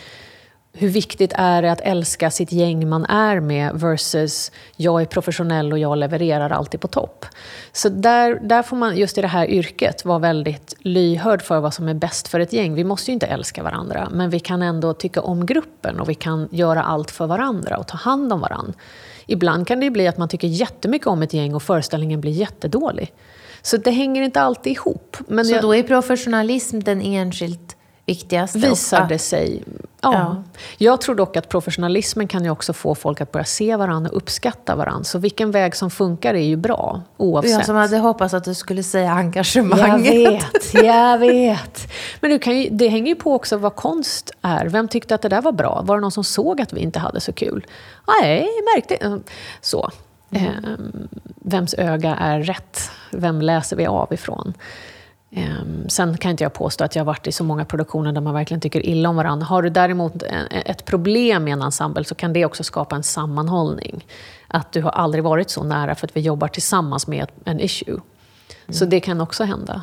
hur 0.78 0.88
viktigt 0.88 1.32
är 1.34 1.62
det 1.62 1.72
att 1.72 1.80
älska 1.80 2.30
sitt 2.30 2.52
gäng 2.52 2.88
man 2.88 3.04
är 3.04 3.40
med 3.40 3.70
versus 3.74 4.52
jag 4.76 5.00
är 5.02 5.06
professionell 5.06 5.72
och 5.72 5.78
jag 5.78 5.98
levererar 5.98 6.50
alltid 6.50 6.80
på 6.80 6.88
topp. 6.88 7.26
Så 7.72 7.88
där, 7.88 8.38
där 8.42 8.62
får 8.62 8.76
man 8.76 8.96
just 8.96 9.18
i 9.18 9.20
det 9.20 9.26
här 9.28 9.46
yrket 9.50 10.04
vara 10.04 10.18
väldigt 10.18 10.74
lyhörd 10.78 11.42
för 11.42 11.60
vad 11.60 11.74
som 11.74 11.88
är 11.88 11.94
bäst 11.94 12.28
för 12.28 12.40
ett 12.40 12.52
gäng. 12.52 12.74
Vi 12.74 12.84
måste 12.84 13.10
ju 13.10 13.12
inte 13.12 13.26
älska 13.26 13.62
varandra, 13.62 14.08
men 14.12 14.30
vi 14.30 14.40
kan 14.40 14.62
ändå 14.62 14.92
tycka 14.94 15.20
om 15.20 15.46
gruppen 15.46 16.00
och 16.00 16.08
vi 16.08 16.14
kan 16.14 16.48
göra 16.50 16.82
allt 16.82 17.10
för 17.10 17.26
varandra 17.26 17.76
och 17.76 17.86
ta 17.86 17.96
hand 17.96 18.32
om 18.32 18.40
varandra. 18.40 18.72
Ibland 19.26 19.66
kan 19.66 19.78
det 19.80 19.84
ju 19.84 19.90
bli 19.90 20.08
att 20.08 20.18
man 20.18 20.28
tycker 20.28 20.48
jättemycket 20.48 21.06
om 21.08 21.22
ett 21.22 21.32
gäng 21.32 21.54
och 21.54 21.62
föreställningen 21.62 22.20
blir 22.20 22.32
jättedålig. 22.32 23.12
Så 23.62 23.76
det 23.76 23.90
hänger 23.90 24.22
inte 24.22 24.40
alltid 24.40 24.72
ihop. 24.72 25.16
Men 25.28 25.44
Så 25.44 25.52
jag- 25.54 25.62
då 25.62 25.74
är 25.74 25.82
professionalism 25.82 26.80
den 26.80 27.02
enskilt 27.02 27.76
viktigaste. 28.08 28.58
visar 28.58 29.06
det 29.08 29.18
sig. 29.18 29.62
Ja. 30.00 30.12
Ja. 30.12 30.42
Jag 30.78 31.00
tror 31.00 31.14
dock 31.14 31.36
att 31.36 31.48
professionalismen 31.48 32.28
kan 32.28 32.44
ju 32.44 32.50
också 32.50 32.72
få 32.72 32.94
folk 32.94 33.20
att 33.20 33.32
börja 33.32 33.44
se 33.44 33.76
varandra 33.76 34.10
och 34.10 34.16
uppskatta 34.16 34.76
varandra. 34.76 35.04
Så 35.04 35.18
vilken 35.18 35.50
väg 35.50 35.76
som 35.76 35.90
funkar 35.90 36.34
är 36.34 36.44
ju 36.44 36.56
bra, 36.56 37.02
oavsett. 37.16 37.52
Jag 37.52 37.66
som 37.66 37.76
hade 37.76 37.98
hoppats 37.98 38.34
att 38.34 38.44
du 38.44 38.54
skulle 38.54 38.82
säga 38.82 39.04
Jag 39.04 39.18
engagemanget. 39.18 40.14
vet, 40.14 40.74
jag 40.74 41.18
vet. 41.18 41.92
Men 42.20 42.30
du 42.30 42.38
kan 42.38 42.58
ju, 42.58 42.68
det 42.70 42.88
hänger 42.88 43.08
ju 43.08 43.14
på 43.14 43.34
också 43.34 43.56
vad 43.56 43.76
konst 43.76 44.30
är. 44.42 44.66
Vem 44.66 44.88
tyckte 44.88 45.14
att 45.14 45.22
det 45.22 45.28
där 45.28 45.42
var 45.42 45.52
bra? 45.52 45.82
Var 45.84 45.96
det 45.96 46.00
någon 46.00 46.12
som 46.12 46.24
såg 46.24 46.60
att 46.60 46.72
vi 46.72 46.80
inte 46.80 46.98
hade 46.98 47.20
så 47.20 47.32
kul? 47.32 47.66
Nej, 48.22 48.48
jag 48.56 48.76
märkte 48.76 49.20
Så. 49.60 49.90
Ehm, 50.30 51.08
vems 51.36 51.74
öga 51.74 52.14
är 52.14 52.40
rätt? 52.42 52.90
Vem 53.10 53.42
läser 53.42 53.76
vi 53.76 53.86
av 53.86 54.12
ifrån? 54.12 54.54
Ehm, 55.30 55.88
sen 55.88 56.16
kan 56.18 56.30
inte 56.30 56.42
jag 56.44 56.52
påstå 56.52 56.84
att 56.84 56.96
jag 56.96 57.00
har 57.00 57.06
varit 57.06 57.26
i 57.26 57.32
så 57.32 57.44
många 57.44 57.64
produktioner 57.64 58.12
där 58.12 58.20
man 58.20 58.34
verkligen 58.34 58.60
tycker 58.60 58.86
illa 58.86 59.08
om 59.08 59.16
varandra. 59.16 59.46
Har 59.46 59.62
du 59.62 59.70
däremot 59.70 60.22
en- 60.22 60.46
ett 60.64 60.84
problem 60.84 61.48
i 61.48 61.50
en 61.50 61.62
ensemble 61.62 62.04
så 62.04 62.14
kan 62.14 62.32
det 62.32 62.44
också 62.44 62.64
skapa 62.64 62.96
en 62.96 63.02
sammanhållning. 63.02 64.06
Att 64.48 64.72
du 64.72 64.82
har 64.82 64.90
aldrig 64.90 65.24
varit 65.24 65.50
så 65.50 65.62
nära 65.64 65.94
för 65.94 66.06
att 66.06 66.16
vi 66.16 66.20
jobbar 66.20 66.48
tillsammans 66.48 67.06
med 67.06 67.26
en 67.44 67.60
issue. 67.60 68.00
Så 68.68 68.84
det 68.84 69.00
kan 69.00 69.20
också 69.20 69.44
hända. 69.44 69.82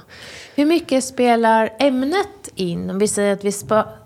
Hur 0.56 0.66
mycket 0.66 1.04
spelar 1.04 1.70
ämnet 1.80 2.50
in? 2.56 2.90
Om 2.90 3.00
vi 3.00 3.08
säger 3.08 3.34
att 3.34 3.44
vi 3.44 3.52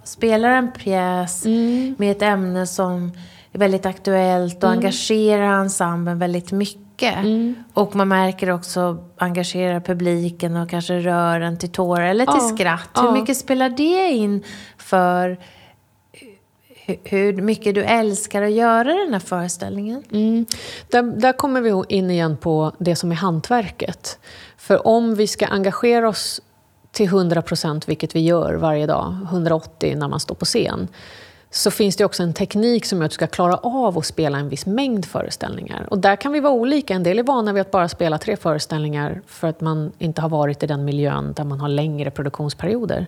spelar 0.04 0.50
en 0.50 0.72
pjäs 0.72 1.46
Mm. 1.46 1.96
med 2.00 2.12
ett 2.12 2.22
ämne 2.22 2.68
som 2.68 3.12
är 3.52 3.60
väldigt 3.60 3.86
aktuellt 3.86 4.64
och 4.64 4.70
engagerar 4.70 5.54
ensemblen 5.62 6.20
väldigt 6.20 6.52
mycket. 6.52 6.82
Mm. 7.08 7.56
Och 7.74 7.96
man 7.96 8.08
märker 8.08 8.50
också 8.50 8.98
engagerar 9.18 9.80
publiken 9.80 10.56
och 10.58 10.70
kanske 10.70 11.00
rör 11.00 11.42
en 11.42 11.58
till 11.58 11.70
tårar 11.72 12.06
eller 12.08 12.26
till 12.26 12.36
Ja, 12.42 12.56
skratt. 12.58 12.90
ja. 12.96 13.02
Hur 13.02 13.12
mycket 13.12 13.38
spelar 13.38 13.70
det 13.70 14.10
in 14.12 14.44
för 14.78 15.38
hu- 16.88 16.98
hur 17.04 17.42
mycket 17.42 17.76
du 17.76 17.84
älskar 17.84 18.42
att 18.42 18.52
göra 18.52 18.94
den 18.94 19.14
här 19.14 19.20
föreställningen? 19.20 20.04
Mm. 20.12 20.46
Där, 20.90 21.04
där 21.04 21.34
kommer 21.34 21.62
vi 21.62 21.96
in 21.96 22.12
igen 22.12 22.38
på 22.38 22.72
det 22.80 22.96
som 22.96 23.12
är 23.12 23.16
hantverket. 23.16 24.20
För 24.58 24.88
om 24.88 25.16
vi 25.16 25.28
ska 25.28 25.46
engagera 25.48 26.10
oss 26.10 26.42
till 26.92 27.06
100 27.06 27.42
procent, 27.42 27.90
vilket 27.90 28.16
vi 28.16 28.20
gör 28.20 28.54
varje 28.54 28.86
dag, 28.88 29.18
180 29.30 29.96
när 29.98 30.08
man 30.08 30.20
står 30.20 30.36
på 30.36 30.46
scen, 30.46 30.88
så 31.52 31.72
finns 31.72 31.96
det 31.96 32.06
också 32.06 32.24
en 32.24 32.34
teknik 32.34 32.86
som 32.86 32.98
gör 32.98 33.06
att 33.06 33.12
du 33.12 33.16
ska 33.16 33.28
klara 33.28 33.58
av 33.58 33.98
att 33.98 34.06
spela 34.06 34.38
en 34.38 34.50
viss 34.50 34.66
mängd 34.66 35.06
föreställningar. 35.06 35.88
Och 35.90 35.98
där 35.98 36.16
kan 36.16 36.32
vi 36.32 36.40
vara 36.40 36.54
olika. 36.54 36.94
En 36.94 37.04
del 37.04 37.20
är 37.20 37.24
vana 37.24 37.54
vid 37.54 37.62
att 37.62 37.72
bara 37.72 37.90
spela 37.90 38.18
tre 38.18 38.38
föreställningar 38.38 39.22
för 39.28 39.48
att 39.48 39.62
man 39.62 39.92
inte 39.98 40.22
har 40.22 40.30
varit 40.30 40.64
i 40.64 40.68
den 40.68 40.86
miljön 40.86 41.34
där 41.34 41.44
man 41.44 41.60
har 41.60 41.70
längre 41.70 42.12
produktionsperioder. 42.12 43.08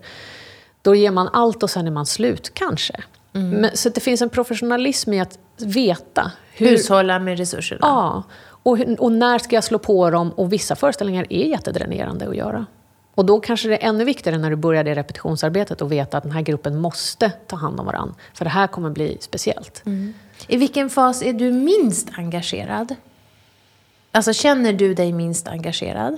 Då 0.82 0.96
ger 0.96 1.12
man 1.12 1.30
allt 1.34 1.64
och 1.64 1.70
sen 1.70 1.88
är 1.88 1.92
man 1.92 2.06
slut, 2.06 2.54
kanske. 2.54 3.04
Mm. 3.34 3.50
Men, 3.50 3.78
så 3.78 3.90
det 3.90 4.02
finns 4.02 4.22
en 4.22 4.30
professionalism 4.30 5.14
i 5.14 5.20
att 5.20 5.40
veta. 5.58 6.32
Hur... 6.54 6.70
Hushålla 6.70 7.20
med 7.20 7.38
resurserna. 7.38 7.80
Ja. 7.82 8.24
Och, 8.64 8.80
och 9.00 9.12
när 9.12 9.40
ska 9.40 9.56
jag 9.56 9.64
slå 9.64 9.80
på 9.80 10.10
dem? 10.10 10.32
Och 10.32 10.54
vissa 10.54 10.76
föreställningar 10.76 11.26
är 11.30 11.46
jättedränerande 11.46 12.30
att 12.30 12.36
göra. 12.36 12.66
Och 13.16 13.26
då 13.26 13.40
kanske 13.40 13.68
det 13.68 13.84
är 13.84 13.90
ännu 13.90 14.04
viktigare 14.04 14.38
när 14.38 14.50
du 14.50 14.56
börjar 14.56 14.84
det 14.84 14.96
repetitionsarbetet 14.96 15.82
och 15.82 15.92
veta 15.92 16.18
att 16.18 16.24
den 16.24 16.32
här 16.32 16.42
gruppen 16.42 16.78
måste 16.78 17.30
ta 17.30 17.56
hand 17.56 17.80
om 17.80 17.86
varandra. 17.86 18.16
För 18.34 18.46
det 18.46 18.52
här 18.52 18.68
kommer 18.68 18.90
bli 18.90 19.18
speciellt. 19.20 19.82
Mm. 19.86 20.14
I 20.48 20.58
vilken 20.58 20.90
fas 20.90 21.24
är 21.24 21.34
du 21.34 21.52
minst 21.52 22.10
engagerad? 22.18 22.96
Alltså 24.12 24.34
känner 24.34 24.74
du 24.74 24.94
dig 24.94 25.14
minst 25.14 25.48
engagerad? 25.48 26.18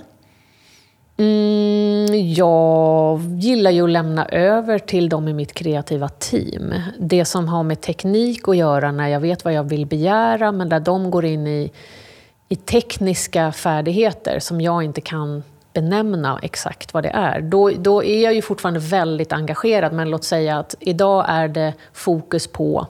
Mm, 1.16 2.32
jag 2.32 3.20
gillar 3.20 3.70
ju 3.70 3.84
att 3.84 3.90
lämna 3.90 4.26
över 4.26 4.78
till 4.78 5.08
dem 5.08 5.28
i 5.28 5.32
mitt 5.32 5.54
kreativa 5.54 6.08
team. 6.08 6.74
Det 6.98 7.24
som 7.24 7.48
har 7.48 7.62
med 7.62 7.80
teknik 7.80 8.48
att 8.48 8.56
göra 8.56 8.92
när 8.92 9.08
jag 9.08 9.20
vet 9.20 9.44
vad 9.44 9.54
jag 9.54 9.64
vill 9.64 9.86
begära 9.86 10.52
men 10.52 10.68
där 10.68 10.80
de 10.80 11.10
går 11.10 11.24
in 11.24 11.46
i, 11.46 11.70
i 12.48 12.56
tekniska 12.56 13.52
färdigheter 13.52 14.38
som 14.38 14.60
jag 14.60 14.82
inte 14.82 15.00
kan 15.00 15.42
benämna 15.74 16.38
exakt 16.42 16.94
vad 16.94 17.02
det 17.02 17.08
är. 17.08 17.40
Då, 17.40 17.70
då 17.70 18.04
är 18.04 18.24
jag 18.24 18.34
ju 18.34 18.42
fortfarande 18.42 18.80
väldigt 18.80 19.32
engagerad, 19.32 19.92
men 19.92 20.10
låt 20.10 20.24
säga 20.24 20.58
att 20.58 20.74
idag 20.80 21.24
är 21.28 21.48
det 21.48 21.72
fokus 21.92 22.46
på 22.46 22.86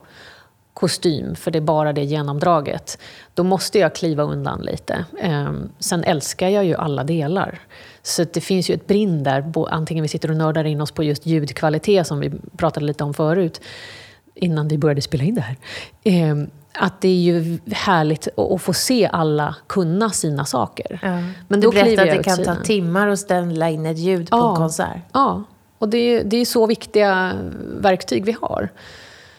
kostym, 0.75 1.35
för 1.35 1.51
det 1.51 1.59
är 1.59 1.61
bara 1.61 1.93
det 1.93 2.05
genomdraget. 2.05 2.99
Då 3.35 3.43
måste 3.43 3.79
jag 3.79 3.95
kliva 3.95 4.23
undan 4.23 4.61
lite. 4.61 5.05
Ehm, 5.21 5.71
sen 5.79 6.05
älskar 6.05 6.49
jag 6.49 6.65
ju 6.65 6.75
alla 6.75 7.05
delar. 7.05 7.59
Så 8.03 8.25
det 8.33 8.41
finns 8.41 8.71
ju 8.71 8.75
ett 8.75 8.87
brinn 8.87 9.23
där, 9.23 9.53
antingen 9.71 10.03
vi 10.03 10.09
sitter 10.09 10.31
och 10.31 10.37
nördar 10.37 10.65
in 10.65 10.81
oss 10.81 10.91
på 10.91 11.03
just 11.05 11.27
ljudkvalitet, 11.27 12.07
som 12.07 12.21
vi 12.21 12.33
pratade 12.57 12.87
lite 12.87 13.05
om 13.05 13.15
förut, 13.15 13.61
innan 14.35 14.69
vi 14.69 14.79
började 14.79 15.03
spela 15.03 15.25
in 15.25 15.35
det 15.35 15.41
här. 15.41 15.57
Ehm, 16.05 16.51
att 16.73 17.01
det 17.01 17.09
är 17.09 17.21
ju 17.21 17.59
härligt 17.73 18.39
att 18.39 18.63
få 18.63 18.73
se 18.73 19.09
alla 19.13 19.57
kunna 19.67 20.11
sina 20.11 20.45
saker. 20.45 20.99
Ja. 21.03 21.23
Men 21.49 21.61
då 21.61 21.71
du 21.71 21.83
berättade 21.83 22.11
att 22.13 22.17
det 22.17 22.25
kan 22.25 22.45
ta 22.45 22.55
timmar 22.55 23.09
att 23.09 23.19
ställa 23.19 23.71
in 23.71 23.87
ett 23.87 23.99
ljud 23.99 24.31
på 24.31 24.37
en 24.37 24.57
konsert. 24.57 25.01
Ja, 25.13 25.43
och 25.79 25.89
det 25.89 25.99
är, 25.99 26.25
det 26.25 26.37
är 26.37 26.45
så 26.45 26.67
viktiga 26.67 27.33
verktyg 27.81 28.25
vi 28.25 28.37
har. 28.41 28.69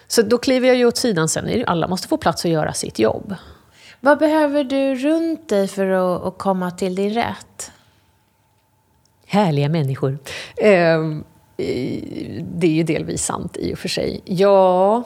Så 0.08 0.22
då 0.22 0.38
kliver 0.38 0.68
jag 0.68 0.78
ju 0.78 0.86
åt 0.86 0.98
sidan 0.98 1.30
sen. 1.30 1.64
Alla 1.68 1.88
måste 1.88 2.08
få 2.08 2.18
plats 2.18 2.46
att 2.46 2.52
göra 2.52 2.74
sitt 2.74 3.00
jobb. 3.00 3.36
Vad 4.00 4.20
behöver 4.20 4.64
du 4.64 4.96
runt 4.96 5.50
dig 5.50 5.68
för 5.68 5.90
att, 5.90 6.24
att 6.24 6.38
komma 6.38 6.72
till 6.72 6.96
din 6.96 7.14
rätt? 7.14 7.72
Härliga 9.26 9.70
människor. 9.70 10.18
Ehm, 10.58 11.24
det 11.56 12.68
är 12.68 12.72
ju 12.72 12.84
delvis 12.84 13.26
sant 13.26 13.58
i 13.58 13.74
och 13.74 13.80
för 13.80 13.90
sig. 13.90 14.22
Ja, 14.26 15.04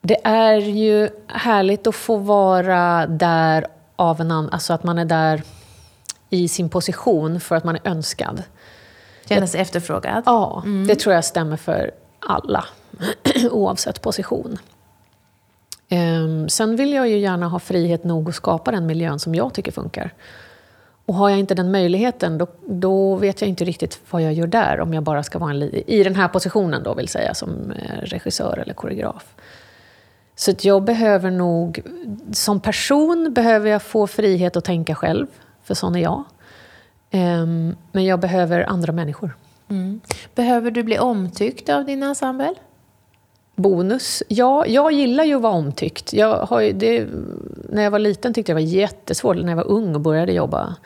det 0.00 0.20
är 0.24 0.56
ju 0.56 1.08
härligt 1.26 1.86
att 1.86 1.94
få 1.94 2.16
vara 2.16 3.06
där 3.06 3.66
av 3.96 4.20
en 4.20 4.30
annan, 4.30 4.50
alltså 4.50 4.72
att 4.72 4.84
man 4.84 4.98
är 4.98 5.04
där 5.04 5.42
i 6.30 6.48
sin 6.48 6.68
position 6.68 7.40
för 7.40 7.56
att 7.56 7.64
man 7.64 7.76
är 7.76 7.88
önskad. 7.88 8.42
Känner 9.28 9.46
sig 9.46 9.60
efterfrågad? 9.60 10.22
Ja, 10.26 10.62
mm. 10.64 10.86
det 10.86 10.94
tror 10.94 11.14
jag 11.14 11.24
stämmer 11.24 11.56
för 11.56 11.90
alla, 12.18 12.64
oavsett 13.50 14.02
position. 14.02 14.58
Um, 15.90 16.48
sen 16.48 16.76
vill 16.76 16.92
jag 16.92 17.08
ju 17.08 17.18
gärna 17.18 17.48
ha 17.48 17.58
frihet 17.58 18.04
nog 18.04 18.28
att 18.28 18.34
skapa 18.34 18.70
den 18.70 18.86
miljön 18.86 19.18
som 19.18 19.34
jag 19.34 19.54
tycker 19.54 19.72
funkar. 19.72 20.14
Och 21.08 21.14
har 21.14 21.28
jag 21.30 21.38
inte 21.38 21.54
den 21.54 21.70
möjligheten, 21.70 22.38
då, 22.38 22.46
då 22.66 23.14
vet 23.14 23.40
jag 23.40 23.48
inte 23.48 23.64
riktigt 23.64 24.00
vad 24.10 24.22
jag 24.22 24.32
gör 24.32 24.46
där, 24.46 24.80
om 24.80 24.94
jag 24.94 25.02
bara 25.02 25.22
ska 25.22 25.38
vara 25.38 25.50
en, 25.50 25.62
i 25.62 26.02
den 26.02 26.14
här 26.14 26.28
positionen 26.28 26.82
då, 26.82 26.94
vill 26.94 27.08
säga, 27.08 27.34
som 27.34 27.70
eh, 27.70 28.00
regissör 28.02 28.58
eller 28.58 28.74
koreograf. 28.74 29.34
Så 30.36 30.50
att 30.50 30.64
jag 30.64 30.84
behöver 30.84 31.30
nog, 31.30 31.80
som 32.32 32.60
person 32.60 33.34
behöver 33.34 33.70
jag 33.70 33.82
få 33.82 34.06
frihet 34.06 34.56
att 34.56 34.64
tänka 34.64 34.94
själv, 34.94 35.26
för 35.64 35.74
sån 35.74 35.96
är 35.96 36.00
jag. 36.00 36.24
Um, 37.12 37.76
men 37.92 38.04
jag 38.04 38.20
behöver 38.20 38.60
andra 38.60 38.92
människor. 38.92 39.36
Mm. 39.68 40.00
Behöver 40.34 40.70
du 40.70 40.82
bli 40.82 40.98
omtyckt 40.98 41.68
av 41.68 41.84
din 41.84 42.02
ensemble? 42.02 42.54
Bonus? 43.58 44.22
Ja, 44.28 44.66
jag 44.66 44.92
gillar 44.92 45.24
ju 45.24 45.34
att 45.34 45.42
vara 45.42 45.52
omtyckt. 45.52 46.12
Jag 46.12 46.36
har 46.36 46.62
det, 46.62 47.06
när 47.68 47.82
jag 47.82 47.90
var 47.90 47.98
liten 47.98 48.34
tyckte 48.34 48.52
jag 48.52 48.58
det 48.58 48.64
var 48.64 48.70
jättesvårt, 48.72 49.36
när 49.36 49.48
jag 49.48 49.56
var 49.56 49.68
ung 49.68 49.94
och 49.94 50.00
började 50.00 50.32
jobba. 50.32 50.76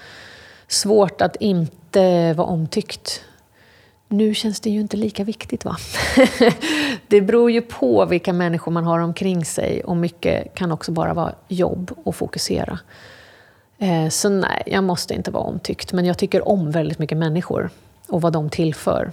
Svårt 0.69 1.21
att 1.21 1.37
inte 1.37 2.33
vara 2.33 2.47
omtyckt 2.47 3.23
nu 4.13 4.35
känns 4.35 4.61
det 4.61 4.71
ju 4.71 4.81
inte 4.81 4.97
lika 4.97 5.25
viktigt. 5.25 5.65
va? 5.65 5.77
det 7.09 7.21
beror 7.21 7.51
ju 7.51 7.61
på 7.61 8.05
vilka 8.05 8.33
människor 8.33 8.73
man 8.73 8.85
har 8.85 8.99
omkring 8.99 9.45
sig 9.45 9.85
och 9.85 9.97
mycket 9.97 10.55
kan 10.55 10.73
också 10.73 10.93
bara 10.93 11.15
vara 11.15 11.35
jobb 11.49 11.93
och 12.05 12.17
fokusera. 12.17 12.79
Eh, 13.79 14.09
så 14.09 14.29
nej, 14.29 14.63
jag 14.67 14.85
måste 14.85 15.15
inte 15.15 15.31
vara 15.31 15.45
omtyckt. 15.45 15.93
Men 15.93 16.05
jag 16.05 16.19
tycker 16.19 16.49
om 16.49 16.71
väldigt 16.71 16.99
mycket 16.99 17.19
människor 17.19 17.71
och 18.09 18.21
vad 18.21 18.33
de 18.33 18.51
tillför. 18.51 19.13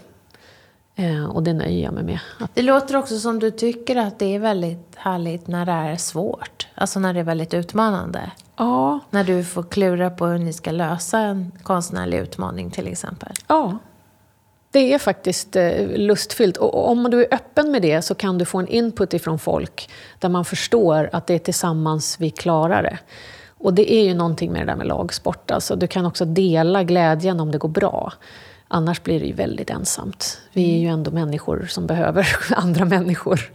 Eh, 0.99 1.25
och 1.25 1.43
det 1.43 1.53
nöjer 1.53 1.83
jag 1.83 1.93
mig 1.93 2.03
med. 2.03 2.19
Det 2.53 2.61
låter 2.61 2.95
också 2.95 3.19
som 3.19 3.39
du 3.39 3.51
tycker 3.51 3.95
att 3.95 4.19
det 4.19 4.35
är 4.35 4.39
väldigt 4.39 4.95
härligt 4.95 5.47
när 5.47 5.65
det 5.65 5.71
är 5.71 5.95
svårt. 5.95 6.67
Alltså 6.75 6.99
när 6.99 7.13
det 7.13 7.19
är 7.19 7.23
väldigt 7.23 7.53
utmanande. 7.53 8.31
Ja. 8.57 8.99
När 9.09 9.23
du 9.23 9.43
får 9.43 9.63
klura 9.63 10.09
på 10.09 10.25
hur 10.25 10.37
ni 10.37 10.53
ska 10.53 10.71
lösa 10.71 11.19
en 11.19 11.51
konstnärlig 11.63 12.17
utmaning 12.17 12.71
till 12.71 12.87
exempel. 12.87 13.29
Ja, 13.47 13.77
det 14.71 14.93
är 14.93 14.99
faktiskt 14.99 15.55
eh, 15.55 15.87
lustfyllt. 15.87 16.57
Och 16.57 16.89
om 16.89 17.03
du 17.11 17.21
är 17.21 17.33
öppen 17.33 17.71
med 17.71 17.81
det 17.81 18.01
så 18.01 18.15
kan 18.15 18.37
du 18.37 18.45
få 18.45 18.59
en 18.59 18.67
input 18.67 19.13
ifrån 19.13 19.39
folk 19.39 19.89
där 20.19 20.29
man 20.29 20.45
förstår 20.45 21.09
att 21.13 21.27
det 21.27 21.33
är 21.33 21.39
tillsammans 21.39 22.17
vi 22.19 22.29
klarar 22.29 22.83
det. 22.83 22.99
Och 23.57 23.73
det 23.73 23.93
är 23.93 24.03
ju 24.03 24.13
någonting 24.13 24.51
med 24.51 24.61
det 24.61 24.65
där 24.65 24.75
med 24.75 24.87
lagsport. 24.87 25.51
Alltså, 25.51 25.75
du 25.75 25.87
kan 25.87 26.05
också 26.05 26.25
dela 26.25 26.83
glädjen 26.83 27.39
om 27.39 27.51
det 27.51 27.57
går 27.57 27.69
bra. 27.69 28.13
Annars 28.71 29.03
blir 29.03 29.19
det 29.19 29.25
ju 29.25 29.33
väldigt 29.33 29.69
ensamt. 29.69 30.41
Vi 30.53 30.75
är 30.75 30.79
ju 30.79 30.87
ändå 30.87 31.11
människor 31.11 31.65
som 31.69 31.87
behöver 31.87 32.27
andra 32.55 32.85
människor. 32.85 33.51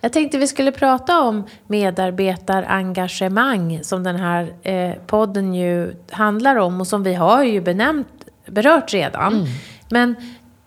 Jag 0.00 0.12
tänkte 0.12 0.38
vi 0.38 0.46
skulle 0.46 0.72
prata 0.72 1.20
om 1.20 1.44
medarbetarengagemang 1.66 3.80
som 3.82 4.02
den 4.02 4.16
här 4.16 4.54
eh, 4.62 4.92
podden 5.06 5.54
ju 5.54 5.94
handlar 6.10 6.56
om 6.56 6.80
och 6.80 6.86
som 6.86 7.02
vi 7.02 7.14
har 7.14 7.44
ju 7.44 7.60
benämnt, 7.60 8.08
berört 8.46 8.92
redan. 8.92 9.34
Mm. 9.34 9.46
Men 9.90 10.16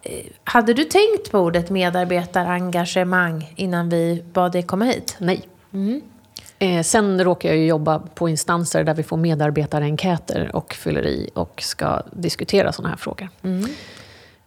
eh, 0.02 0.26
hade 0.44 0.74
du 0.74 0.84
tänkt 0.84 1.32
på 1.32 1.40
ordet 1.40 1.70
medarbetarengagemang 1.70 3.54
innan 3.56 3.90
vi 3.90 4.24
bad 4.34 4.52
dig 4.52 4.64
komma 4.64 4.86
hit? 4.86 5.16
Nej. 5.20 5.42
Mm. 5.74 6.02
Eh, 6.64 6.84
sen 6.84 7.24
råkar 7.24 7.50
jag 7.50 7.58
jobba 7.58 8.00
på 8.00 8.30
instanser 8.30 8.84
där 8.84 8.94
vi 8.94 9.04
får 9.04 9.18
medarbetarenkäter 9.18 10.56
och 10.56 10.74
fyller 10.74 11.06
i 11.06 11.30
och 11.34 11.62
ska 11.62 12.02
diskutera 12.12 12.72
sådana 12.72 12.90
här 12.90 12.98
frågor. 12.98 13.30
Mm. 13.42 13.64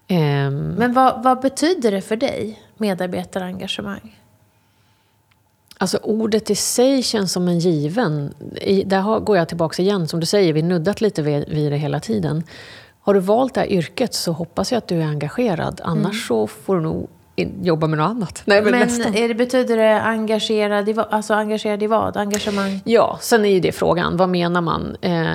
Eh, 0.09 0.51
Men 0.79 0.93
vad, 0.93 1.23
vad, 1.23 1.41
betyder 1.41 1.91
det 1.91 2.01
för 2.01 2.17
dig, 2.17 2.63
medarbetarengagemang? 2.77 4.21
Alltså 5.79 5.99
ordet 6.03 6.51
i 6.51 6.55
sig 6.55 7.03
känns 7.03 7.33
som 7.33 7.49
en 7.49 7.59
given. 7.59 8.35
I, 8.61 8.83
där 8.83 9.21
går 9.21 9.37
jag 9.37 9.49
tillbaka 9.49 9.83
igen, 9.83 10.09
som 10.09 10.21
du 10.21 10.27
säger, 10.27 10.53
vi 10.53 10.63
nuddat 10.63 11.01
lite 11.01 11.23
vid, 11.23 11.49
vid 11.49 11.73
det 11.73 11.79
hela 11.79 12.01
tiden. 12.01 12.45
Har 13.01 13.15
du 13.15 13.21
valt 13.21 13.55
det 13.55 13.61
här 13.61 13.69
yrket 13.69 14.15
så 14.15 14.33
hoppas 14.33 14.73
jag 14.73 14.79
att 14.79 14.89
du 14.89 15.01
är 15.01 15.07
engagerad. 15.07 15.81
Annars 15.85 16.05
mm. 16.05 16.27
så 16.29 16.47
får 16.47 16.77
du 16.77 16.83
nog 16.83 17.09
jobba 17.63 17.87
med 17.87 17.99
något 17.99 18.11
annat. 18.11 18.43
Nej, 18.45 18.63
men 18.63 18.75
är 18.75 19.29
det, 19.29 19.35
betyder 19.35 19.77
det 19.77 20.01
engagerad 20.01 20.89
i, 20.89 20.95
alltså 21.11 21.35
engagerad 21.35 21.83
i 21.83 21.87
vad? 21.87 22.17
Engagemang? 22.17 22.81
Ja, 22.85 23.19
sen 23.21 23.45
är 23.45 23.49
ju 23.49 23.61
det 23.61 23.73
frågan. 23.73 24.17
Vad 24.17 24.29
menar 24.29 24.61
man? 24.61 24.97
Eh, 25.01 25.35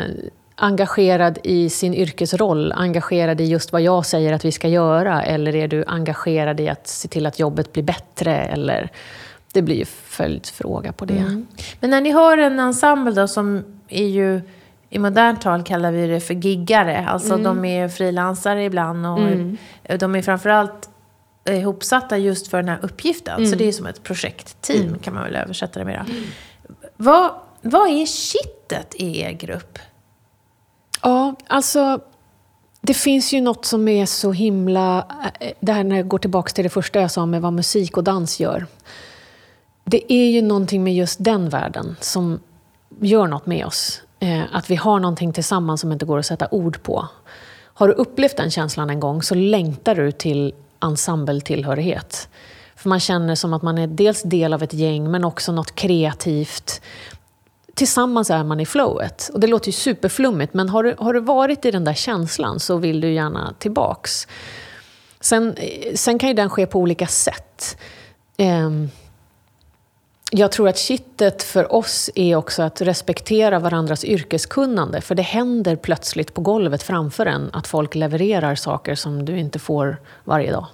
engagerad 0.56 1.40
i 1.44 1.70
sin 1.70 1.94
yrkesroll? 1.94 2.72
Engagerad 2.72 3.42
i 3.42 3.44
just 3.44 3.72
vad 3.72 3.82
jag 3.82 4.06
säger 4.06 4.34
att 4.34 4.46
vi 4.46 4.52
ska 4.52 4.68
göra? 4.68 5.24
Eller 5.24 5.56
är 5.56 5.68
du 5.68 5.84
engagerad 5.88 6.60
i 6.60 6.70
att 6.70 6.88
se 6.88 7.08
till 7.08 7.26
att 7.26 7.40
jobbet 7.40 7.74
blir 7.74 7.84
bättre? 7.84 8.36
Eller, 8.38 8.90
det 9.54 9.62
blir 9.62 9.76
ju 9.76 9.86
följdfråga 9.86 10.92
på 10.92 11.06
det. 11.06 11.18
Mm. 11.18 11.48
Men 11.80 11.90
när 11.90 12.02
ni 12.02 12.10
har 12.10 12.38
en 12.38 12.60
ensemble 12.60 13.12
då 13.12 13.28
som 13.28 13.64
är 13.88 14.08
ju 14.08 14.42
i 14.90 15.00
modernt 15.00 15.42
tal 15.42 15.64
kallar 15.64 15.92
vi 15.92 16.08
det 16.08 16.20
för 16.20 16.34
giggare. 16.34 17.06
Alltså 17.08 17.34
mm. 17.34 17.44
de 17.44 17.66
är 17.66 17.88
frilansare 17.88 18.64
ibland 18.64 19.06
och 19.06 19.20
mm. 19.20 19.58
de 20.00 20.16
är 20.16 20.22
framförallt 20.22 20.90
ihopsatta 21.50 22.18
just 22.18 22.48
för 22.48 22.58
den 22.58 22.70
här 22.70 22.80
uppgiften. 22.82 23.38
Mm. 23.38 23.50
Så 23.50 23.56
det 23.56 23.68
är 23.68 23.72
som 23.72 23.86
ett 23.86 24.04
projektteam 24.04 24.82
mm. 24.82 25.00
kan 25.00 25.14
man 25.14 25.24
väl 25.24 25.36
översätta 25.36 25.80
det 25.80 25.86
med. 25.86 26.06
Mm. 26.10 26.24
Vad, 26.98 27.32
vad 27.62 27.90
är 27.90 28.06
kittet 28.06 28.96
i 28.96 29.22
er 29.22 29.32
grupp? 29.32 29.80
Ja, 31.02 31.36
alltså 31.48 32.00
Det 32.82 32.94
finns 32.94 33.34
ju 33.34 33.42
något 33.42 33.66
som 33.66 33.88
är 33.88 34.06
så 34.06 34.32
himla... 34.32 35.08
eh, 35.40 35.52
Det 35.60 35.72
här 35.72 35.84
när 35.84 35.96
jag 35.96 36.08
går 36.08 36.18
tillbaka 36.18 36.50
till 36.52 36.64
det 36.64 36.70
första 36.70 37.02
jag 37.02 37.12
sa 37.12 37.26
med 37.26 37.42
vad 37.42 37.54
musik 37.54 37.98
och 37.98 38.04
dans 38.04 38.40
gör. 38.40 38.66
Det 39.84 40.14
är 40.14 40.30
ju 40.30 40.42
någonting 40.42 40.84
med 40.84 40.96
just 40.96 41.24
den 41.24 41.50
världen 41.50 41.96
som 42.00 42.40
gör 43.00 43.28
något 43.28 43.46
med 43.46 43.66
oss. 43.66 44.02
Eh, 44.20 44.42
att 44.52 44.70
vi 44.70 44.76
har 44.76 45.00
någonting 45.00 45.34
tillsammans 45.34 45.82
som 45.82 45.92
inte 45.92 46.06
går 46.06 46.20
att 46.20 46.26
sätta 46.26 46.48
ord 46.52 46.84
på. 46.84 47.08
Har 47.74 47.88
du 47.88 47.94
upplevt 47.94 48.38
den 48.38 48.52
känslan 48.52 48.90
en 48.90 49.00
gång 49.00 49.22
så 49.22 49.36
längtar 49.36 49.96
du 49.96 50.12
till 50.12 50.54
ensembletillhörighet. 50.82 52.30
För 52.76 52.90
man 52.90 53.00
känner 53.00 53.36
som 53.36 53.54
att 53.54 53.62
man 53.62 53.78
är 53.78 53.88
dels 53.88 54.24
del 54.24 54.54
av 54.54 54.64
ett 54.64 54.74
gäng 54.74 55.12
men 55.12 55.26
också 55.26 55.52
något 55.52 55.76
kreativt. 55.76 56.82
Tillsammans 57.74 58.30
är 58.30 58.44
man 58.44 58.60
i 58.60 58.66
flowet. 58.66 59.30
Och 59.34 59.40
det 59.40 59.48
låter 59.48 59.68
ju 59.68 59.72
superflummigt 59.72 60.54
men 60.54 60.70
har 60.70 60.84
du, 60.84 60.96
har 60.98 61.14
du 61.14 61.20
varit 61.20 61.66
i 61.66 61.72
den 61.72 61.84
där 61.84 61.94
känslan 61.94 62.60
så 62.60 62.78
vill 62.78 63.02
du 63.02 63.14
gärna 63.14 63.54
tillbaks. 63.60 64.28
Sen, 65.20 65.54
eh, 65.58 65.94
sen 65.96 66.20
kan 66.20 66.30
ju 66.30 66.36
den 66.36 66.50
ske 66.50 66.66
på 66.66 66.80
olika 66.80 67.08
sätt. 67.08 67.78
Ehm, 68.38 68.90
jag 70.34 70.52
tror 70.52 70.70
att 70.70 70.78
kittet 70.78 71.44
för 71.44 71.74
oss 71.74 72.10
är 72.16 72.36
också 72.36 72.64
att 72.64 72.82
respektera 72.82 73.60
varandras 73.60 74.06
yrkeskunnande. 74.06 75.02
För 75.02 75.16
det 75.16 75.22
händer 75.22 75.76
plötsligt 75.76 76.34
på 76.34 76.42
golvet 76.42 76.84
framför 76.84 77.26
en 77.26 77.50
att 77.54 77.68
folk 77.68 77.96
levererar 77.96 78.56
saker 78.56 78.96
som 78.96 79.26
du 79.26 79.40
inte 79.40 79.60
får 79.60 79.98
varje 80.24 80.52
dag. 80.52 80.66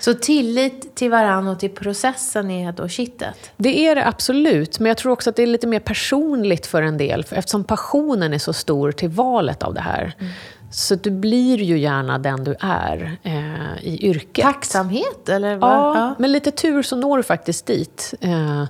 Så 0.00 0.14
tillit 0.14 0.94
till 0.94 1.10
varandra 1.10 1.52
och 1.52 1.60
till 1.60 1.70
processen 1.70 2.50
är 2.50 2.72
då 2.72 2.88
kittet? 2.88 3.52
Det 3.56 3.86
är 3.86 3.94
det 3.94 4.06
absolut, 4.06 4.78
men 4.78 4.88
jag 4.88 4.96
tror 4.96 5.12
också 5.12 5.30
att 5.30 5.36
det 5.36 5.42
är 5.42 5.46
lite 5.46 5.66
mer 5.66 5.80
personligt 5.80 6.66
för 6.66 6.82
en 6.82 6.98
del. 6.98 7.24
För 7.24 7.36
eftersom 7.36 7.64
passionen 7.64 8.32
är 8.32 8.38
så 8.38 8.52
stor 8.52 8.92
till 8.92 9.08
valet 9.08 9.62
av 9.62 9.74
det 9.74 9.80
här. 9.80 10.14
Mm. 10.18 10.32
Så 10.76 10.94
du 10.94 11.10
blir 11.10 11.62
ju 11.62 11.78
gärna 11.78 12.18
den 12.18 12.44
du 12.44 12.56
är 12.60 13.18
eh, 13.22 13.84
i 13.84 13.98
yrket. 14.02 14.44
Tacksamhet? 14.44 15.28
Eller 15.28 15.56
vad? 15.56 15.96
Ja, 15.96 16.14
med 16.18 16.30
lite 16.30 16.50
tur 16.50 16.82
så 16.82 16.96
når 16.96 17.16
du 17.16 17.22
faktiskt 17.22 17.66
dit. 17.66 18.14
Eh, 18.20 18.64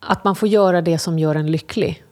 att 0.00 0.24
man 0.24 0.36
får 0.36 0.48
göra 0.48 0.80
det 0.80 0.98
som 0.98 1.18
gör 1.18 1.34
en 1.34 1.50
lycklig. 1.50 2.04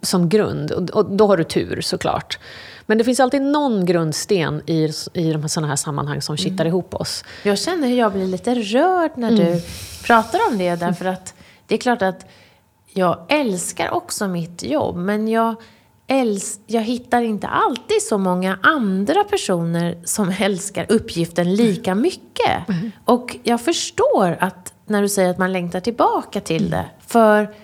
Som 0.00 0.28
grund. 0.28 0.70
Och, 0.70 0.90
och 0.90 1.04
då 1.04 1.26
har 1.26 1.36
du 1.36 1.44
tur 1.44 1.80
såklart. 1.80 2.38
Men 2.86 2.98
det 2.98 3.04
finns 3.04 3.20
alltid 3.20 3.42
någon 3.42 3.86
grundsten 3.86 4.62
i, 4.66 4.90
i 5.12 5.32
de 5.32 5.40
här, 5.40 5.48
såna 5.48 5.66
här 5.66 5.76
sammanhang 5.76 6.22
som 6.22 6.36
kittar 6.36 6.64
ihop 6.64 6.94
oss. 6.94 7.24
Jag 7.42 7.58
känner 7.58 7.88
hur 7.88 7.96
jag 7.98 8.12
blir 8.12 8.26
lite 8.26 8.54
rörd 8.54 9.10
när 9.14 9.30
du 9.30 9.62
pratar 10.06 10.40
om 10.50 10.58
det. 10.58 10.76
Därför 10.76 11.04
att 11.04 11.34
det 11.66 11.74
är 11.74 11.78
klart 11.78 12.02
att 12.02 12.26
jag 12.86 13.26
älskar 13.28 13.90
också 13.90 14.28
mitt 14.28 14.62
jobb. 14.62 14.96
Men 14.96 15.28
jag, 15.28 15.54
äls 16.12 16.60
jag 16.66 16.82
hittar 16.82 17.22
inte 17.22 17.46
alltid 17.46 18.02
så 18.02 18.18
många 18.18 18.58
andra 18.62 19.24
personer 19.24 19.98
som 20.04 20.32
älskar 20.40 20.86
uppgiften 20.88 21.54
lika 21.54 21.94
mycket. 21.94 22.62
Och 23.04 23.36
jag 23.42 23.60
förstår 23.60 24.36
att 24.40 24.72
när 24.86 25.02
du 25.02 25.08
säger 25.08 25.30
att 25.30 25.38
man 25.38 25.52
längtar 25.52 25.80
tillbaka 25.80 26.40
till 26.40 26.70
det. 26.70 26.84
För 27.06 27.54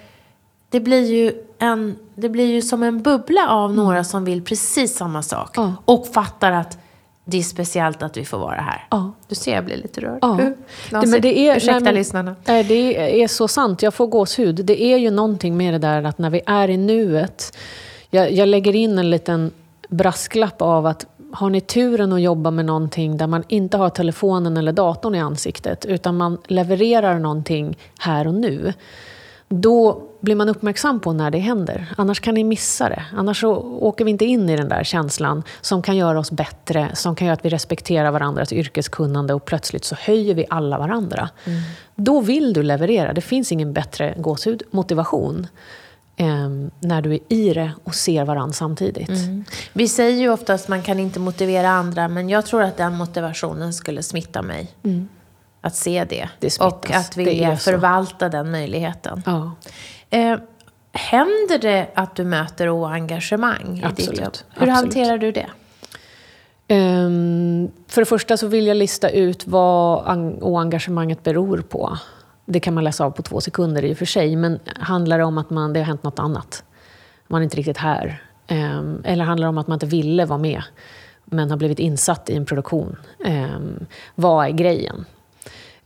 det 0.70 0.80
blir 0.80 1.12
ju, 1.12 1.32
en, 1.58 1.96
det 2.14 2.28
blir 2.28 2.46
ju 2.46 2.62
som 2.62 2.82
en 2.82 3.02
bubbla 3.02 3.48
av 3.48 3.74
några 3.74 4.04
som 4.04 4.24
vill 4.24 4.42
precis 4.44 4.96
samma 4.96 5.22
sak. 5.22 5.50
Ja. 5.56 5.74
Och 5.84 6.06
fattar 6.06 6.52
att 6.52 6.78
det 7.24 7.38
är 7.38 7.42
speciellt 7.42 8.02
att 8.02 8.16
vi 8.16 8.24
får 8.24 8.38
vara 8.38 8.60
här. 8.60 8.86
Ja. 8.90 9.12
Du 9.28 9.34
ser, 9.34 9.54
jag 9.54 9.64
blir 9.64 9.76
lite 9.76 10.00
rörd. 10.00 10.18
Ja. 10.22 10.38
Det, 10.90 11.06
men 11.06 11.20
det 11.20 11.38
är, 11.38 11.56
Ursäkta 11.56 11.72
nej, 11.72 11.82
men- 11.82 11.94
lyssnarna. 11.94 12.36
Nej, 12.44 12.64
det 12.64 13.22
är 13.22 13.28
så 13.28 13.48
sant. 13.48 13.82
Jag 13.82 13.94
får 13.94 14.06
gåshud. 14.06 14.54
Det 14.54 14.82
är 14.82 14.96
ju 14.96 15.10
någonting 15.10 15.56
med 15.56 15.74
det 15.74 15.78
där 15.78 16.02
att 16.02 16.18
när 16.18 16.30
vi 16.30 16.40
är 16.46 16.70
i 16.70 16.76
nuet. 16.76 17.56
Jag, 18.10 18.32
jag 18.32 18.48
lägger 18.48 18.74
in 18.74 18.98
en 18.98 19.10
liten 19.10 19.50
brasklapp 19.88 20.62
av 20.62 20.86
att 20.86 21.06
har 21.32 21.50
ni 21.50 21.60
turen 21.60 22.12
att 22.12 22.20
jobba 22.20 22.50
med 22.50 22.64
någonting 22.64 23.16
där 23.16 23.26
man 23.26 23.44
inte 23.48 23.76
har 23.76 23.90
telefonen 23.90 24.56
eller 24.56 24.72
datorn 24.72 25.14
i 25.14 25.20
ansiktet 25.20 25.84
utan 25.84 26.16
man 26.16 26.38
levererar 26.46 27.18
någonting 27.18 27.78
här 27.98 28.26
och 28.26 28.34
nu. 28.34 28.72
Då 29.48 30.02
blir 30.20 30.34
man 30.34 30.48
uppmärksam 30.48 31.00
på 31.00 31.12
när 31.12 31.30
det 31.30 31.38
händer. 31.38 31.86
Annars 31.96 32.20
kan 32.20 32.34
ni 32.34 32.44
missa 32.44 32.88
det. 32.88 33.04
Annars 33.16 33.44
åker 33.44 34.04
vi 34.04 34.10
inte 34.10 34.24
in 34.24 34.48
i 34.48 34.56
den 34.56 34.68
där 34.68 34.84
känslan 34.84 35.42
som 35.60 35.82
kan 35.82 35.96
göra 35.96 36.18
oss 36.18 36.30
bättre, 36.30 36.90
som 36.94 37.14
kan 37.14 37.26
göra 37.26 37.34
att 37.34 37.44
vi 37.44 37.48
respekterar 37.48 38.10
varandras 38.10 38.52
yrkeskunnande 38.52 39.34
och 39.34 39.44
plötsligt 39.44 39.84
så 39.84 39.94
höjer 39.94 40.34
vi 40.34 40.46
alla 40.50 40.78
varandra. 40.78 41.28
Då 41.94 42.20
vill 42.20 42.52
du 42.52 42.62
leverera. 42.62 43.12
Det 43.12 43.20
finns 43.20 43.52
ingen 43.52 43.72
bättre 43.72 44.14
gåshud, 44.18 44.62
motivation, 44.70 45.46
när 46.80 47.02
du 47.02 47.12
är 47.14 47.20
i 47.28 47.52
det 47.54 47.72
och 47.84 47.94
ser 47.94 48.24
varandra 48.24 48.52
samtidigt. 48.52 49.10
Vi 49.72 49.88
säger 49.88 50.20
ju 50.20 50.28
ofta 50.30 50.54
att 50.54 50.68
man 50.68 50.82
kan 50.82 50.98
inte 50.98 51.20
motivera 51.20 51.68
andra, 51.68 52.08
men 52.08 52.28
jag 52.28 52.46
tror 52.46 52.62
att 52.62 52.76
den 52.76 52.94
motivationen 52.96 53.72
skulle 53.72 54.02
smitta 54.02 54.42
mig. 54.42 54.68
Att 55.60 55.76
se 55.76 56.04
det. 56.08 56.16
Mm. 56.16 56.28
Det 56.40 56.50
smittas. 56.50 56.72
och 56.72 56.90
att 56.90 57.16
vilja 57.16 57.56
förvalta 57.56 58.28
den 58.28 58.50
möjligheten. 58.50 59.22
Ja. 59.26 59.52
Eh, 60.10 60.38
händer 60.92 61.58
det 61.58 61.88
att 61.94 62.16
du 62.16 62.24
möter 62.24 62.70
oengagemang 62.70 63.66
i 63.68 63.74
ditt 63.74 63.84
Absolut. 63.84 64.20
jobb? 64.20 64.32
Hur 64.48 64.68
Absolut. 64.68 64.74
hanterar 64.74 65.18
du 65.18 65.32
det? 65.32 65.46
Ehm, 66.68 67.70
för 67.88 68.00
det 68.02 68.06
första 68.06 68.36
så 68.36 68.46
vill 68.46 68.66
jag 68.66 68.76
lista 68.76 69.10
ut 69.10 69.46
vad 69.46 70.12
en- 70.12 70.42
oengagemanget 70.42 71.22
beror 71.22 71.58
på. 71.58 71.98
Det 72.50 72.60
kan 72.60 72.74
man 72.74 72.84
läsa 72.84 73.04
av 73.04 73.10
på 73.10 73.22
två 73.22 73.40
sekunder 73.40 73.84
i 73.84 73.92
och 73.92 73.98
för 73.98 74.04
sig, 74.04 74.36
men 74.36 74.60
handlar 74.76 75.18
det 75.18 75.24
om 75.24 75.38
att 75.38 75.50
man, 75.50 75.72
det 75.72 75.80
har 75.80 75.86
hänt 75.86 76.02
något 76.02 76.18
annat? 76.18 76.64
Man 77.26 77.40
är 77.40 77.44
inte 77.44 77.56
riktigt 77.56 77.76
här. 77.76 78.22
Ehm, 78.46 79.02
eller 79.04 79.24
handlar 79.24 79.46
det 79.46 79.48
om 79.48 79.58
att 79.58 79.66
man 79.66 79.76
inte 79.76 79.86
ville 79.86 80.24
vara 80.24 80.38
med, 80.38 80.62
men 81.24 81.50
har 81.50 81.56
blivit 81.56 81.78
insatt 81.78 82.30
i 82.30 82.36
en 82.36 82.46
produktion? 82.46 82.96
Ehm, 83.24 83.86
vad 84.14 84.46
är 84.46 84.50
grejen? 84.50 85.04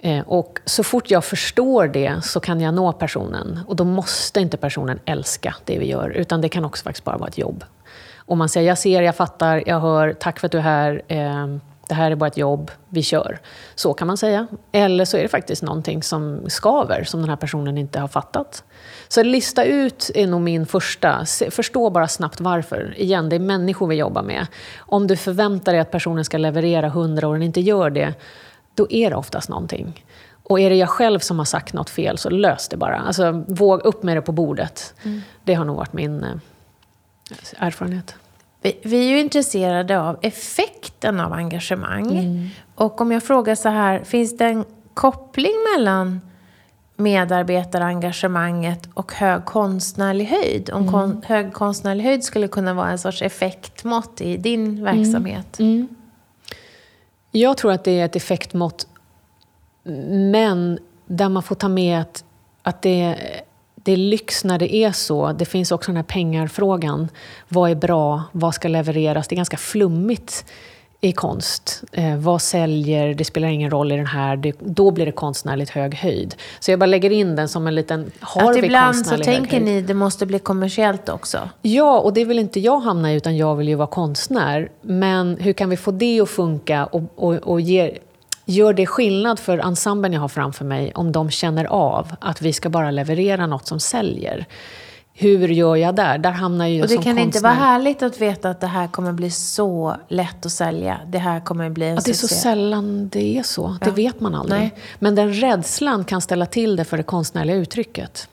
Ehm, 0.01 0.23
och 0.23 0.59
så 0.65 0.83
fort 0.85 1.11
jag 1.11 1.25
förstår 1.25 1.89
det 1.89 2.25
så 2.25 2.41
kan 2.41 2.61
jag 2.61 2.75
nå 2.75 2.93
personen. 2.93 3.61
Och 3.67 3.77
då 3.77 3.85
måste 3.85 4.41
inte 4.41 4.57
personen 4.57 4.99
älska 5.05 5.55
det 5.65 5.79
vi 5.79 5.87
gör, 5.87 6.11
utan 6.11 6.41
det 6.41 6.49
kan 6.49 6.65
också 6.65 6.85
faktiskt 6.85 7.05
bara 7.05 7.17
vara 7.17 7.29
ett 7.29 7.39
jobb. 7.39 7.65
Och 8.17 8.37
man 8.37 8.49
säger, 8.49 8.69
jag 8.69 8.79
ser, 8.79 9.03
jag 9.03 9.17
fattar, 9.17 9.63
jag 9.67 9.81
hör, 9.81 10.13
tack 10.13 10.41
för 10.41 10.47
att 10.47 10.53
du 10.53 10.59
är 10.59 10.63
här, 10.63 11.03
eh, 11.09 11.47
det 11.93 11.97
här 11.97 12.11
är 12.11 12.15
bara 12.15 12.27
ett 12.27 12.37
jobb, 12.37 12.71
vi 12.89 13.03
kör. 13.03 13.41
Så 13.75 13.95
kan 13.95 14.07
man 14.07 14.17
säga. 14.17 14.47
Eller 14.73 15.05
så 15.05 15.17
är 15.17 15.23
det 15.23 15.29
faktiskt 15.29 15.63
någonting 15.63 16.03
som 16.03 16.41
skaver, 16.47 17.05
som 17.05 17.21
den 17.21 17.29
här 17.29 17.37
personen 17.37 17.79
inte 17.79 18.01
har 18.01 18.09
fattat. 18.09 18.65
Så 19.09 19.23
lista 19.23 19.65
ut 19.65 20.11
är 20.15 20.27
nog 20.27 20.41
min 20.41 20.67
första. 20.67 21.25
Förstå 21.51 21.91
bara 21.91 22.09
snabbt 22.09 22.41
varför. 22.41 22.95
Igen, 22.97 23.29
det 23.29 23.37
är 23.37 23.41
människor 23.41 23.87
vi 23.87 23.95
jobbar 23.95 24.23
med. 24.23 24.47
Om 24.79 25.07
du 25.07 25.17
förväntar 25.17 25.73
dig 25.73 25.81
att 25.81 25.91
personen 25.91 26.25
ska 26.25 26.39
leverera 26.39 26.89
hundra 26.89 27.29
och 27.29 27.35
den 27.35 27.43
inte 27.43 27.61
gör 27.61 27.91
det, 27.91 28.15
då 28.75 28.87
är 28.91 29.11
det 29.11 29.17
oftast 29.17 29.49
någonting. 29.49 30.05
Och 30.43 30.61
är 30.61 30.71
det 30.71 30.77
jag 30.77 30.89
själv 30.89 31.19
som 31.19 31.39
har 31.39 31.45
sagt 31.47 31.73
något 31.73 31.91
fel, 31.91 32.19
så 32.19 32.31
lös 32.31 32.69
det 32.69 32.77
bara. 32.77 32.99
Alltså, 32.99 33.45
våg 33.49 33.81
upp 33.81 34.03
med 34.03 34.17
det 34.17 34.23
på 34.23 34.33
bordet. 34.33 34.95
Det 35.45 35.55
har 35.55 35.65
nog 35.65 35.77
varit 35.77 35.93
min 35.93 36.25
eh, 36.25 36.37
erfarenhet. 37.59 38.15
Vi, 38.63 38.79
vi 38.83 38.97
är 39.05 39.09
ju 39.11 39.21
intresserade 39.21 40.01
av 40.01 40.19
effekten 40.23 41.21
av 41.21 41.33
engagemang. 41.33 42.11
Mm. 42.11 42.49
Och 42.75 43.01
om 43.01 43.13
jag 43.13 43.23
frågar 43.23 43.55
så 43.55 43.69
här, 43.69 44.05
finns 44.05 44.37
det 44.37 44.45
en 44.47 44.65
koppling 44.95 45.53
mellan 45.77 46.21
medarbetarengagemanget 46.97 48.89
och 48.95 49.13
hög 49.13 49.45
konstnärlig 49.45 50.25
höjd? 50.25 50.71
Om 50.71 50.81
Mm. 50.83 50.93
kon, 50.93 51.23
hög 51.27 51.53
konstnärlig 51.53 52.05
höjd 52.05 52.25
skulle 52.25 52.49
kunna 52.49 52.75
vara 52.75 52.91
en 52.91 52.99
sorts 52.99 53.23
effektmått 53.23 54.21
i 54.21 54.37
din 54.37 54.85
verksamhet. 54.85 55.59
Mm. 55.59 55.89
Jag 57.31 57.57
tror 57.57 57.73
att 57.73 57.85
det 57.85 58.01
är 58.01 58.05
ett 58.05 58.17
effektmått, 58.17 58.87
men 60.33 60.79
där 61.07 61.29
man 61.29 61.43
får 61.43 61.55
ta 61.55 61.69
med 61.69 62.01
att, 62.01 62.25
att 62.63 62.83
det, 62.83 63.17
det 63.83 63.93
är 63.93 63.97
lyx 63.97 64.45
när 64.45 64.59
det 64.59 64.75
är 64.75 64.93
så. 64.93 65.33
Det 65.33 65.45
finns 65.45 65.73
också 65.73 65.91
den 65.91 65.97
här 65.97 66.03
pengarfrågan. 66.03 67.09
Vad 67.49 67.71
är 67.71 67.75
bra? 67.75 68.23
Vad 68.33 68.55
ska 68.55 68.69
levereras? 68.69 69.29
Det 69.29 69.35
är 69.35 69.37
ganska 69.37 69.57
flummigt 69.57 70.45
i 71.05 71.13
konst. 71.13 71.83
Eh, 71.93 72.17
vad 72.17 72.43
säljer? 72.43 73.15
Det 73.15 73.25
spelar 73.25 73.49
ingen 73.49 73.71
roll 73.71 73.93
i 73.93 73.97
den 73.97 74.07
här. 74.07 74.37
Det, 74.37 74.55
då 74.61 74.91
blir 74.91 75.07
det 75.07 75.13
konstnärligt 75.13 75.71
hög 75.71 75.95
höjd. 75.95 76.35
Så 76.61 76.71
jag 76.71 76.79
bara 76.79 76.87
lägger 76.87 77.11
in 77.11 77.37
den 77.37 77.49
som 77.49 77.67
en 77.67 77.75
liten... 77.75 78.13
Har 78.21 78.51
Att 78.51 78.57
vi 78.57 78.65
ibland 78.65 79.07
så 79.07 79.17
tänker 79.17 79.53
höjd? 79.53 79.65
ni 79.65 79.83
det 79.83 79.95
måste 79.95 80.27
bli 80.27 80.39
kommersiellt 80.39 81.09
också. 81.09 81.49
Ja, 81.63 82.01
och 82.01 82.13
det 82.13 82.25
vill 82.25 82.39
inte 82.39 82.61
jag 82.61 82.79
hamna 82.79 83.13
i, 83.13 83.17
utan 83.17 83.37
jag 83.37 83.57
vill 83.57 83.69
ju 83.69 83.75
vara 83.75 83.87
konstnär. 83.87 84.71
Men 84.83 85.37
hur 85.41 85.53
kan 85.53 85.71
vi 85.71 85.77
få 85.77 85.91
det 85.91 86.21
att 86.21 86.31
funka 86.31 86.87
och, 86.87 87.03
och, 87.15 87.35
och 87.35 87.61
ge, 87.61 87.99
gör 88.45 88.73
det 88.73 88.87
skillnad 88.87 89.39
för 89.39 89.59
ensemblen 89.59 90.13
jag 90.13 90.21
har 90.21 90.29
framför 90.29 90.65
mig 90.65 90.93
om 90.95 91.13
de 91.13 91.31
känner 91.31 91.65
av 91.65 92.15
att 92.21 92.43
vi 92.43 92.53
ska 92.53 92.69
bara 92.69 92.91
leverera 92.91 93.47
något 93.47 93.67
som 93.67 93.81
säljer? 93.81 94.47
Hur 95.15 95.49
gör 95.49 95.77
jag 95.77 95.95
där? 95.95 96.19
Där 96.19 96.31
hamnar 96.31 96.67
ju 96.67 96.75
jag 96.77 96.83
Och 96.85 96.89
det 96.89 96.95
som 96.95 97.03
kan 97.03 97.13
konstnär. 97.17 97.27
inte 97.27 97.41
vara 97.41 97.53
härligt 97.53 98.03
att 98.03 98.21
veta 98.21 98.51
att 98.51 98.61
det 98.61 98.67
här 98.67 98.89
kommer 98.89 99.13
bli 99.13 99.31
så 99.31 99.97
lätt 100.09 100.47
att 100.47 100.53
sälja. 100.53 101.01
Det 101.07 101.19
här 101.19 101.41
kommer 101.41 101.71
bli 101.71 101.87
en 101.87 101.95
Ja, 101.95 102.01
det 102.05 102.11
är 102.11 102.15
så 102.15 102.29
sällan 102.29 103.09
det 103.09 103.39
är 103.39 103.43
så. 103.43 103.77
Det 103.81 103.87
Ja. 103.87 103.93
vet 103.93 104.21
man 104.21 104.35
aldrig. 104.35 104.61
Nej. 104.61 104.75
Men 104.99 105.15
den 105.15 105.33
rädslan 105.35 106.05
kan 106.05 106.21
ställa 106.21 106.47
till 106.47 106.77
det 106.77 106.85
för 106.85 106.97
det 106.97 107.03
konstnärliga 107.03 107.57
uttrycket. 107.57 108.29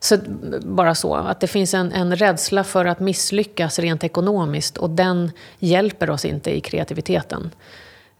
Så 0.00 0.16
bara 0.62 0.94
så, 0.94 1.14
att 1.14 1.40
det 1.40 1.46
finns 1.46 1.74
en, 1.74 1.92
en 1.92 2.16
rädsla 2.16 2.64
för 2.64 2.84
att 2.84 3.00
misslyckas 3.00 3.78
rent 3.78 4.04
ekonomiskt 4.04 4.76
och 4.76 4.90
den 4.90 5.30
hjälper 5.58 6.10
oss 6.10 6.24
inte 6.24 6.56
i 6.56 6.60
kreativiteten. 6.60 7.50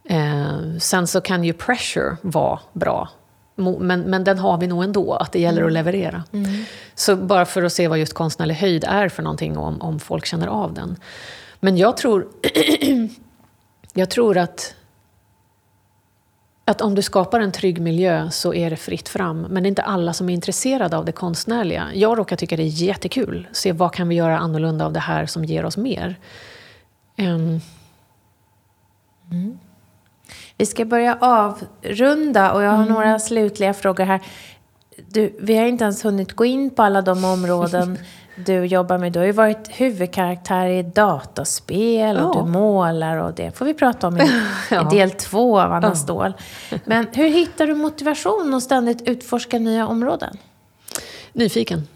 Eh, 0.08 0.78
sen 0.80 1.06
så 1.06 1.20
kan 1.20 1.44
ju 1.44 1.52
pressure 1.52 2.16
vara 2.22 2.60
bra, 2.72 3.08
men, 3.56 4.00
men 4.00 4.24
den 4.24 4.38
har 4.38 4.58
vi 4.58 4.66
nog 4.66 4.84
ändå, 4.84 5.14
att 5.14 5.32
det 5.32 5.40
gäller 5.40 5.58
mm. 5.58 5.66
att 5.66 5.72
leverera. 5.72 6.24
Mm. 6.32 6.64
Så 6.94 7.16
bara 7.16 7.44
för 7.46 7.62
att 7.62 7.72
se 7.72 7.88
vad 7.88 7.98
just 7.98 8.14
konstnärlig 8.14 8.54
höjd 8.54 8.84
är 8.84 9.08
för 9.08 9.22
någonting, 9.22 9.58
om, 9.58 9.82
om 9.82 10.00
folk 10.00 10.26
känner 10.26 10.46
av 10.46 10.74
den. 10.74 10.96
Men 11.60 11.76
jag 11.76 11.96
tror, 11.96 12.28
jag 13.92 14.10
tror 14.10 14.38
att 14.38 14.74
att 16.68 16.80
om 16.80 16.94
du 16.94 17.02
skapar 17.02 17.40
en 17.40 17.52
trygg 17.52 17.80
miljö 17.80 18.30
så 18.30 18.54
är 18.54 18.70
det 18.70 18.76
fritt 18.76 19.08
fram. 19.08 19.40
Men 19.40 19.62
det 19.62 19.66
är 19.66 19.68
inte 19.68 19.82
alla 19.82 20.12
som 20.12 20.28
är 20.28 20.34
intresserade 20.34 20.96
av 20.96 21.04
det 21.04 21.12
konstnärliga. 21.12 21.88
Jag 21.94 22.18
råkar 22.18 22.36
tycka 22.36 22.56
det 22.56 22.62
är 22.62 22.82
jättekul. 22.82 23.48
Se 23.52 23.72
vad 23.72 23.92
kan 23.92 24.08
vi 24.08 24.14
göra 24.14 24.38
annorlunda 24.38 24.86
av 24.86 24.92
det 24.92 25.00
här 25.00 25.26
som 25.26 25.44
ger 25.44 25.64
oss 25.64 25.76
mer. 25.76 26.16
Um. 27.18 27.60
Mm. 29.30 29.58
Vi 30.58 30.66
ska 30.66 30.84
börja 30.84 31.18
avrunda 31.20 32.52
och 32.52 32.62
jag 32.62 32.70
har 32.70 32.82
mm. 32.82 32.94
några 32.94 33.18
slutliga 33.18 33.74
frågor 33.74 34.04
här. 34.04 34.20
Du, 35.08 35.36
vi 35.40 35.56
har 35.56 35.66
inte 35.66 35.84
ens 35.84 36.04
hunnit 36.04 36.32
gå 36.32 36.44
in 36.44 36.70
på 36.70 36.82
alla 36.82 37.02
de 37.02 37.24
områden 37.24 37.98
du 38.44 38.64
jobbar 38.64 38.98
med. 38.98 39.12
Du 39.12 39.18
har 39.18 39.26
ju 39.26 39.32
varit 39.32 39.68
huvudkaraktär 39.68 40.66
i 40.66 40.82
dataspel 40.82 42.16
och 42.16 42.36
ja. 42.36 42.42
du 42.42 42.50
målar 42.50 43.16
och 43.16 43.34
det 43.34 43.56
får 43.56 43.64
vi 43.64 43.74
prata 43.74 44.06
om 44.06 44.16
i, 44.16 44.42
ja. 44.70 44.92
i 44.92 44.96
del 44.96 45.10
två 45.10 45.60
av 45.60 45.72
Anna 45.72 45.88
ja. 45.88 45.94
Ståhl. 45.94 46.32
Men 46.84 47.06
hur 47.12 47.28
hittar 47.28 47.66
du 47.66 47.74
motivation 47.74 48.54
att 48.54 48.62
ständigt 48.62 49.08
utforska 49.08 49.58
nya 49.58 49.86
områden? 49.86 50.36
Nyfiken. 51.32 51.88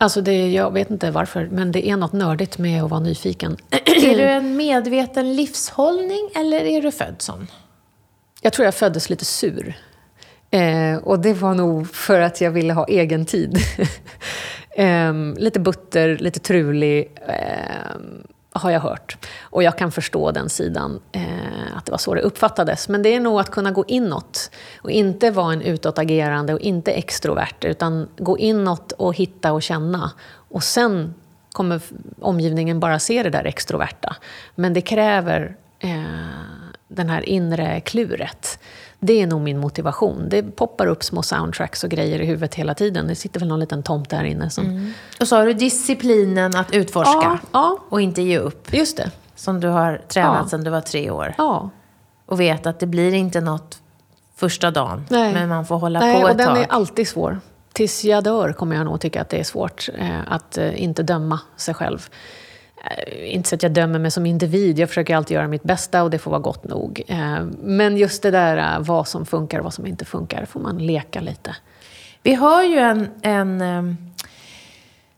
Alltså 0.00 0.20
det, 0.20 0.52
jag 0.52 0.72
vet 0.72 0.90
inte 0.90 1.10
varför, 1.10 1.48
men 1.52 1.72
det 1.72 1.88
är 1.88 1.96
något 1.96 2.12
nördigt 2.12 2.58
med 2.58 2.84
att 2.84 2.90
vara 2.90 3.00
nyfiken. 3.00 3.56
Är 3.70 4.16
du 4.16 4.22
en 4.28 4.56
medveten 4.56 5.36
livshållning 5.36 6.30
eller 6.34 6.60
är 6.60 6.82
du 6.82 6.90
född 6.90 7.14
sån? 7.18 7.46
Jag 8.40 8.52
tror 8.52 8.64
jag 8.64 8.74
föddes 8.74 9.10
lite 9.10 9.24
sur. 9.24 9.74
Eh, 10.50 10.96
och 10.96 11.18
det 11.18 11.34
var 11.34 11.54
nog 11.54 11.90
för 11.90 12.20
att 12.20 12.40
jag 12.40 12.50
ville 12.50 12.72
ha 12.72 12.86
egen 12.86 13.26
tid. 13.26 13.58
eh, 14.76 15.12
lite 15.36 15.60
butter, 15.60 16.18
lite 16.18 16.40
trulig, 16.40 17.12
eh, 17.28 17.96
har 18.52 18.70
jag 18.70 18.80
hört. 18.80 19.26
Och 19.40 19.62
jag 19.62 19.78
kan 19.78 19.92
förstå 19.92 20.30
den 20.30 20.48
sidan, 20.48 21.00
eh, 21.12 21.76
att 21.76 21.86
det 21.86 21.90
var 21.90 21.98
så 21.98 22.14
det 22.14 22.20
uppfattades. 22.20 22.88
Men 22.88 23.02
det 23.02 23.14
är 23.14 23.20
nog 23.20 23.40
att 23.40 23.50
kunna 23.50 23.70
gå 23.70 23.84
inåt 23.88 24.50
och 24.82 24.90
inte 24.90 25.30
vara 25.30 25.52
en 25.52 25.62
utåtagerande 25.62 26.54
och 26.54 26.60
inte 26.60 26.92
extrovert, 26.92 27.64
utan 27.64 28.08
gå 28.16 28.38
inåt 28.38 28.92
och 28.92 29.14
hitta 29.14 29.52
och 29.52 29.62
känna. 29.62 30.12
Och 30.30 30.62
sen 30.62 31.14
kommer 31.52 31.80
omgivningen 32.20 32.80
bara 32.80 32.98
se 32.98 33.22
det 33.22 33.30
där 33.30 33.44
extroverta. 33.44 34.16
Men 34.54 34.72
det 34.72 34.80
kräver 34.80 35.56
eh, 35.78 36.67
den 36.88 37.10
här 37.10 37.28
inre 37.28 37.80
kluret. 37.80 38.58
Det 39.00 39.22
är 39.22 39.26
nog 39.26 39.40
min 39.40 39.58
motivation. 39.58 40.28
Det 40.28 40.42
poppar 40.42 40.86
upp 40.86 41.04
små 41.04 41.22
soundtracks 41.22 41.84
och 41.84 41.90
grejer 41.90 42.20
i 42.20 42.26
huvudet 42.26 42.54
hela 42.54 42.74
tiden. 42.74 43.06
Det 43.06 43.14
sitter 43.14 43.40
väl 43.40 43.48
någon 43.48 43.60
liten 43.60 43.82
tomt 43.82 44.10
där 44.10 44.24
inne. 44.24 44.50
Som... 44.50 44.64
Mm. 44.64 44.92
Och 45.20 45.28
så 45.28 45.36
har 45.36 45.46
du 45.46 45.52
disciplinen 45.52 46.56
att 46.56 46.74
utforska 46.74 47.12
ja, 47.22 47.38
ja. 47.52 47.78
och 47.88 48.00
inte 48.00 48.22
ge 48.22 48.38
upp. 48.38 48.74
Just 48.74 48.96
det. 48.96 49.10
Som 49.36 49.60
du 49.60 49.68
har 49.68 50.02
tränat 50.08 50.38
ja. 50.42 50.48
sedan 50.48 50.64
du 50.64 50.70
var 50.70 50.80
tre 50.80 51.10
år. 51.10 51.34
Ja. 51.38 51.70
Och 52.26 52.40
vet 52.40 52.66
att 52.66 52.80
det 52.80 52.86
blir 52.86 53.14
inte 53.14 53.40
något 53.40 53.80
första 54.36 54.70
dagen. 54.70 55.04
Nej. 55.08 55.32
Men 55.32 55.48
man 55.48 55.66
får 55.66 55.78
hålla 55.78 56.00
Nej, 56.00 56.20
på 56.20 56.28
ett 56.28 56.32
och 56.32 56.36
den 56.36 56.46
tag. 56.46 56.58
är 56.58 56.66
alltid 56.72 57.08
svår. 57.08 57.40
Tills 57.72 58.04
jag 58.04 58.24
dör 58.24 58.52
kommer 58.52 58.76
jag 58.76 58.84
nog 58.84 59.00
tycka 59.00 59.20
att 59.20 59.28
det 59.28 59.40
är 59.40 59.44
svårt 59.44 59.88
eh, 59.98 60.20
att 60.26 60.58
eh, 60.58 60.82
inte 60.82 61.02
döma 61.02 61.40
sig 61.56 61.74
själv. 61.74 62.08
Eh, 62.84 63.34
inte 63.34 63.48
så 63.48 63.54
att 63.54 63.62
jag 63.62 63.72
dömer 63.72 63.98
mig 63.98 64.10
som 64.10 64.26
individ, 64.26 64.78
jag 64.78 64.88
försöker 64.88 65.16
alltid 65.16 65.34
göra 65.34 65.48
mitt 65.48 65.62
bästa 65.62 66.02
och 66.02 66.10
det 66.10 66.18
får 66.18 66.30
vara 66.30 66.40
gott 66.40 66.64
nog. 66.64 67.02
Eh, 67.08 67.44
men 67.60 67.96
just 67.96 68.22
det 68.22 68.30
där 68.30 68.56
eh, 68.56 68.80
vad 68.80 69.08
som 69.08 69.26
funkar 69.26 69.58
och 69.58 69.64
vad 69.64 69.74
som 69.74 69.86
inte 69.86 70.04
funkar, 70.04 70.44
får 70.44 70.60
man 70.60 70.78
leka 70.78 71.20
lite. 71.20 71.56
Vi 72.22 72.34
har 72.34 72.64
ju 72.64 72.78
en, 72.78 73.08
en 73.22 73.62
um, 73.62 73.96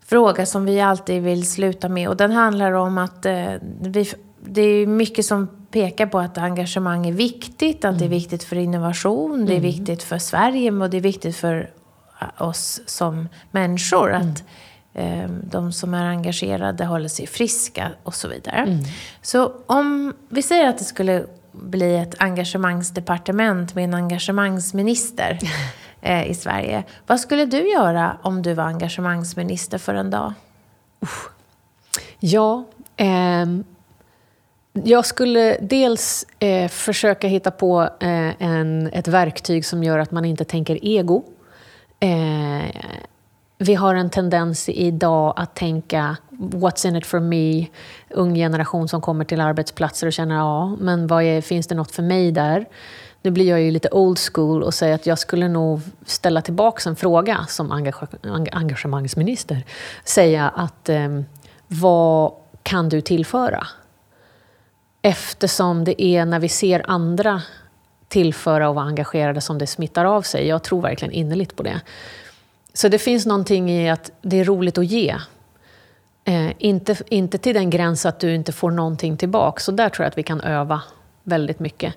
fråga 0.05 0.47
som 0.47 0.65
vi 0.65 0.81
alltid 0.81 1.23
vill 1.23 1.51
sluta 1.51 1.89
med 1.89 2.09
och 2.09 2.17
den 2.17 2.31
handlar 2.33 2.73
om 2.73 2.99
att 2.99 3.27
uh, 3.27 3.55
vi, 3.81 4.13
det 4.41 4.63
är 4.63 4.87
mycket 4.87 5.27
som 5.27 5.49
pekar 5.71 6.07
på 6.07 6.19
att 6.19 6.39
engagemang 6.39 7.07
är 7.07 7.13
viktigt, 7.13 7.85
att 7.85 7.99
det 7.99 8.05
är 8.05 8.07
mm. 8.07 8.19
viktigt 8.19 8.45
för 8.45 8.57
innovation, 8.57 9.35
mm. 9.35 9.47
det 9.47 9.53
är 9.53 9.59
mm. 9.59 9.71
viktigt 9.71 10.03
för 10.03 10.19
Sverige 10.19 10.73
och 10.73 10.91
det 10.91 10.97
är 10.97 11.01
viktigt 11.01 11.37
för 11.37 11.71
oss 12.39 12.81
som 12.87 13.29
människor. 13.51 14.13
Att, 14.13 14.23
mm 14.23 14.47
de 15.43 15.73
som 15.73 15.95
är 15.95 16.05
engagerade 16.05 16.85
håller 16.85 17.09
sig 17.09 17.27
friska 17.27 17.91
och 18.03 18.15
så 18.15 18.29
vidare. 18.29 18.57
Mm. 18.57 18.85
Så 19.23 19.53
om 19.67 20.15
vi 20.29 20.43
säger 20.43 20.69
att 20.69 20.79
det 20.79 20.85
skulle 20.85 21.27
bli 21.53 21.97
ett 21.97 22.15
engagemangsdepartement 22.19 23.75
med 23.75 23.85
en 23.85 23.95
engagemangsminister 23.95 25.39
eh, 26.01 26.31
i 26.31 26.35
Sverige. 26.35 26.85
Vad 27.07 27.21
skulle 27.21 27.45
du 27.45 27.73
göra 27.73 28.17
om 28.23 28.43
du 28.43 28.55
var 28.55 28.65
engagemangsminister 28.65 29.79
för 29.79 29.95
en 29.95 30.11
dag? 30.11 30.33
Ja, 32.21 32.65
eh, 32.97 33.47
jag 34.73 35.07
skulle 35.07 35.59
dels 35.61 36.27
eh, 36.39 36.69
försöka 36.69 37.29
hitta 37.29 37.51
på 37.51 37.83
eh, 37.83 38.43
en, 38.43 38.91
ett 38.93 39.09
verktyg 39.09 39.65
som 39.65 39.85
gör 39.85 39.99
att 39.99 40.11
man 40.11 40.25
inte 40.25 40.45
tänker 40.45 40.85
ego. 40.85 41.25
Vi 43.63 43.75
har 43.75 43.95
en 43.95 44.11
tendens 44.11 44.69
idag 44.69 45.35
att 45.37 45.55
tänka 45.55 46.17
what's 46.31 46.87
in 46.87 46.97
it 46.97 47.07
for 47.07 47.21
me? 47.21 47.67
Ung 48.11 48.35
generation 48.35 48.89
som 48.89 49.01
kommer 49.01 49.25
till 49.25 49.41
arbetsplatser 49.41 50.07
och 50.07 50.13
känner 50.13 50.35
ja, 50.35 50.77
men 50.79 51.07
vad 51.07 51.23
är, 51.23 51.41
finns 51.41 51.67
det 51.67 51.75
något 51.75 51.91
för 51.91 52.03
mig 52.03 52.33
där? 52.33 52.67
Nu 53.23 53.31
blir 53.31 53.49
jag 53.49 53.61
ju 53.61 53.71
lite 53.71 53.89
old 53.91 54.19
school 54.19 54.63
och 54.63 54.75
säger 54.75 54.95
att 54.95 55.07
jag 55.07 55.19
skulle 55.19 55.49
nog 55.49 55.81
ställa 56.07 56.43
tillbaka 56.43 56.89
en 56.89 56.97
fråga 56.97 57.47
som 57.49 57.73
engagemangsminister. 58.53 59.65
Säga 60.05 60.49
att 60.49 60.89
eh, 60.89 61.21
vad 61.67 62.33
kan 62.63 62.89
du 62.89 63.01
tillföra? 63.01 63.67
Eftersom 65.03 65.85
det 65.85 66.03
är 66.03 66.25
när 66.25 66.41
vi 66.41 66.49
ser 66.49 66.83
andra 66.91 67.43
tillföra 68.09 68.69
och 68.69 68.75
vara 68.75 68.87
engagerade 68.87 69.41
som 69.41 69.59
det 69.59 69.67
smittar 69.67 70.05
av 70.05 70.23
sig. 70.23 70.47
Jag 70.47 70.63
tror 70.63 70.83
verkligen 70.83 71.13
innerligt 71.13 71.57
på 71.57 71.63
det. 71.63 71.81
Så 72.73 72.89
det 72.89 72.99
finns 72.99 73.27
någonting 73.27 73.71
i 73.71 73.91
att 73.91 74.11
det 74.23 74.41
är 74.41 74.45
roligt 74.45 74.79
att 74.79 74.87
ge. 74.87 75.17
Eh, 76.25 76.51
inte, 76.59 76.97
inte 77.09 77.39
till 77.39 77.55
den 77.55 77.71
gräns 77.71 78.07
att 78.07 78.21
du 78.21 78.35
inte 78.35 78.53
får 78.53 78.71
någonting 78.71 79.17
tillbaka. 79.17 79.61
Så 79.61 79.73
där 79.73 79.89
tror 79.89 80.05
jag 80.05 80.11
att 80.11 80.19
vi 80.19 80.23
kan 80.23 80.41
öva 80.41 80.83
väldigt 81.23 81.61
mycket. 81.61 81.95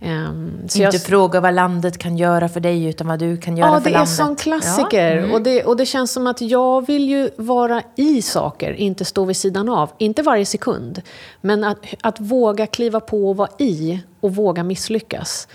Um, 0.00 0.60
inte 0.62 0.78
jag... 0.78 1.02
fråga 1.02 1.40
vad 1.40 1.54
landet 1.54 1.98
kan 1.98 2.16
göra 2.16 2.48
för 2.48 2.60
dig, 2.60 2.84
utan 2.84 3.06
vad 3.06 3.18
du 3.18 3.36
kan 3.36 3.56
göra 3.56 3.68
ja, 3.68 3.80
för 3.80 3.90
landet. 3.90 4.18
Ja, 4.18 4.24
det 4.24 4.24
är 4.24 4.26
sån 4.26 4.36
klassiker. 4.36 5.16
Ja. 5.16 5.22
Mm. 5.22 5.32
Och, 5.32 5.42
det, 5.42 5.64
och 5.64 5.76
det 5.76 5.86
känns 5.86 6.12
som 6.12 6.26
att 6.26 6.40
jag 6.40 6.86
vill 6.86 7.08
ju 7.08 7.30
vara 7.36 7.82
i 7.96 8.22
saker, 8.22 8.72
inte 8.72 9.04
stå 9.04 9.24
vid 9.24 9.36
sidan 9.36 9.68
av. 9.68 9.90
Inte 9.98 10.22
varje 10.22 10.46
sekund, 10.46 11.02
men 11.40 11.64
att, 11.64 11.78
att 12.00 12.20
våga 12.20 12.66
kliva 12.66 13.00
på 13.00 13.28
och 13.28 13.36
vara 13.36 13.50
i 13.58 14.00
och 14.20 14.34
våga 14.34 14.64
misslyckas. 14.64 15.48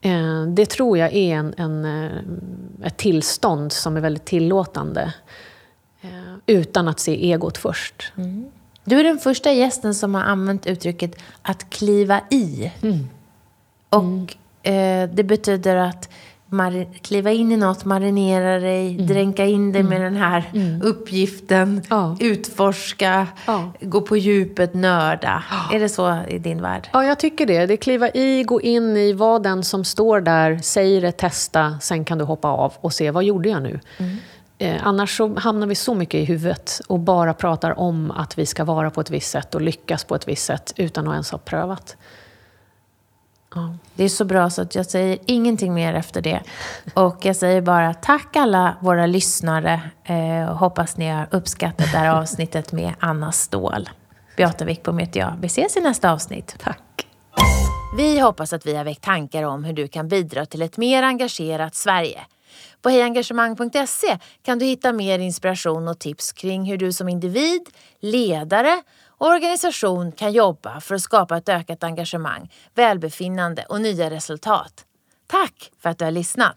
Eh, 0.00 0.42
det 0.42 0.66
tror 0.66 0.98
jag 0.98 1.12
är 1.12 1.34
en, 1.34 1.54
en, 1.56 1.84
eh, 1.84 2.86
ett 2.86 2.96
tillstånd 2.96 3.72
som 3.72 3.96
är 3.96 4.00
väldigt 4.00 4.24
tillåtande. 4.24 5.12
Eh, 6.00 6.34
utan 6.46 6.88
att 6.88 7.00
se 7.00 7.32
egot 7.32 7.58
först. 7.58 8.12
Mm. 8.16 8.46
Du 8.84 9.00
är 9.00 9.04
den 9.04 9.18
första 9.18 9.52
gästen 9.52 9.94
som 9.94 10.14
har 10.14 10.22
använt 10.22 10.66
uttrycket 10.66 11.14
att 11.42 11.70
kliva 11.70 12.20
i. 12.30 12.72
Mm. 12.82 13.08
Och 13.88 14.36
mm. 14.62 15.16
det 15.16 15.24
betyder 15.24 15.76
att 15.76 16.08
kliva 17.02 17.30
in 17.30 17.52
i 17.52 17.56
något, 17.56 17.84
marinera 17.84 18.58
dig, 18.58 18.94
mm. 18.94 19.06
dränka 19.06 19.44
in 19.44 19.72
dig 19.72 19.80
mm. 19.80 19.90
med 19.90 20.00
den 20.00 20.16
här 20.16 20.50
mm. 20.54 20.82
uppgiften, 20.82 21.82
ja. 21.90 22.16
utforska, 22.20 23.26
ja. 23.46 23.72
gå 23.80 24.00
på 24.00 24.16
djupet, 24.16 24.74
nörda. 24.74 25.42
Ja. 25.50 25.76
Är 25.76 25.80
det 25.80 25.88
så 25.88 26.18
i 26.28 26.38
din 26.38 26.62
värld? 26.62 26.88
Ja, 26.92 27.04
jag 27.04 27.18
tycker 27.18 27.46
det. 27.46 27.66
Det 27.66 27.74
är 27.74 27.76
kliva 27.76 28.08
i, 28.08 28.42
gå 28.42 28.60
in 28.60 28.96
i, 28.96 29.12
vad 29.12 29.42
den 29.42 29.64
som 29.64 29.84
står 29.84 30.20
där 30.20 30.58
säger 30.58 31.00
det, 31.00 31.12
testa, 31.12 31.78
sen 31.80 32.04
kan 32.04 32.18
du 32.18 32.24
hoppa 32.24 32.48
av 32.48 32.72
och 32.80 32.92
se 32.92 33.10
vad 33.10 33.24
gjorde 33.24 33.48
jag 33.48 33.62
nu? 33.62 33.80
Mm. 33.98 34.16
Eh, 34.58 34.86
annars 34.86 35.16
så 35.16 35.38
hamnar 35.38 35.66
vi 35.66 35.74
så 35.74 35.94
mycket 35.94 36.20
i 36.20 36.24
huvudet 36.24 36.80
och 36.86 36.98
bara 36.98 37.34
pratar 37.34 37.78
om 37.78 38.10
att 38.10 38.38
vi 38.38 38.46
ska 38.46 38.64
vara 38.64 38.90
på 38.90 39.00
ett 39.00 39.10
visst 39.10 39.30
sätt 39.30 39.54
och 39.54 39.60
lyckas 39.60 40.04
på 40.04 40.14
ett 40.14 40.28
visst 40.28 40.44
sätt 40.44 40.72
utan 40.76 41.08
att 41.08 41.12
ens 41.12 41.30
ha 41.30 41.38
prövat. 41.38 41.96
Det 43.94 44.04
är 44.04 44.08
så 44.08 44.24
bra 44.24 44.50
så 44.50 44.62
att 44.62 44.74
jag 44.74 44.86
säger 44.86 45.18
ingenting 45.26 45.74
mer 45.74 45.94
efter 45.94 46.20
det. 46.20 46.40
Och 46.94 47.16
jag 47.22 47.36
säger 47.36 47.60
bara 47.60 47.94
tack 47.94 48.36
alla 48.36 48.76
våra 48.80 49.06
lyssnare. 49.06 49.80
Eh, 50.04 50.56
hoppas 50.56 50.96
ni 50.96 51.10
har 51.10 51.28
uppskattat 51.30 51.92
det 51.92 51.98
här 51.98 52.14
avsnittet 52.20 52.72
med 52.72 52.94
Anna 53.00 53.32
Ståhl. 53.32 53.88
Beata 54.36 54.64
Wickbom 54.64 54.98
heter 54.98 55.20
jag. 55.20 55.32
Vi 55.40 55.46
ses 55.46 55.76
i 55.76 55.80
nästa 55.80 56.12
avsnitt. 56.12 56.56
Tack. 56.58 57.06
Vi 57.96 58.20
hoppas 58.20 58.52
att 58.52 58.66
vi 58.66 58.76
har 58.76 58.84
väckt 58.84 59.02
tankar 59.02 59.42
om 59.42 59.64
hur 59.64 59.72
du 59.72 59.88
kan 59.88 60.08
bidra 60.08 60.46
till 60.46 60.62
ett 60.62 60.76
mer 60.76 61.02
engagerat 61.02 61.74
Sverige. 61.74 62.20
På 62.82 62.90
hejengagemang.se 62.90 64.18
kan 64.42 64.58
du 64.58 64.64
hitta 64.64 64.92
mer 64.92 65.18
inspiration 65.18 65.88
och 65.88 65.98
tips 65.98 66.32
kring 66.32 66.64
hur 66.64 66.76
du 66.76 66.92
som 66.92 67.08
individ, 67.08 67.62
ledare 68.00 68.82
organisation 69.18 70.12
kan 70.12 70.32
jobba 70.32 70.80
för 70.80 70.94
att 70.94 71.00
skapa 71.00 71.36
ett 71.36 71.48
ökat 71.48 71.84
engagemang, 71.84 72.52
välbefinnande 72.74 73.64
och 73.68 73.80
nya 73.80 74.10
resultat. 74.10 74.84
Tack 75.26 75.70
för 75.82 75.90
att 75.90 75.98
du 75.98 76.04
har 76.04 76.12
lyssnat! 76.12 76.56